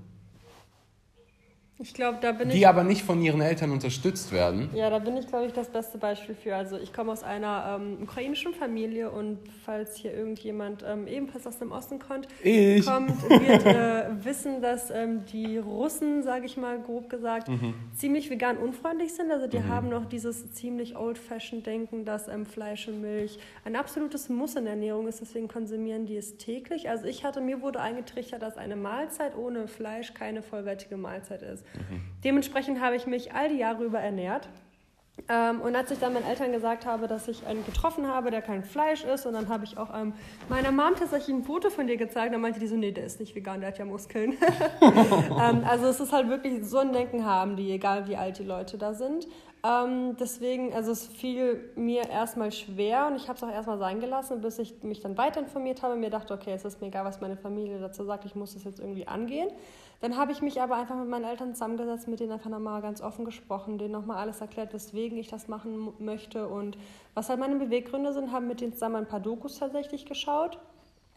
ich 1.81 1.95
glaube, 1.95 2.19
da 2.21 2.33
bin 2.33 2.49
die 2.49 2.59
ich. 2.59 2.67
aber 2.67 2.83
nicht 2.83 3.05
von 3.05 3.23
ihren 3.23 3.41
Eltern 3.41 3.71
unterstützt 3.71 4.33
werden. 4.33 4.69
Ja, 4.75 4.91
da 4.91 4.99
bin 4.99 5.17
ich, 5.17 5.29
glaube 5.29 5.47
ich, 5.47 5.53
das 5.53 5.69
beste 5.69 5.97
Beispiel 5.97 6.35
für. 6.35 6.57
Also, 6.57 6.77
ich 6.77 6.93
komme 6.93 7.13
aus 7.13 7.23
einer 7.23 7.79
ähm, 7.81 7.99
ukrainischen 8.03 8.53
Familie 8.53 9.13
und 9.13 9.39
falls 9.65 9.97
hier 9.97 10.13
irgendjemand 10.13 10.85
ähm, 10.85 11.07
ebenfalls 11.07 11.47
aus 11.47 11.59
dem 11.59 11.71
Osten 11.71 12.01
kommt, 12.01 12.27
ich. 12.43 12.85
kommt 12.85 13.13
wird 13.31 13.65
äh, 13.65 14.07
wissen, 14.25 14.61
dass 14.61 14.91
ähm, 14.91 15.25
die 15.27 15.59
Russen, 15.59 16.25
sage 16.25 16.47
ich 16.47 16.57
mal 16.57 16.81
grob 16.81 17.09
gesagt, 17.09 17.47
mhm. 17.47 17.75
ziemlich 17.95 18.29
vegan 18.29 18.57
unfreundlich 18.57 19.15
sind. 19.15 19.31
Also, 19.31 19.47
die 19.47 19.61
mhm. 19.61 19.69
haben 19.69 19.89
noch 19.89 20.07
dieses 20.07 20.53
ziemlich 20.55 20.97
old-fashioned-Denken, 20.97 22.05
dass 22.05 22.27
ähm, 22.27 22.45
Fleisch 22.45 22.89
und 22.89 23.01
Milch 23.01 23.39
ein 23.65 23.77
absolutes 23.77 24.29
Muss 24.29 24.57
in 24.57 24.65
der 24.65 24.73
Ernährung 24.73 25.07
ist. 25.07 25.21
Deswegen 25.21 25.47
konsumieren 25.47 26.07
die 26.07 26.17
es 26.17 26.39
täglich. 26.39 26.91
Also, 26.91 27.05
ich 27.05 27.23
hatte, 27.23 27.41
mir 27.41 27.63
wurde 27.63 27.81
eingetrichtert, 27.81 28.43
dass 28.43 28.57
eine 28.57 28.75
Mahlzeit 28.75 29.37
ohne 29.37 29.69
Fleisch 29.69 30.13
keine 30.13 30.43
vollwertige 30.43 30.97
Mahlzeit 30.97 31.43
ist. 31.43 31.68
Mhm. 31.75 32.01
Dementsprechend 32.25 32.81
habe 32.81 32.97
ich 32.97 33.07
mich 33.07 33.33
all 33.33 33.49
die 33.49 33.59
Jahre 33.59 33.85
über 33.85 34.01
ernährt. 34.01 34.49
Ähm, 35.29 35.61
und 35.61 35.75
als 35.75 35.91
ich 35.91 35.99
dann 35.99 36.13
meinen 36.13 36.27
Eltern 36.27 36.53
gesagt 36.53 36.87
habe, 36.87 37.07
dass 37.07 37.29
ich 37.29 37.47
einen 37.47 37.65
getroffen 37.65 38.07
habe, 38.07 38.31
der 38.31 38.43
kein 38.43 38.63
Fleisch 38.63 39.05
ist, 39.05 39.27
und 39.27 39.35
dann 39.35 39.49
habe 39.49 39.65
ich 39.65 39.77
auch 39.77 39.95
ähm, 39.95 40.13
meiner 40.49 40.71
Mom 40.71 40.95
tatsächlich 40.97 41.35
ein 41.35 41.43
Foto 41.43 41.71
von 41.71 41.87
dir 41.87 41.97
gezeigt, 41.97 42.33
dann 42.33 42.41
meinte 42.41 42.61
die 42.61 42.67
so, 42.67 42.77
nee, 42.77 42.93
der 42.93 43.05
ist 43.05 43.21
nicht 43.21 43.35
vegan, 43.35 43.61
der 43.61 43.71
hat 43.71 43.79
ja 43.79 43.85
Muskeln. 43.85 44.35
ähm, 44.81 45.65
also 45.69 45.87
es 45.87 46.01
ist 46.01 46.13
halt 46.13 46.29
wirklich 46.29 46.65
so 46.65 46.79
ein 46.79 46.93
Denken 46.93 47.25
haben 47.25 47.57
die, 47.57 47.73
egal 47.73 48.07
wie 48.09 48.17
alt 48.17 48.39
die 48.39 48.45
Leute 48.45 48.79
da 48.79 48.95
sind. 48.95 49.27
Ähm, 49.69 50.17
deswegen, 50.17 50.73
also 50.73 50.93
es 50.93 51.07
fiel 51.07 51.73
mir 51.77 52.09
erstmal 52.09 52.53
schwer 52.53 53.09
und 53.09 53.17
ich 53.17 53.29
habe 53.29 53.37
es 53.37 53.43
auch 53.43 53.51
erstmal 53.51 53.77
sein 53.77 54.01
gelassen, 54.01 54.41
bis 54.41 54.59
ich 54.59 54.83
mich 54.83 55.01
dann 55.01 55.19
weiter 55.19 55.41
informiert 55.41 55.83
habe 55.83 55.95
und 55.95 56.01
mir 56.01 56.09
dachte, 56.09 56.33
okay, 56.33 56.53
es 56.53 56.65
ist 56.65 56.81
mir 56.81 56.87
egal, 56.87 57.05
was 57.05 57.21
meine 57.21 57.37
Familie 57.37 57.79
dazu 57.79 58.05
sagt, 58.05 58.25
ich 58.25 58.35
muss 58.35 58.55
das 58.55 58.65
jetzt 58.65 58.81
irgendwie 58.81 59.07
angehen. 59.07 59.51
Dann 60.01 60.17
habe 60.17 60.33
ich 60.33 60.41
mich 60.41 60.63
aber 60.63 60.77
einfach 60.77 60.95
mit 60.95 61.09
meinen 61.09 61.25
Eltern 61.25 61.55
zusammengesetzt, 61.55 62.09
mit 62.09 62.21
denen 62.21 62.33
einfach 62.33 62.49
nochmal 62.49 62.81
ganz 62.81 63.03
offen 63.03 63.27
gesprochen, 63.27 63.77
denen 63.77 63.93
nochmal 63.93 64.19
alles 64.19 64.41
erklärt, 64.41 64.73
weswegen 64.73 65.19
ich 65.19 65.29
das 65.29 65.49
machen 65.49 65.93
möchte 65.99 66.49
und 66.49 66.79
was 67.15 67.29
halt 67.29 67.41
meine 67.41 67.57
Beweggründe 67.57 68.15
sind, 68.15 68.33
haben 68.33 68.47
mit 68.47 68.63
denen 68.63 68.73
zusammen 68.73 68.97
ein 68.97 69.09
paar 69.09 69.21
Dokus 69.21 69.59
tatsächlich 69.59 70.07
geschaut. 70.07 70.59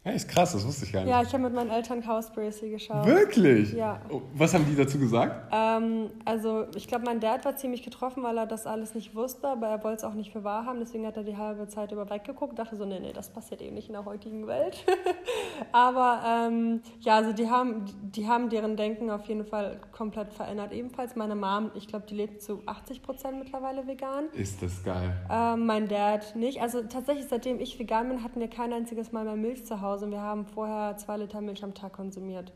Ja, 0.04 0.14
ist 0.14 0.28
krass, 0.28 0.54
das 0.54 0.66
wusste 0.66 0.86
ich 0.86 0.94
gar 0.94 1.02
nicht. 1.02 1.12
Ja, 1.12 1.22
ich 1.22 1.32
habe 1.32 1.44
mit 1.44 1.54
meinen 1.54 1.70
Eltern 1.70 2.02
Cowspiracy 2.02 2.72
geschaut. 2.72 3.06
Wirklich? 3.06 3.72
Ja. 3.74 4.02
Oh, 4.10 4.24
was 4.34 4.52
haben 4.52 4.66
die 4.66 4.76
dazu 4.76 4.98
gesagt? 4.98 5.54
Ähm, 5.54 6.10
also, 6.26 6.66
ich 6.76 6.88
glaube, 6.88 7.06
mein 7.06 7.20
Dad 7.20 7.46
war 7.46 7.56
ziemlich 7.56 7.84
getroffen, 7.84 8.24
weil 8.24 8.36
er 8.36 8.48
das 8.48 8.66
alles 8.66 8.96
nicht 8.96 9.14
wusste, 9.14 9.48
aber 9.48 9.68
er 9.68 9.84
wollte 9.84 9.98
es 9.98 10.04
auch 10.04 10.16
nicht 10.16 10.32
für 10.32 10.44
wahr 10.44 10.66
haben. 10.66 10.80
Deswegen 10.80 11.06
hat 11.06 11.18
er 11.18 11.24
die 11.24 11.38
halbe 11.38 11.68
Zeit 11.68 11.92
über 11.92 12.10
weggeguckt, 12.10 12.58
dachte 12.58 12.78
so, 12.78 12.86
nee, 12.86 13.00
nee, 13.00 13.14
das 13.14 13.30
passiert 13.30 13.62
eben 13.62 13.76
nicht 13.76 13.90
in 13.90 13.94
der 13.94 14.04
heutigen 14.06 14.48
Welt. 14.48 14.84
aber 15.72 16.24
ähm, 16.26 16.82
ja, 17.02 17.18
also 17.18 17.32
die 17.32 17.52
haben, 17.52 17.86
die 18.02 18.28
haben 18.28 18.50
deren 18.50 18.78
Denken 18.78 19.12
auf 19.12 19.26
jeden 19.26 19.46
Fall 19.46 19.80
komplett 19.92 20.34
verändert. 20.34 20.72
Ebenfalls 20.72 21.16
meine 21.16 21.36
Mom, 21.36 21.70
ich 21.76 21.88
glaube, 21.88 22.08
die 22.10 22.16
lebt 22.16 22.42
zu 22.42 22.64
80 22.66 23.04
Prozent 23.04 23.38
mittlerweile 23.38 23.86
vegan. 23.86 24.30
Ist 24.34 24.64
das 24.64 24.84
geil? 24.84 25.14
Ähm, 25.30 25.68
mein 25.68 25.88
Dad 25.88 26.36
nicht. 26.36 26.60
Also 26.60 26.82
tatsächlich, 26.82 27.28
seitdem 27.30 27.60
ich 27.60 27.78
vegan 27.78 28.10
bin, 28.10 28.24
hatten 28.24 28.40
wir 28.40 28.48
kein 28.48 28.74
einziges 28.74 29.12
Mal 29.12 29.26
mehr 29.26 29.36
Milch 29.36 29.64
zu 29.64 29.80
Hause. 29.80 29.91
Hause 29.92 30.06
und 30.06 30.12
wir 30.12 30.22
haben 30.22 30.46
vorher 30.46 30.98
zwei 30.98 31.18
Liter 31.18 31.42
Milch 31.42 31.64
am 31.64 31.74
Tag 31.74 31.94
konsumiert. 31.94 32.52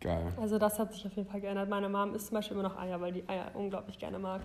Geil. 0.00 0.32
Also 0.40 0.58
das 0.58 0.78
hat 0.78 0.92
sich 0.92 1.04
auf 1.06 1.12
jeden 1.12 1.28
Fall 1.28 1.40
geändert. 1.40 1.68
Meine 1.68 1.88
Mom 1.88 2.14
isst 2.14 2.28
zum 2.28 2.36
Beispiel 2.36 2.56
immer 2.56 2.68
noch 2.68 2.78
Eier, 2.78 3.00
weil 3.00 3.12
die 3.12 3.28
Eier 3.28 3.50
unglaublich 3.54 3.98
gerne 3.98 4.18
mag. 4.18 4.42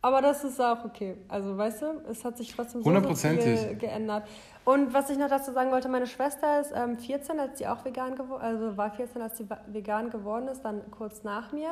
Aber 0.00 0.20
das 0.20 0.44
ist 0.44 0.60
auch 0.60 0.84
okay. 0.84 1.16
Also 1.28 1.56
weißt 1.56 1.82
du, 1.82 1.86
es 2.10 2.24
hat 2.24 2.36
sich 2.36 2.54
trotzdem 2.54 2.82
so, 2.82 2.92
so 2.92 3.14
viel 3.14 3.76
geändert. 3.76 4.24
Und 4.64 4.92
was 4.92 5.08
ich 5.08 5.16
noch 5.16 5.28
dazu 5.28 5.52
sagen 5.52 5.70
wollte, 5.70 5.88
meine 5.88 6.06
Schwester 6.06 6.60
ist 6.60 6.72
ähm, 6.74 6.98
14, 6.98 7.40
als 7.40 7.58
sie 7.58 7.66
auch 7.66 7.84
vegan 7.84 8.14
geworden, 8.14 8.42
also 8.42 8.76
war 8.76 8.90
14, 8.90 9.22
als 9.22 9.38
sie 9.38 9.46
vegan 9.68 10.10
geworden 10.10 10.48
ist, 10.48 10.62
dann 10.62 10.90
kurz 10.90 11.22
nach 11.22 11.52
mir. 11.52 11.70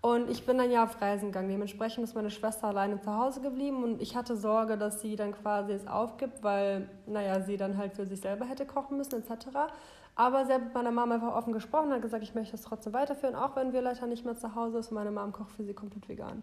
Und 0.00 0.30
ich 0.30 0.46
bin 0.46 0.58
dann 0.58 0.70
ja 0.70 0.84
auf 0.84 1.00
Reisen 1.00 1.26
gegangen. 1.26 1.48
Dementsprechend 1.48 2.04
ist 2.04 2.14
meine 2.14 2.30
Schwester 2.30 2.68
alleine 2.68 3.00
zu 3.00 3.12
Hause 3.16 3.40
geblieben 3.40 3.82
und 3.82 4.00
ich 4.00 4.14
hatte 4.14 4.36
Sorge, 4.36 4.78
dass 4.78 5.00
sie 5.00 5.16
dann 5.16 5.32
quasi 5.32 5.72
es 5.72 5.88
aufgibt, 5.88 6.42
weil, 6.42 6.88
naja, 7.06 7.40
sie 7.40 7.56
dann 7.56 7.76
halt 7.76 7.94
für 7.94 8.06
sich 8.06 8.20
selber 8.20 8.44
hätte 8.44 8.64
kochen 8.64 8.96
müssen 8.96 9.16
etc. 9.16 9.48
Aber 10.14 10.46
sie 10.46 10.52
hat 10.52 10.62
mit 10.62 10.74
meiner 10.74 10.92
Mama 10.92 11.14
einfach 11.14 11.34
offen 11.34 11.52
gesprochen 11.52 11.88
und 11.88 11.94
hat 11.94 12.02
gesagt, 12.02 12.22
ich 12.22 12.34
möchte 12.34 12.52
das 12.52 12.62
trotzdem 12.62 12.92
weiterführen, 12.92 13.34
auch 13.34 13.56
wenn 13.56 13.72
Violetta 13.72 14.06
nicht 14.06 14.24
mehr 14.24 14.36
zu 14.36 14.54
Hause 14.54 14.78
ist 14.78 14.88
und 14.88 14.94
meine 14.94 15.10
Mom 15.10 15.32
kocht 15.32 15.50
für 15.52 15.64
sie 15.64 15.74
komplett 15.74 16.08
vegan. 16.08 16.42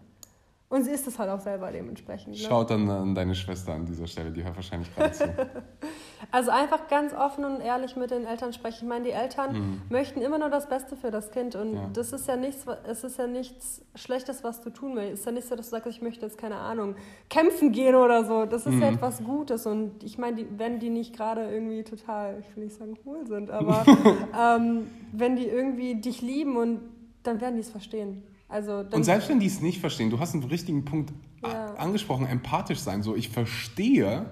Und 0.68 0.82
sie 0.82 0.90
ist 0.90 1.06
es 1.06 1.16
halt 1.16 1.30
auch 1.30 1.38
selber 1.38 1.70
dementsprechend. 1.70 2.34
Ne? 2.34 2.38
Schaut 2.38 2.70
dann 2.70 2.90
an 2.90 3.14
deine 3.14 3.36
Schwester 3.36 3.72
an 3.72 3.86
dieser 3.86 4.08
Stelle, 4.08 4.32
die 4.32 4.42
hört 4.42 4.56
wahrscheinlich 4.56 4.92
gerade 4.96 5.12
zu. 5.12 5.24
also 6.32 6.50
einfach 6.50 6.88
ganz 6.88 7.14
offen 7.14 7.44
und 7.44 7.60
ehrlich 7.60 7.94
mit 7.94 8.10
den 8.10 8.24
Eltern 8.24 8.52
sprechen. 8.52 8.78
Ich 8.82 8.88
meine, 8.88 9.04
die 9.04 9.12
Eltern 9.12 9.52
mhm. 9.52 9.82
möchten 9.90 10.20
immer 10.22 10.40
nur 10.40 10.50
das 10.50 10.68
Beste 10.68 10.96
für 10.96 11.12
das 11.12 11.30
Kind 11.30 11.54
und 11.54 11.74
ja. 11.74 11.88
das 11.92 12.12
ist 12.12 12.26
ja 12.26 12.34
nichts, 12.34 12.66
es 12.84 13.04
ist 13.04 13.16
ja 13.16 13.28
nichts 13.28 13.82
Schlechtes, 13.94 14.42
was 14.42 14.60
du 14.60 14.70
tun 14.70 14.96
willst. 14.96 15.12
Es 15.12 15.20
ist 15.20 15.26
ja 15.26 15.32
nicht 15.32 15.46
so, 15.46 15.54
dass 15.54 15.66
du 15.66 15.70
sagst, 15.70 15.86
ich 15.86 16.02
möchte 16.02 16.26
jetzt 16.26 16.36
keine 16.36 16.56
Ahnung 16.56 16.96
kämpfen 17.30 17.70
gehen 17.70 17.94
oder 17.94 18.24
so. 18.24 18.44
Das 18.44 18.66
ist 18.66 18.74
mhm. 18.74 18.82
ja 18.82 18.88
etwas 18.88 19.22
Gutes 19.22 19.66
und 19.66 20.02
ich 20.02 20.18
meine, 20.18 20.36
die, 20.38 20.48
wenn 20.58 20.80
die 20.80 20.90
nicht 20.90 21.14
gerade 21.14 21.48
irgendwie 21.48 21.84
total, 21.84 22.40
ich 22.40 22.56
will 22.56 22.64
nicht 22.64 22.76
sagen 22.76 22.98
cool 23.06 23.24
sind, 23.24 23.52
aber 23.52 23.84
ähm, 24.36 24.90
wenn 25.12 25.36
die 25.36 25.46
irgendwie 25.46 25.94
dich 25.94 26.22
lieben 26.22 26.56
und 26.56 26.80
dann 27.22 27.40
werden 27.40 27.54
die 27.54 27.60
es 27.60 27.70
verstehen. 27.70 28.24
Also 28.48 28.84
und 28.92 29.04
selbst 29.04 29.28
wenn 29.28 29.40
die 29.40 29.46
es 29.46 29.60
nicht 29.60 29.80
verstehen, 29.80 30.10
du 30.10 30.20
hast 30.20 30.34
einen 30.34 30.44
richtigen 30.44 30.84
Punkt 30.84 31.12
ja. 31.42 31.74
angesprochen, 31.74 32.26
empathisch 32.26 32.78
sein. 32.78 33.02
So, 33.02 33.16
ich 33.16 33.28
verstehe, 33.28 34.26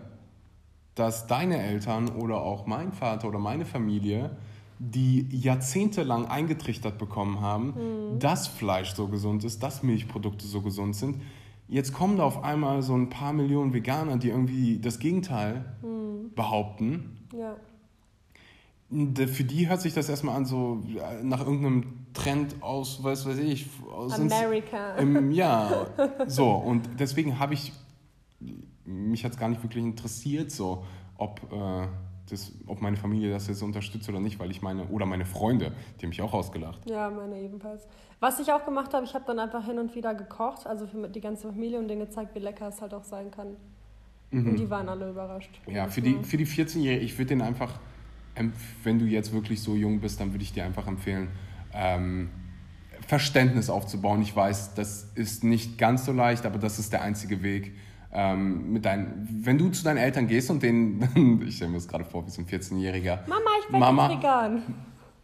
dass 0.94 1.26
deine 1.26 1.60
Eltern 1.60 2.08
oder 2.10 2.40
auch 2.40 2.66
mein 2.66 2.92
Vater 2.92 3.28
oder 3.28 3.40
meine 3.40 3.64
Familie, 3.64 4.36
die 4.78 5.26
jahrzehntelang 5.30 6.26
eingetrichtert 6.26 6.98
bekommen 6.98 7.40
haben, 7.40 7.74
mhm. 8.14 8.18
dass 8.20 8.46
Fleisch 8.46 8.94
so 8.94 9.08
gesund 9.08 9.42
ist, 9.44 9.62
dass 9.62 9.82
Milchprodukte 9.82 10.46
so 10.46 10.60
gesund 10.60 10.94
sind. 10.94 11.20
Jetzt 11.66 11.92
kommen 11.92 12.18
da 12.18 12.24
auf 12.24 12.44
einmal 12.44 12.82
so 12.82 12.94
ein 12.94 13.08
paar 13.08 13.32
Millionen 13.32 13.72
Veganer, 13.72 14.18
die 14.18 14.28
irgendwie 14.28 14.78
das 14.78 14.98
Gegenteil 15.00 15.64
mhm. 15.82 16.34
behaupten. 16.34 17.26
Ja 17.36 17.56
Für 19.26 19.44
die 19.44 19.68
hört 19.68 19.80
sich 19.80 19.92
das 19.94 20.08
erstmal 20.08 20.36
an, 20.36 20.44
so 20.44 20.82
nach 21.22 21.40
irgendeinem 21.40 22.06
Trend 22.12 22.56
aus, 22.60 23.02
weiß 23.02 23.26
weiß 23.26 23.38
ich, 23.38 23.68
aus 23.92 24.12
Amerika. 24.12 24.96
Im, 24.96 25.30
ja, 25.32 25.86
so. 26.26 26.50
Und 26.50 26.88
deswegen 26.98 27.38
habe 27.38 27.54
ich, 27.54 27.72
mich 28.84 29.24
hat 29.24 29.32
es 29.32 29.38
gar 29.38 29.48
nicht 29.48 29.62
wirklich 29.62 29.82
interessiert, 29.82 30.50
so, 30.50 30.84
ob, 31.18 31.40
äh, 31.52 31.86
das, 32.30 32.52
ob 32.66 32.80
meine 32.80 32.96
Familie 32.96 33.30
das 33.30 33.48
jetzt 33.48 33.62
unterstützt 33.62 34.08
oder 34.08 34.20
nicht, 34.20 34.38
weil 34.38 34.50
ich 34.50 34.62
meine, 34.62 34.86
oder 34.86 35.06
meine 35.06 35.24
Freunde, 35.24 35.72
die 35.98 36.04
haben 36.04 36.10
mich 36.10 36.22
auch 36.22 36.32
ausgelacht. 36.32 36.88
Ja, 36.88 37.10
meine 37.10 37.40
ebenfalls. 37.40 37.86
Was 38.20 38.38
ich 38.38 38.52
auch 38.52 38.64
gemacht 38.64 38.94
habe, 38.94 39.04
ich 39.04 39.14
habe 39.14 39.24
dann 39.26 39.38
einfach 39.38 39.66
hin 39.66 39.78
und 39.78 39.94
wieder 39.94 40.14
gekocht, 40.14 40.66
also 40.66 40.86
für 40.86 41.08
die 41.08 41.20
ganze 41.20 41.48
Familie 41.48 41.78
und 41.78 41.88
denen 41.88 42.00
gezeigt, 42.00 42.34
wie 42.34 42.38
lecker 42.38 42.68
es 42.68 42.80
halt 42.80 42.94
auch 42.94 43.04
sein 43.04 43.30
kann. 43.30 43.56
Mhm. 44.30 44.50
Und 44.50 44.56
die 44.56 44.70
waren 44.70 44.88
alle 44.88 45.10
überrascht. 45.10 45.50
Ja, 45.66 45.88
für 45.88 46.00
die, 46.00 46.22
für 46.22 46.36
die 46.36 46.46
14-Jährigen, 46.46 47.04
ich 47.04 47.18
würde 47.18 47.30
denen 47.30 47.42
einfach, 47.42 47.78
wenn 48.82 48.98
du 48.98 49.04
jetzt 49.04 49.32
wirklich 49.32 49.62
so 49.62 49.74
jung 49.74 50.00
bist, 50.00 50.20
dann 50.20 50.32
würde 50.32 50.42
ich 50.42 50.52
dir 50.52 50.64
einfach 50.64 50.86
empfehlen, 50.86 51.28
ähm, 51.72 52.30
Verständnis 53.06 53.70
aufzubauen. 53.70 54.22
Ich 54.22 54.34
weiß, 54.34 54.74
das 54.74 55.10
ist 55.14 55.44
nicht 55.44 55.78
ganz 55.78 56.04
so 56.04 56.12
leicht, 56.12 56.46
aber 56.46 56.58
das 56.58 56.78
ist 56.78 56.92
der 56.92 57.02
einzige 57.02 57.42
Weg. 57.42 57.76
Ähm, 58.12 58.72
mit 58.72 58.84
deinen, 58.84 59.28
wenn 59.42 59.58
du 59.58 59.70
zu 59.70 59.82
deinen 59.82 59.96
Eltern 59.96 60.28
gehst 60.28 60.48
und 60.50 60.62
denen, 60.62 61.42
ich 61.46 61.56
stelle 61.56 61.72
mir 61.72 61.78
das 61.78 61.88
gerade 61.88 62.04
vor, 62.04 62.24
wie 62.26 62.30
so 62.30 62.42
ein 62.42 62.46
14-Jähriger. 62.46 63.20
Mama, 63.26 63.40
ich 63.60 63.68
bin 63.68 63.80
Mama, 63.80 64.08
vegan. 64.08 64.62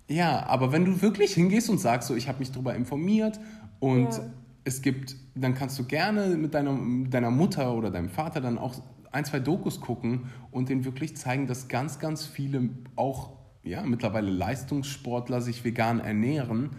Ja, 0.09 0.45
aber 0.47 0.73
wenn 0.73 0.85
du 0.85 1.01
wirklich 1.01 1.35
hingehst 1.35 1.71
und 1.71 1.79
sagst, 1.79 2.09
so, 2.09 2.17
ich 2.17 2.27
habe 2.29 2.41
mich 2.41 2.51
darüber 2.51 2.75
informiert 2.75 3.39
und 3.79 4.13
ja. 4.13 4.25
es 4.65 4.83
gibt, 4.83 5.15
dann 5.37 5.55
kannst 5.55 5.79
du 5.79 5.85
gerne 5.85 6.37
mit 6.37 6.53
deiner, 6.53 6.77
deiner 7.09 7.31
Mutter 7.31 7.73
oder 7.75 7.93
deinem 7.93 8.09
Vater 8.09 8.41
dann 8.41 8.59
auch 8.59 8.75
ein, 9.13 9.25
zwei 9.25 9.41
Dokus 9.41 9.81
gucken 9.81 10.31
und 10.51 10.69
denen 10.69 10.85
wirklich 10.85 11.17
zeigen, 11.17 11.47
dass 11.47 11.69
ganz, 11.69 11.99
ganz 11.99 12.27
viele 12.27 12.71
auch 12.97 13.31
ja, 13.63 13.83
mittlerweile 13.83 14.31
Leistungssportler 14.31 15.41
sich 15.41 15.65
vegan 15.65 16.01
ernähren 16.01 16.71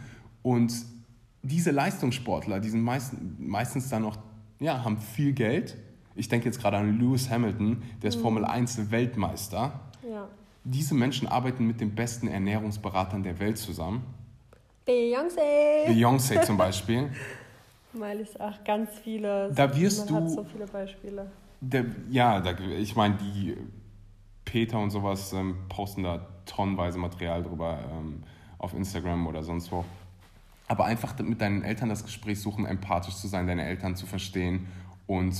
und 0.41 0.74
diese 1.44 1.72
Leistungssportler, 1.72 2.60
die 2.60 2.70
sind 2.70 2.82
meist, 2.82 3.13
meistens 3.39 3.89
dann 3.89 4.04
noch, 4.04 4.17
ja, 4.60 4.84
haben 4.84 4.98
viel 4.98 5.34
Geld. 5.34 5.78
Ich 6.15 6.30
denke 6.30 6.46
jetzt 6.46 6.60
gerade 6.60 6.78
an 6.78 7.00
Lewis 7.00 7.30
Hamilton, 7.30 7.82
der 8.02 8.10
ist 8.10 8.17
mhm. 8.17 8.22
Formel 8.22 8.46
1 8.46 8.91
Weltmeister. 8.91 9.80
Ja. 10.08 10.28
Diese 10.63 10.94
Menschen 10.94 11.28
arbeiten 11.28 11.65
mit 11.65 11.82
den 11.82 11.96
besten 11.96 12.28
Ernährungsberatern 12.28 13.24
der 13.24 13.39
Welt 13.39 13.58
zusammen. 13.58 14.04
Beyoncé. 14.86 15.88
Beyoncé 15.88 16.44
zum 16.44 16.58
Beispiel. 16.58 17.10
Weil 17.94 18.22
ich 18.22 18.39
auch 18.39 18.63
ganz 18.63 18.89
viele. 19.04 19.52
Da 19.54 19.76
wirst 19.76 20.12
man 20.12 20.26
du. 20.26 20.30
Hat 20.30 20.36
so 20.36 20.44
viele 20.44 20.65
Beispiele. 20.65 21.32
Der, 21.62 21.86
ja, 22.10 22.39
da, 22.41 22.58
ich 22.58 22.95
meine, 22.95 23.15
die 23.17 23.56
Peter 24.45 24.80
und 24.80 24.89
sowas 24.89 25.32
ähm, 25.34 25.56
posten 25.69 26.04
da 26.04 26.28
tonnenweise 26.45 26.97
Material 26.97 27.43
drüber 27.43 27.80
ähm, 27.91 28.24
auf 28.58 28.74
Instagram 28.74 29.28
oder 29.28 29.43
sonst 29.43 29.71
wo. 29.71 29.86
Aber 30.67 30.86
einfach 30.86 31.17
mit 31.19 31.41
deinen 31.41 31.63
Eltern 31.63 31.89
das 31.89 32.04
Gespräch 32.04 32.39
suchen, 32.39 32.65
empathisch 32.65 33.15
zu 33.15 33.28
sein, 33.28 33.47
deine 33.47 33.63
Eltern 33.63 33.95
zu 33.95 34.06
verstehen 34.06 34.67
und 35.08 35.36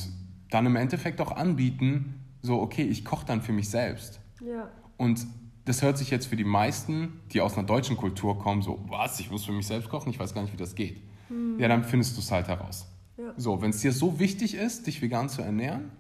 dann 0.50 0.66
im 0.66 0.76
Endeffekt 0.76 1.22
auch 1.22 1.32
anbieten, 1.32 2.20
so, 2.42 2.62
okay, 2.62 2.84
ich 2.84 3.06
koche 3.06 3.26
dann 3.26 3.42
für 3.42 3.54
mich 3.54 3.70
selbst. 3.70 4.20
Ja. 4.46 4.70
Und 4.98 5.26
das 5.66 5.82
hört 5.82 5.98
sich 5.98 6.10
jetzt 6.10 6.28
für 6.28 6.36
die 6.36 6.44
meisten, 6.44 7.20
die 7.32 7.42
aus 7.42 7.58
einer 7.58 7.66
deutschen 7.66 7.98
Kultur 7.98 8.40
kommen, 8.40 8.62
so, 8.62 8.84
was, 8.88 9.20
ich 9.20 9.32
muss 9.32 9.46
für 9.46 9.52
mich 9.52 9.68
selbst 9.68 9.90
kochen, 9.90 10.10
ich 10.10 10.20
weiß 10.20 10.34
gar 10.34 10.42
nicht, 10.42 10.54
wie 10.54 10.58
das 10.58 10.76
geht. 10.76 11.02
Hm. 11.30 11.60
Ja, 11.60 11.68
dann 11.68 11.84
findest 11.84 12.18
du 12.18 12.22
es 12.22 12.32
halt 12.32 12.48
heraus. 12.48 12.88
Ja. 13.18 13.34
So, 13.38 13.62
wenn 13.62 13.70
es 13.70 13.80
dir 13.80 13.92
so 13.92 14.20
wichtig 14.20 14.56
ist, 14.56 14.88
dich 14.88 15.02
vegan 15.02 15.30
zu 15.30 15.42
ernähren, 15.42 15.92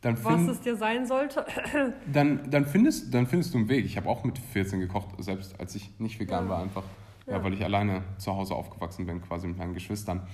dann 0.00 0.16
find, 0.16 0.46
Was 0.46 0.56
es 0.56 0.60
dir 0.60 0.76
sein 0.76 1.06
sollte. 1.06 1.44
dann, 2.12 2.50
dann, 2.50 2.66
findest, 2.66 3.12
dann 3.12 3.26
findest 3.26 3.54
du 3.54 3.58
einen 3.58 3.68
Weg. 3.68 3.84
Ich 3.84 3.96
habe 3.96 4.08
auch 4.08 4.24
mit 4.24 4.38
14 4.38 4.78
gekocht, 4.80 5.08
selbst 5.18 5.58
als 5.58 5.74
ich 5.74 5.98
nicht 5.98 6.20
vegan 6.20 6.44
ja. 6.44 6.50
war, 6.50 6.62
einfach. 6.62 6.84
Ja. 7.26 7.34
ja. 7.34 7.44
weil 7.44 7.54
ich 7.54 7.64
alleine 7.64 8.02
zu 8.18 8.34
Hause 8.34 8.54
aufgewachsen 8.54 9.06
bin, 9.06 9.20
quasi 9.20 9.48
mit 9.48 9.58
meinen 9.58 9.74
Geschwistern. 9.74 10.26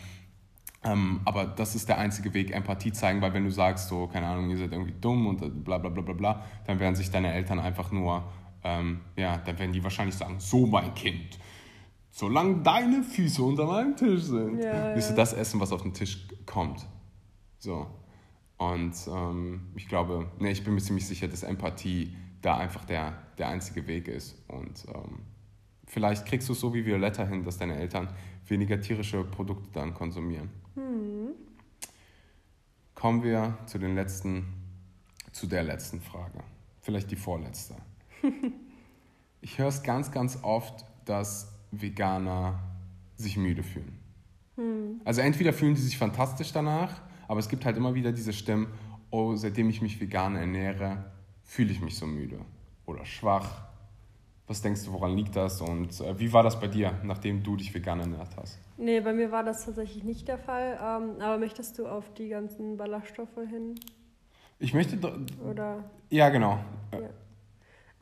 Ähm, 0.84 1.20
aber 1.24 1.46
das 1.46 1.74
ist 1.74 1.88
der 1.88 1.98
einzige 1.98 2.34
Weg, 2.34 2.54
Empathie 2.54 2.92
zeigen, 2.92 3.22
weil 3.22 3.32
wenn 3.32 3.44
du 3.44 3.50
sagst, 3.50 3.88
so, 3.88 4.06
keine 4.06 4.26
Ahnung, 4.26 4.50
ihr 4.50 4.58
seid 4.58 4.72
irgendwie 4.72 4.94
dumm 5.00 5.26
und 5.26 5.64
bla 5.64 5.78
bla 5.78 5.88
bla 5.88 6.02
bla 6.02 6.14
bla, 6.14 6.44
dann 6.66 6.78
werden 6.78 6.94
sich 6.94 7.10
deine 7.10 7.32
Eltern 7.32 7.58
einfach 7.58 7.90
nur, 7.90 8.22
ähm, 8.62 9.00
ja, 9.16 9.38
dann 9.38 9.58
werden 9.58 9.72
die 9.72 9.82
wahrscheinlich 9.82 10.14
sagen, 10.14 10.34
so 10.38 10.66
mein 10.66 10.94
Kind, 10.94 11.38
solange 12.10 12.62
deine 12.62 13.02
Füße 13.02 13.42
unter 13.42 13.64
meinem 13.64 13.96
Tisch 13.96 14.24
sind, 14.24 14.62
ja, 14.62 14.94
wirst 14.94 15.10
du 15.10 15.14
das 15.14 15.32
essen, 15.32 15.58
was 15.58 15.72
auf 15.72 15.82
den 15.82 15.94
Tisch 15.94 16.28
kommt. 16.44 16.86
So. 17.58 17.86
Und 18.72 18.94
ähm, 19.08 19.68
ich 19.74 19.88
glaube, 19.88 20.30
ne, 20.38 20.50
ich 20.50 20.64
bin 20.64 20.74
mir 20.74 20.80
ziemlich 20.80 21.06
sicher, 21.06 21.28
dass 21.28 21.42
Empathie 21.42 22.14
da 22.40 22.56
einfach 22.56 22.84
der, 22.84 23.18
der 23.38 23.48
einzige 23.48 23.86
Weg 23.86 24.08
ist. 24.08 24.36
Und 24.48 24.84
ähm, 24.88 25.20
vielleicht 25.86 26.26
kriegst 26.26 26.48
du 26.48 26.52
es 26.52 26.60
so 26.60 26.72
wie 26.74 26.84
Violetta 26.84 27.26
hin, 27.26 27.44
dass 27.44 27.58
deine 27.58 27.76
Eltern 27.76 28.08
weniger 28.46 28.80
tierische 28.80 29.24
Produkte 29.24 29.68
dann 29.72 29.94
konsumieren. 29.94 30.50
Hm. 30.74 31.30
Kommen 32.94 33.22
wir 33.22 33.58
zu 33.66 33.78
den 33.78 33.94
letzten, 33.94 34.46
zu 35.32 35.46
der 35.46 35.62
letzten 35.62 36.00
Frage. 36.00 36.42
Vielleicht 36.80 37.10
die 37.10 37.16
vorletzte. 37.16 37.74
ich 39.40 39.58
höre 39.58 39.68
es 39.68 39.82
ganz, 39.82 40.10
ganz 40.10 40.38
oft, 40.42 40.84
dass 41.04 41.52
Veganer 41.70 42.60
sich 43.16 43.36
müde 43.36 43.62
fühlen. 43.62 43.98
Hm. 44.56 45.00
Also 45.04 45.22
entweder 45.22 45.52
fühlen 45.52 45.74
die 45.74 45.80
sich 45.80 45.98
fantastisch 45.98 46.52
danach 46.52 47.00
aber 47.28 47.40
es 47.40 47.48
gibt 47.48 47.64
halt 47.64 47.76
immer 47.76 47.94
wieder 47.94 48.12
diese 48.12 48.32
Stimmen, 48.32 48.68
oh, 49.10 49.34
seitdem 49.36 49.70
ich 49.70 49.82
mich 49.82 50.00
vegan 50.00 50.36
ernähre, 50.36 51.12
fühle 51.42 51.72
ich 51.72 51.80
mich 51.80 51.96
so 51.96 52.06
müde 52.06 52.38
oder 52.86 53.04
schwach. 53.04 53.62
Was 54.46 54.60
denkst 54.60 54.84
du, 54.84 54.92
woran 54.92 55.16
liegt 55.16 55.36
das 55.36 55.60
und 55.62 56.00
äh, 56.00 56.18
wie 56.18 56.32
war 56.32 56.42
das 56.42 56.60
bei 56.60 56.68
dir, 56.68 56.92
nachdem 57.02 57.42
du 57.42 57.56
dich 57.56 57.72
vegan 57.72 58.00
ernährt 58.00 58.36
hast? 58.36 58.58
Nee, 58.76 59.00
bei 59.00 59.12
mir 59.14 59.32
war 59.32 59.42
das 59.42 59.64
tatsächlich 59.64 60.04
nicht 60.04 60.28
der 60.28 60.38
Fall. 60.38 60.78
Ähm, 60.82 61.20
aber 61.20 61.38
möchtest 61.38 61.78
du 61.78 61.86
auf 61.86 62.12
die 62.12 62.28
ganzen 62.28 62.76
Ballaststoffe 62.76 63.38
hin? 63.48 63.74
Ich 64.58 64.74
möchte. 64.74 64.98
Oder? 65.48 65.84
Ja, 66.10 66.28
genau. 66.28 66.58
Ja. 66.92 67.08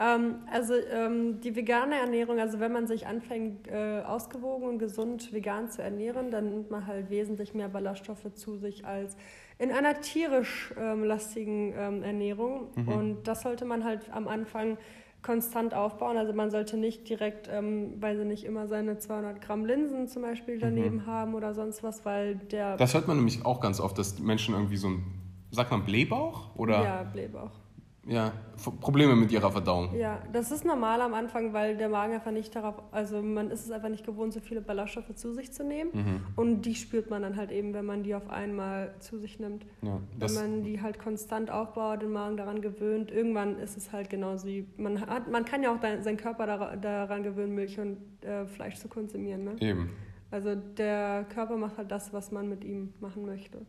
Ähm, 0.03 0.37
also 0.51 0.75
ähm, 0.75 1.41
die 1.41 1.55
vegane 1.55 1.97
Ernährung, 1.97 2.41
also 2.41 2.61
wenn 2.61 2.73
man 2.73 2.87
sich 2.87 3.07
anfängt, 3.07 3.69
äh, 3.69 4.03
ausgewogen 4.05 4.69
und 4.69 4.79
gesund 4.79 5.33
vegan 5.33 5.71
zu 5.71 5.83
ernähren, 5.83 6.31
dann 6.31 6.51
nimmt 6.51 6.71
man 6.71 6.87
halt 6.87 7.11
wesentlich 7.11 7.55
mehr 7.55 7.69
Ballaststoffe 7.69 8.33
zu 8.35 8.57
sich 8.57 8.85
als 8.85 9.17
in 9.59 9.71
einer 9.71 10.01
tierisch 10.01 10.75
ähm, 10.79 11.05
lastigen 11.05 11.75
ähm, 11.77 12.03
Ernährung. 12.03 12.69
Mhm. 12.75 12.89
Und 12.89 13.29
das 13.29 13.43
sollte 13.43 13.65
man 13.65 13.85
halt 13.85 14.11
am 14.13 14.27
Anfang 14.27 14.77
konstant 15.23 15.73
aufbauen. 15.73 16.17
Also 16.17 16.33
man 16.33 16.51
sollte 16.51 16.77
nicht 16.77 17.09
direkt, 17.09 17.49
ähm, 17.53 17.95
weil 18.01 18.17
sie 18.17 18.25
nicht 18.25 18.45
immer 18.45 18.67
seine 18.67 18.99
200 18.99 19.41
Gramm 19.41 19.65
Linsen 19.65 20.09
zum 20.09 20.23
Beispiel 20.23 20.59
daneben 20.59 20.97
mhm. 20.97 21.07
haben 21.07 21.35
oder 21.35 21.55
sonst 21.55 21.85
was, 21.85 22.05
weil 22.05 22.37
der... 22.37 22.77
Das 22.77 22.95
hört 22.95 23.07
man 23.07 23.19
nämlich 23.19 23.47
auch 23.47 23.61
ganz 23.61 23.79
oft, 23.79 23.97
dass 23.99 24.19
Menschen 24.19 24.55
irgendwie 24.55 24.79
so 24.79 24.89
ein, 24.89 25.05
sagt 25.53 25.71
man 25.71 25.85
Blähbauch? 25.85 26.57
Oder? 26.57 26.83
Ja, 26.83 27.03
Blähbauch 27.05 27.62
ja, 28.05 28.33
Probleme 28.81 29.15
mit 29.15 29.31
ihrer 29.31 29.53
Verdauung. 29.53 29.95
Ja, 29.97 30.21
das 30.33 30.51
ist 30.51 30.65
normal 30.65 31.01
am 31.01 31.15
Anfang, 31.15 31.53
weil 31.53 31.77
der 31.77 31.89
Magen 31.89 32.15
einfach 32.15 32.33
nicht 32.33 32.55
darauf, 32.55 32.83
also 32.91 33.23
man 33.23 33.51
ist 33.51 33.65
es 33.65 33.71
einfach 33.71 33.89
nicht 33.89 34.05
gewohnt, 34.05 34.33
so 34.33 34.41
viele 34.41 34.61
Ballaststoffe 34.61 35.15
zu 35.15 35.33
sich 35.33 35.53
zu 35.53 35.63
nehmen. 35.63 35.91
Mhm. 35.93 36.21
Und 36.35 36.63
die 36.63 36.75
spürt 36.75 37.11
man 37.11 37.23
dann 37.23 37.37
halt 37.37 37.53
eben, 37.53 37.75
wenn 37.75 37.85
man 37.85 38.03
die 38.03 38.15
auf 38.17 38.29
einmal 38.29 38.95
zu 38.99 39.19
sich 39.19 39.39
nimmt. 39.39 39.65
Ja, 39.83 40.01
wenn 40.19 40.35
man 40.35 40.65
die 40.65 40.83
halt 40.83 40.99
konstant 40.99 41.51
aufbaut, 41.51 42.03
den 42.03 42.13
Magen 42.13 42.37
daran 42.37 42.61
gewöhnt, 42.61 43.13
irgendwann 43.13 43.59
ist 43.59 43.77
es 43.77 43.93
halt 43.93 44.11
genauso 44.11 44.49
wie, 44.49 44.67
man 44.77 45.01
hat, 45.01 45.31
man 45.31 45.45
kann 45.45 45.63
ja 45.63 45.73
auch 45.73 45.81
seinen 45.81 46.17
Körper 46.17 46.47
daran 46.77 47.23
gewöhnen, 47.23 47.55
Milch 47.55 47.79
und 47.79 47.99
äh, 48.23 48.47
Fleisch 48.47 48.77
zu 48.77 48.89
konsumieren. 48.89 49.45
Ne? 49.45 49.57
Eben. 49.61 49.91
Also 50.33 50.57
der 50.57 51.25
Körper 51.33 51.57
macht 51.57 51.77
halt 51.79 51.91
das, 51.91 52.13
was 52.13 52.33
man 52.33 52.49
mit 52.49 52.65
ihm 52.65 52.95
machen 53.01 53.27
möchte. 53.27 53.65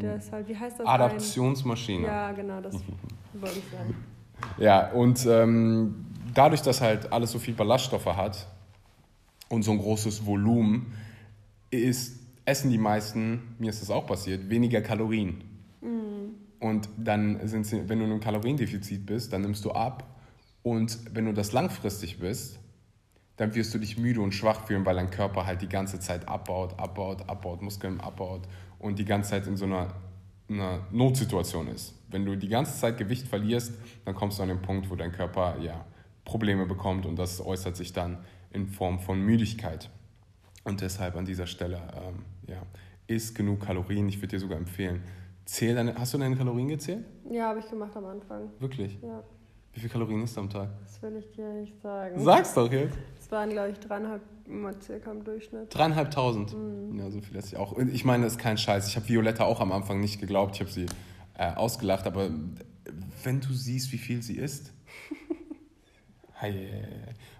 Ist 0.00 0.32
halt, 0.32 0.48
wie 0.48 0.56
heißt 0.56 0.80
das? 0.80 0.86
Adaptionsmaschine. 0.86 2.06
Ja, 2.06 2.32
genau, 2.32 2.60
das 2.60 2.74
wollte 3.34 3.58
ich 3.58 3.70
sagen. 3.70 3.94
Ja, 4.58 4.90
und 4.92 5.24
ähm, 5.26 6.06
dadurch, 6.34 6.62
dass 6.62 6.80
halt 6.80 7.12
alles 7.12 7.30
so 7.32 7.38
viel 7.38 7.54
Ballaststoffe 7.54 8.06
hat 8.06 8.46
und 9.48 9.62
so 9.62 9.72
ein 9.72 9.78
großes 9.78 10.26
Volumen, 10.26 10.92
ist, 11.70 12.20
essen 12.44 12.70
die 12.70 12.78
meisten, 12.78 13.56
mir 13.58 13.70
ist 13.70 13.82
das 13.82 13.90
auch 13.90 14.06
passiert, 14.06 14.48
weniger 14.48 14.80
Kalorien. 14.80 15.42
Mhm. 15.80 16.34
Und 16.60 16.88
dann 16.96 17.46
sind 17.46 17.66
sie, 17.66 17.88
wenn 17.88 17.98
du 17.98 18.04
in 18.04 18.12
einem 18.12 18.20
Kaloriendefizit 18.20 19.04
bist, 19.06 19.32
dann 19.32 19.42
nimmst 19.42 19.64
du 19.64 19.72
ab. 19.72 20.04
Und 20.62 20.98
wenn 21.14 21.26
du 21.26 21.32
das 21.32 21.52
langfristig 21.52 22.18
bist, 22.18 22.58
dann 23.36 23.54
wirst 23.54 23.74
du 23.74 23.78
dich 23.78 23.98
müde 23.98 24.20
und 24.20 24.32
schwach 24.32 24.66
fühlen, 24.66 24.86
weil 24.86 24.94
dein 24.94 25.10
Körper 25.10 25.44
halt 25.44 25.60
die 25.60 25.68
ganze 25.68 25.98
Zeit 25.98 26.28
abbaut, 26.28 26.78
abbaut, 26.78 27.28
abbaut, 27.28 27.62
Muskeln 27.62 28.00
abbaut 28.00 28.42
und 28.84 28.98
die 28.98 29.06
ganze 29.06 29.30
Zeit 29.30 29.46
in 29.46 29.56
so 29.56 29.64
einer, 29.64 29.88
einer 30.46 30.80
Notsituation 30.90 31.68
ist. 31.68 31.94
Wenn 32.10 32.26
du 32.26 32.36
die 32.36 32.48
ganze 32.48 32.78
Zeit 32.78 32.98
Gewicht 32.98 33.26
verlierst, 33.26 33.72
dann 34.04 34.14
kommst 34.14 34.38
du 34.38 34.42
an 34.42 34.50
den 34.50 34.60
Punkt, 34.60 34.90
wo 34.90 34.94
dein 34.94 35.10
Körper 35.10 35.56
ja, 35.58 35.86
Probleme 36.26 36.66
bekommt 36.66 37.06
und 37.06 37.18
das 37.18 37.40
äußert 37.40 37.76
sich 37.76 37.94
dann 37.94 38.18
in 38.50 38.66
Form 38.66 39.00
von 39.00 39.18
Müdigkeit. 39.22 39.88
Und 40.64 40.82
deshalb 40.82 41.16
an 41.16 41.24
dieser 41.24 41.46
Stelle, 41.46 41.80
ähm, 41.96 42.24
ja, 42.46 42.62
isst 43.06 43.34
genug 43.34 43.60
Kalorien. 43.60 44.06
Ich 44.06 44.18
würde 44.18 44.28
dir 44.28 44.38
sogar 44.38 44.58
empfehlen, 44.58 45.02
zähl 45.46 45.74
deine, 45.74 45.94
hast 45.94 46.12
du 46.12 46.18
deine 46.18 46.36
Kalorien 46.36 46.68
gezählt? 46.68 47.06
Ja, 47.30 47.48
habe 47.48 47.60
ich 47.60 47.70
gemacht 47.70 47.96
am 47.96 48.04
Anfang. 48.04 48.50
Wirklich? 48.58 48.98
Ja. 49.02 49.22
Wie 49.72 49.80
viele 49.80 49.92
Kalorien 49.92 50.22
isst 50.22 50.36
du 50.36 50.42
am 50.42 50.50
Tag? 50.50 50.68
Das 50.84 51.00
will 51.00 51.16
ich 51.16 51.32
dir 51.32 51.54
nicht 51.54 51.80
sagen. 51.80 52.20
Sag's 52.20 52.52
doch 52.52 52.70
jetzt. 52.70 52.98
Es 53.18 53.32
waren, 53.32 53.48
glaube 53.48 53.70
ich, 53.70 53.78
dreieinhalb 53.78 54.20
immer 54.46 54.72
circa 54.80 55.10
im 55.10 55.24
Durchschnitt. 55.24 55.74
Dreieinhalbtausend? 55.74 56.54
Mhm. 56.54 56.98
Ja, 56.98 57.10
so 57.10 57.20
viel 57.20 57.36
esse 57.36 57.48
ich 57.48 57.56
auch. 57.56 57.72
Und 57.72 57.92
ich 57.92 58.04
meine, 58.04 58.24
das 58.24 58.34
ist 58.34 58.38
kein 58.38 58.58
Scheiß. 58.58 58.88
Ich 58.88 58.96
habe 58.96 59.08
Violetta 59.08 59.44
auch 59.44 59.60
am 59.60 59.72
Anfang 59.72 60.00
nicht 60.00 60.20
geglaubt. 60.20 60.54
Ich 60.56 60.60
habe 60.60 60.70
sie 60.70 60.86
äh, 61.36 61.52
ausgelacht, 61.54 62.06
aber 62.06 62.30
wenn 63.22 63.40
du 63.40 63.52
siehst, 63.52 63.92
wie 63.92 63.98
viel 63.98 64.22
sie 64.22 64.36
isst. 64.36 64.72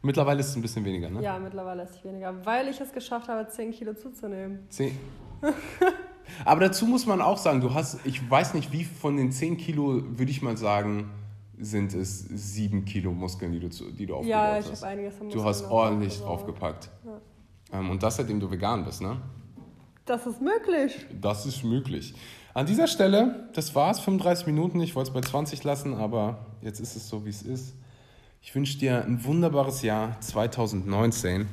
Mittlerweile 0.02 0.40
ist 0.40 0.48
es 0.48 0.56
ein 0.56 0.62
bisschen 0.62 0.84
weniger, 0.84 1.10
ne? 1.10 1.22
Ja, 1.22 1.38
mittlerweile 1.38 1.82
ist 1.82 1.96
es 1.96 2.04
weniger, 2.04 2.44
weil 2.46 2.68
ich 2.68 2.80
es 2.80 2.92
geschafft 2.92 3.28
habe, 3.28 3.46
10 3.46 3.72
Kilo 3.72 3.94
zuzunehmen. 3.94 4.60
10? 4.70 4.96
Aber 6.44 6.60
dazu 6.60 6.86
muss 6.86 7.04
man 7.06 7.20
auch 7.20 7.38
sagen, 7.38 7.60
du 7.60 7.74
hast, 7.74 8.00
ich 8.04 8.28
weiß 8.28 8.54
nicht, 8.54 8.72
wie 8.72 8.84
von 8.84 9.16
den 9.16 9.30
10 9.30 9.58
Kilo, 9.58 10.02
würde 10.18 10.30
ich 10.30 10.42
mal 10.42 10.56
sagen, 10.56 11.10
sind 11.58 11.94
es 11.94 12.20
7 12.20 12.84
Kilo 12.84 13.12
Muskeln, 13.12 13.52
die 13.52 13.60
du, 13.60 13.68
die 13.68 14.06
du 14.06 14.14
aufgebaut 14.14 14.26
ja, 14.26 14.58
ich 14.58 14.70
hast. 14.70 14.82
Ja, 14.82 14.88
einiges 14.88 15.14
an 15.14 15.26
Muskeln 15.26 15.42
Du 15.42 15.48
hast 15.48 15.64
ordentlich 15.64 16.18
draufgepackt. 16.20 16.90
Ja. 17.04 17.78
Ähm, 17.78 17.90
und 17.90 18.02
das 18.02 18.16
seitdem 18.16 18.40
du 18.40 18.50
vegan 18.50 18.84
bist, 18.84 19.02
ne? 19.02 19.20
Das 20.04 20.26
ist 20.26 20.40
möglich. 20.40 21.06
Das 21.20 21.46
ist 21.46 21.64
möglich. 21.64 22.14
An 22.52 22.66
dieser 22.66 22.86
Stelle, 22.86 23.48
das 23.54 23.74
war's, 23.74 24.00
35 24.00 24.46
Minuten. 24.46 24.80
Ich 24.80 24.94
wollte 24.94 25.10
es 25.10 25.14
bei 25.14 25.20
20 25.22 25.64
lassen, 25.64 25.94
aber 25.94 26.46
jetzt 26.62 26.78
ist 26.78 26.94
es 26.94 27.08
so, 27.08 27.24
wie 27.24 27.30
es 27.30 27.42
ist. 27.42 27.74
Ich 28.42 28.54
wünsche 28.54 28.78
dir 28.78 29.04
ein 29.04 29.24
wunderbares 29.24 29.82
Jahr 29.82 30.20
2019. 30.20 31.48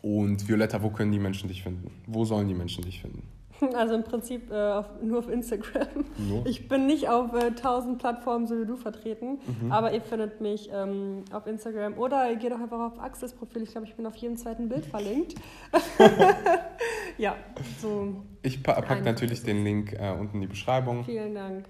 Und 0.00 0.48
Violetta, 0.48 0.82
wo 0.82 0.90
können 0.90 1.12
die 1.12 1.18
Menschen 1.18 1.48
dich 1.48 1.62
finden? 1.62 1.90
Wo 2.06 2.24
sollen 2.24 2.48
die 2.48 2.54
Menschen 2.54 2.84
dich 2.84 3.00
finden? 3.00 3.22
Also 3.74 3.94
im 3.94 4.04
Prinzip 4.04 4.50
äh, 4.50 4.72
auf, 4.72 4.86
nur 5.02 5.18
auf 5.18 5.28
Instagram. 5.28 6.04
No. 6.16 6.44
Ich 6.46 6.68
bin 6.68 6.86
nicht 6.86 7.08
auf 7.08 7.32
äh, 7.34 7.46
1000 7.46 7.98
Plattformen 7.98 8.46
so 8.46 8.60
wie 8.60 8.66
du 8.66 8.76
vertreten, 8.76 9.38
mhm. 9.60 9.72
aber 9.72 9.92
ihr 9.92 10.00
findet 10.00 10.40
mich 10.40 10.70
ähm, 10.72 11.24
auf 11.32 11.46
Instagram 11.46 11.98
oder 11.98 12.30
ihr 12.30 12.36
geht 12.36 12.52
auch 12.52 12.60
einfach 12.60 12.80
auf 12.80 13.00
Axels 13.00 13.32
Profil. 13.32 13.62
Ich 13.62 13.70
glaube, 13.70 13.86
ich 13.86 13.94
bin 13.94 14.06
auf 14.06 14.16
jedem 14.16 14.36
zweiten 14.36 14.68
Bild 14.68 14.86
verlinkt. 14.86 15.34
ja, 17.18 17.34
so. 17.80 18.22
Ich 18.42 18.62
pa 18.62 18.80
packe 18.80 19.02
natürlich 19.02 19.42
den 19.42 19.64
Link 19.64 19.92
äh, 19.92 20.12
unten 20.12 20.36
in 20.36 20.40
die 20.42 20.46
Beschreibung. 20.46 21.04
Vielen 21.04 21.34
Dank. 21.34 21.64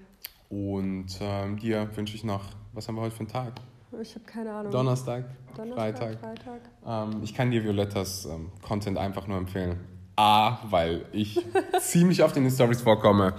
Und 0.51 1.18
ähm, 1.20 1.59
dir 1.59 1.89
wünsche 1.97 2.14
ich 2.14 2.24
noch, 2.24 2.45
was 2.72 2.89
haben 2.89 2.97
wir 2.97 3.03
heute 3.03 3.14
für 3.14 3.20
einen 3.20 3.28
Tag? 3.28 3.53
Ich 4.01 4.14
habe 4.14 4.24
keine 4.24 4.53
Ahnung. 4.53 4.72
Donnerstag, 4.72 5.24
Donnerstag 5.57 5.99
Freitag. 5.99 6.20
Freitag. 6.20 6.61
Ähm, 6.86 7.22
ich 7.22 7.34
kann 7.34 7.51
dir 7.51 7.64
Violettas 7.64 8.26
ähm, 8.26 8.51
Content 8.62 8.99
einfach 8.99 9.26
nur 9.26 9.39
empfehlen. 9.39 9.97
A, 10.18 10.58
weil 10.68 11.04
ich 11.12 11.40
ziemlich 11.80 12.24
oft 12.24 12.36
in 12.36 12.42
den 12.42 12.50
Stories 12.50 12.80
vorkomme 12.80 13.34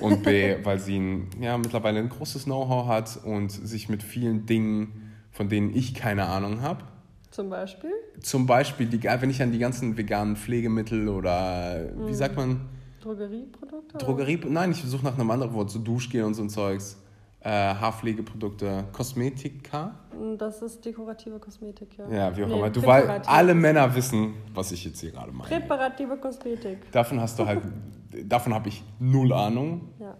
und 0.00 0.22
B, 0.22 0.56
weil 0.62 0.78
sie 0.78 0.96
ein, 0.96 1.28
ja, 1.40 1.58
mittlerweile 1.58 1.98
ein 1.98 2.08
großes 2.08 2.44
Know-how 2.44 2.86
hat 2.86 3.18
und 3.24 3.50
sich 3.50 3.88
mit 3.88 4.04
vielen 4.04 4.46
Dingen, 4.46 5.12
von 5.32 5.48
denen 5.48 5.74
ich 5.74 5.92
keine 5.92 6.26
Ahnung 6.26 6.62
habe. 6.62 6.84
Zum 7.32 7.50
Beispiel? 7.50 7.90
Zum 8.20 8.46
Beispiel, 8.46 8.86
die, 8.86 9.02
wenn 9.02 9.30
ich 9.30 9.42
an 9.42 9.50
die 9.50 9.58
ganzen 9.58 9.96
veganen 9.96 10.36
Pflegemittel 10.36 11.08
oder, 11.08 11.90
wie 11.96 12.10
mhm. 12.10 12.14
sagt 12.14 12.36
man? 12.36 12.68
Drogerieprodukte? 13.02 13.98
Drogerie, 13.98 14.38
nein, 14.48 14.70
ich 14.70 14.82
suche 14.82 15.04
nach 15.04 15.14
einem 15.14 15.30
anderen 15.32 15.52
Wort, 15.54 15.70
so 15.70 15.80
Duschgel 15.80 16.22
und 16.22 16.34
so 16.34 16.42
ein 16.42 16.50
Zeugs 16.50 16.99
äh, 17.42 17.48
Haarpflegeprodukte, 17.48 18.84
Kosmetika. 18.92 19.94
Das 20.36 20.60
ist 20.62 20.84
dekorative 20.84 21.38
Kosmetik, 21.38 21.96
ja. 21.96 22.08
Ja, 22.08 22.36
wie 22.36 22.44
auch 22.44 22.48
nee, 22.48 22.58
immer. 22.58 22.70
Du 22.70 22.84
weißt, 22.84 23.28
alle 23.28 23.54
Männer 23.54 23.94
wissen, 23.94 24.34
was 24.52 24.72
ich 24.72 24.84
jetzt 24.84 25.00
hier 25.00 25.10
gerade 25.10 25.32
meine. 25.32 25.48
Präparative 25.48 26.16
Kosmetik. 26.18 26.90
Davon 26.92 27.20
hast 27.20 27.38
du 27.38 27.46
halt, 27.46 27.62
davon 28.24 28.52
habe 28.52 28.68
ich 28.68 28.82
null 28.98 29.32
Ahnung. 29.32 29.88
Ja. 29.98 30.16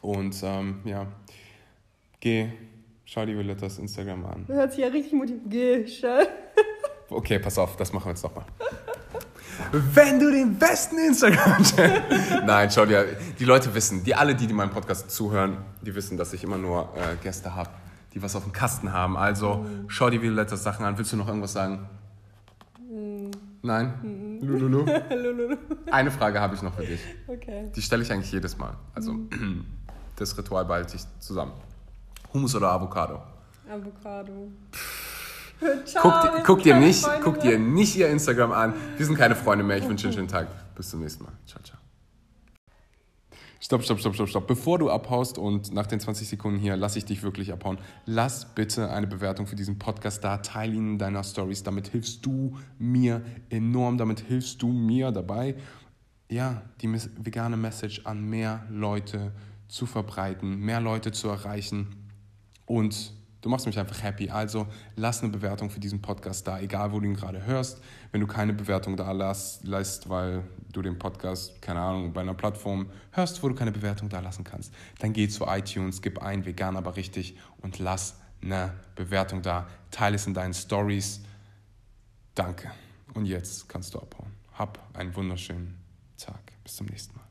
Und 0.00 0.36
ähm, 0.44 0.80
ja, 0.84 1.06
geh, 2.20 2.50
schau 3.04 3.26
dir 3.26 3.34
Violettas 3.34 3.78
Instagram 3.78 4.24
an. 4.24 4.44
Du 4.46 4.52
hört 4.52 4.72
sich 4.72 4.82
ja 4.82 4.88
richtig 4.88 5.12
motiviert. 5.12 5.42
Geh, 5.48 5.86
schau. 5.86 6.18
Okay, 7.10 7.38
pass 7.38 7.58
auf, 7.58 7.76
das 7.76 7.92
machen 7.92 8.06
wir 8.06 8.10
jetzt 8.10 8.22
nochmal. 8.22 8.44
wenn 9.72 10.18
du 10.18 10.30
den 10.30 10.58
besten 10.58 10.98
Instagram-Channel. 10.98 12.02
Nein, 12.46 12.70
schau 12.70 12.86
dir, 12.86 13.06
die 13.38 13.44
Leute 13.44 13.74
wissen, 13.74 14.04
die 14.04 14.14
alle, 14.14 14.34
die, 14.34 14.46
die 14.46 14.54
meinen 14.54 14.70
Podcast 14.70 15.10
zuhören, 15.10 15.58
die 15.82 15.94
wissen, 15.94 16.16
dass 16.16 16.32
ich 16.32 16.44
immer 16.44 16.58
nur 16.58 16.92
äh, 16.96 17.16
Gäste 17.22 17.54
habe, 17.54 17.70
die 18.12 18.22
was 18.22 18.36
auf 18.36 18.44
dem 18.44 18.52
Kasten 18.52 18.92
haben. 18.92 19.16
Also 19.16 19.56
mhm. 19.56 19.84
schau 19.88 20.10
dir 20.10 20.22
Violettas 20.22 20.62
Sachen 20.62 20.84
an. 20.84 20.98
Willst 20.98 21.12
du 21.12 21.16
noch 21.16 21.28
irgendwas 21.28 21.52
sagen? 21.52 21.88
Mhm. 22.78 23.30
Nein? 23.62 23.94
Mhm. 24.02 24.46
Lululu? 24.46 24.84
Lululu. 25.10 25.56
Eine 25.90 26.10
Frage 26.10 26.40
habe 26.40 26.54
ich 26.54 26.62
noch 26.62 26.74
für 26.74 26.84
dich. 26.84 27.00
Okay. 27.26 27.70
Die 27.74 27.82
stelle 27.82 28.02
ich 28.02 28.12
eigentlich 28.12 28.32
jedes 28.32 28.58
Mal. 28.58 28.74
Also 28.94 29.12
mhm. 29.12 29.66
das 30.16 30.36
Ritual 30.36 30.64
behalte 30.64 30.96
ich 30.96 31.02
zusammen. 31.18 31.52
Hummus 32.32 32.54
oder 32.54 32.70
Avocado? 32.70 33.22
Avocado. 33.70 34.50
Ciao, 35.84 36.02
guck, 36.02 36.44
guck 36.44 36.62
dir 36.62 36.76
nicht, 36.76 37.06
guck 37.22 37.40
dir 37.40 37.58
nicht 37.58 37.96
ihr 37.96 38.08
Instagram 38.08 38.52
an. 38.52 38.74
Wir 38.96 39.06
sind 39.06 39.16
keine 39.16 39.34
Freunde 39.36 39.64
mehr. 39.64 39.78
Ich 39.78 39.88
wünsche 39.88 40.02
dir 40.02 40.08
einen 40.08 40.16
schönen 40.16 40.28
Tag. 40.28 40.74
Bis 40.74 40.90
zum 40.90 41.00
nächsten 41.00 41.24
Mal. 41.24 41.32
Ciao, 41.46 41.62
ciao. 41.62 41.78
Stopp, 43.60 43.82
stopp, 43.82 43.98
stopp, 43.98 44.14
stopp, 44.14 44.28
stopp. 44.28 44.46
Bevor 44.46 44.78
du 44.78 44.90
abhaust 44.90 45.38
und 45.38 45.72
nach 45.72 45.86
den 45.86 45.98
20 45.98 46.28
Sekunden 46.28 46.58
hier 46.58 46.76
lasse 46.76 46.98
ich 46.98 47.06
dich 47.06 47.22
wirklich 47.22 47.50
abhauen, 47.50 47.78
lass 48.04 48.54
bitte 48.54 48.90
eine 48.90 49.06
Bewertung 49.06 49.46
für 49.46 49.56
diesen 49.56 49.78
Podcast 49.78 50.22
da. 50.22 50.36
Teile 50.38 50.74
ihn 50.74 50.92
in 50.92 50.98
deiner 50.98 51.24
Stories. 51.24 51.62
Damit 51.62 51.88
hilfst 51.88 52.26
du 52.26 52.58
mir 52.78 53.22
enorm. 53.48 53.96
Damit 53.96 54.20
hilfst 54.20 54.60
du 54.60 54.68
mir 54.68 55.12
dabei, 55.12 55.54
ja, 56.30 56.62
die 56.82 56.92
vegane 56.92 57.56
Message 57.56 58.02
an 58.04 58.22
mehr 58.28 58.66
Leute 58.68 59.32
zu 59.68 59.86
verbreiten, 59.86 60.58
mehr 60.58 60.80
Leute 60.80 61.12
zu 61.12 61.28
erreichen 61.28 62.10
und 62.66 63.12
Du 63.44 63.50
machst 63.50 63.66
mich 63.66 63.78
einfach 63.78 64.02
happy. 64.02 64.30
Also 64.30 64.66
lass 64.96 65.22
eine 65.22 65.30
Bewertung 65.30 65.68
für 65.68 65.78
diesen 65.78 66.00
Podcast 66.00 66.46
da, 66.46 66.60
egal 66.60 66.92
wo 66.92 67.00
du 67.00 67.04
ihn 67.04 67.14
gerade 67.14 67.44
hörst. 67.44 67.82
Wenn 68.10 68.22
du 68.22 68.26
keine 68.26 68.54
Bewertung 68.54 68.96
da 68.96 69.12
lässt, 69.12 70.08
weil 70.08 70.44
du 70.72 70.80
den 70.80 70.98
Podcast, 70.98 71.60
keine 71.60 71.80
Ahnung, 71.80 72.14
bei 72.14 72.22
einer 72.22 72.32
Plattform 72.32 72.86
hörst, 73.10 73.42
wo 73.42 73.50
du 73.50 73.54
keine 73.54 73.70
Bewertung 73.70 74.08
da 74.08 74.20
lassen 74.20 74.44
kannst, 74.44 74.72
dann 74.98 75.12
geh 75.12 75.28
zu 75.28 75.44
iTunes, 75.44 76.00
gib 76.00 76.22
ein 76.22 76.46
vegan, 76.46 76.74
aber 76.74 76.96
richtig 76.96 77.36
und 77.60 77.78
lass 77.78 78.18
eine 78.40 78.72
Bewertung 78.94 79.42
da. 79.42 79.68
Teile 79.90 80.16
es 80.16 80.26
in 80.26 80.32
deinen 80.32 80.54
Stories. 80.54 81.20
Danke. 82.34 82.70
Und 83.12 83.26
jetzt 83.26 83.68
kannst 83.68 83.92
du 83.92 83.98
abhauen. 83.98 84.32
Hab 84.54 84.78
einen 84.94 85.14
wunderschönen 85.14 85.76
Tag. 86.16 86.40
Bis 86.62 86.76
zum 86.76 86.86
nächsten 86.86 87.14
Mal. 87.14 87.23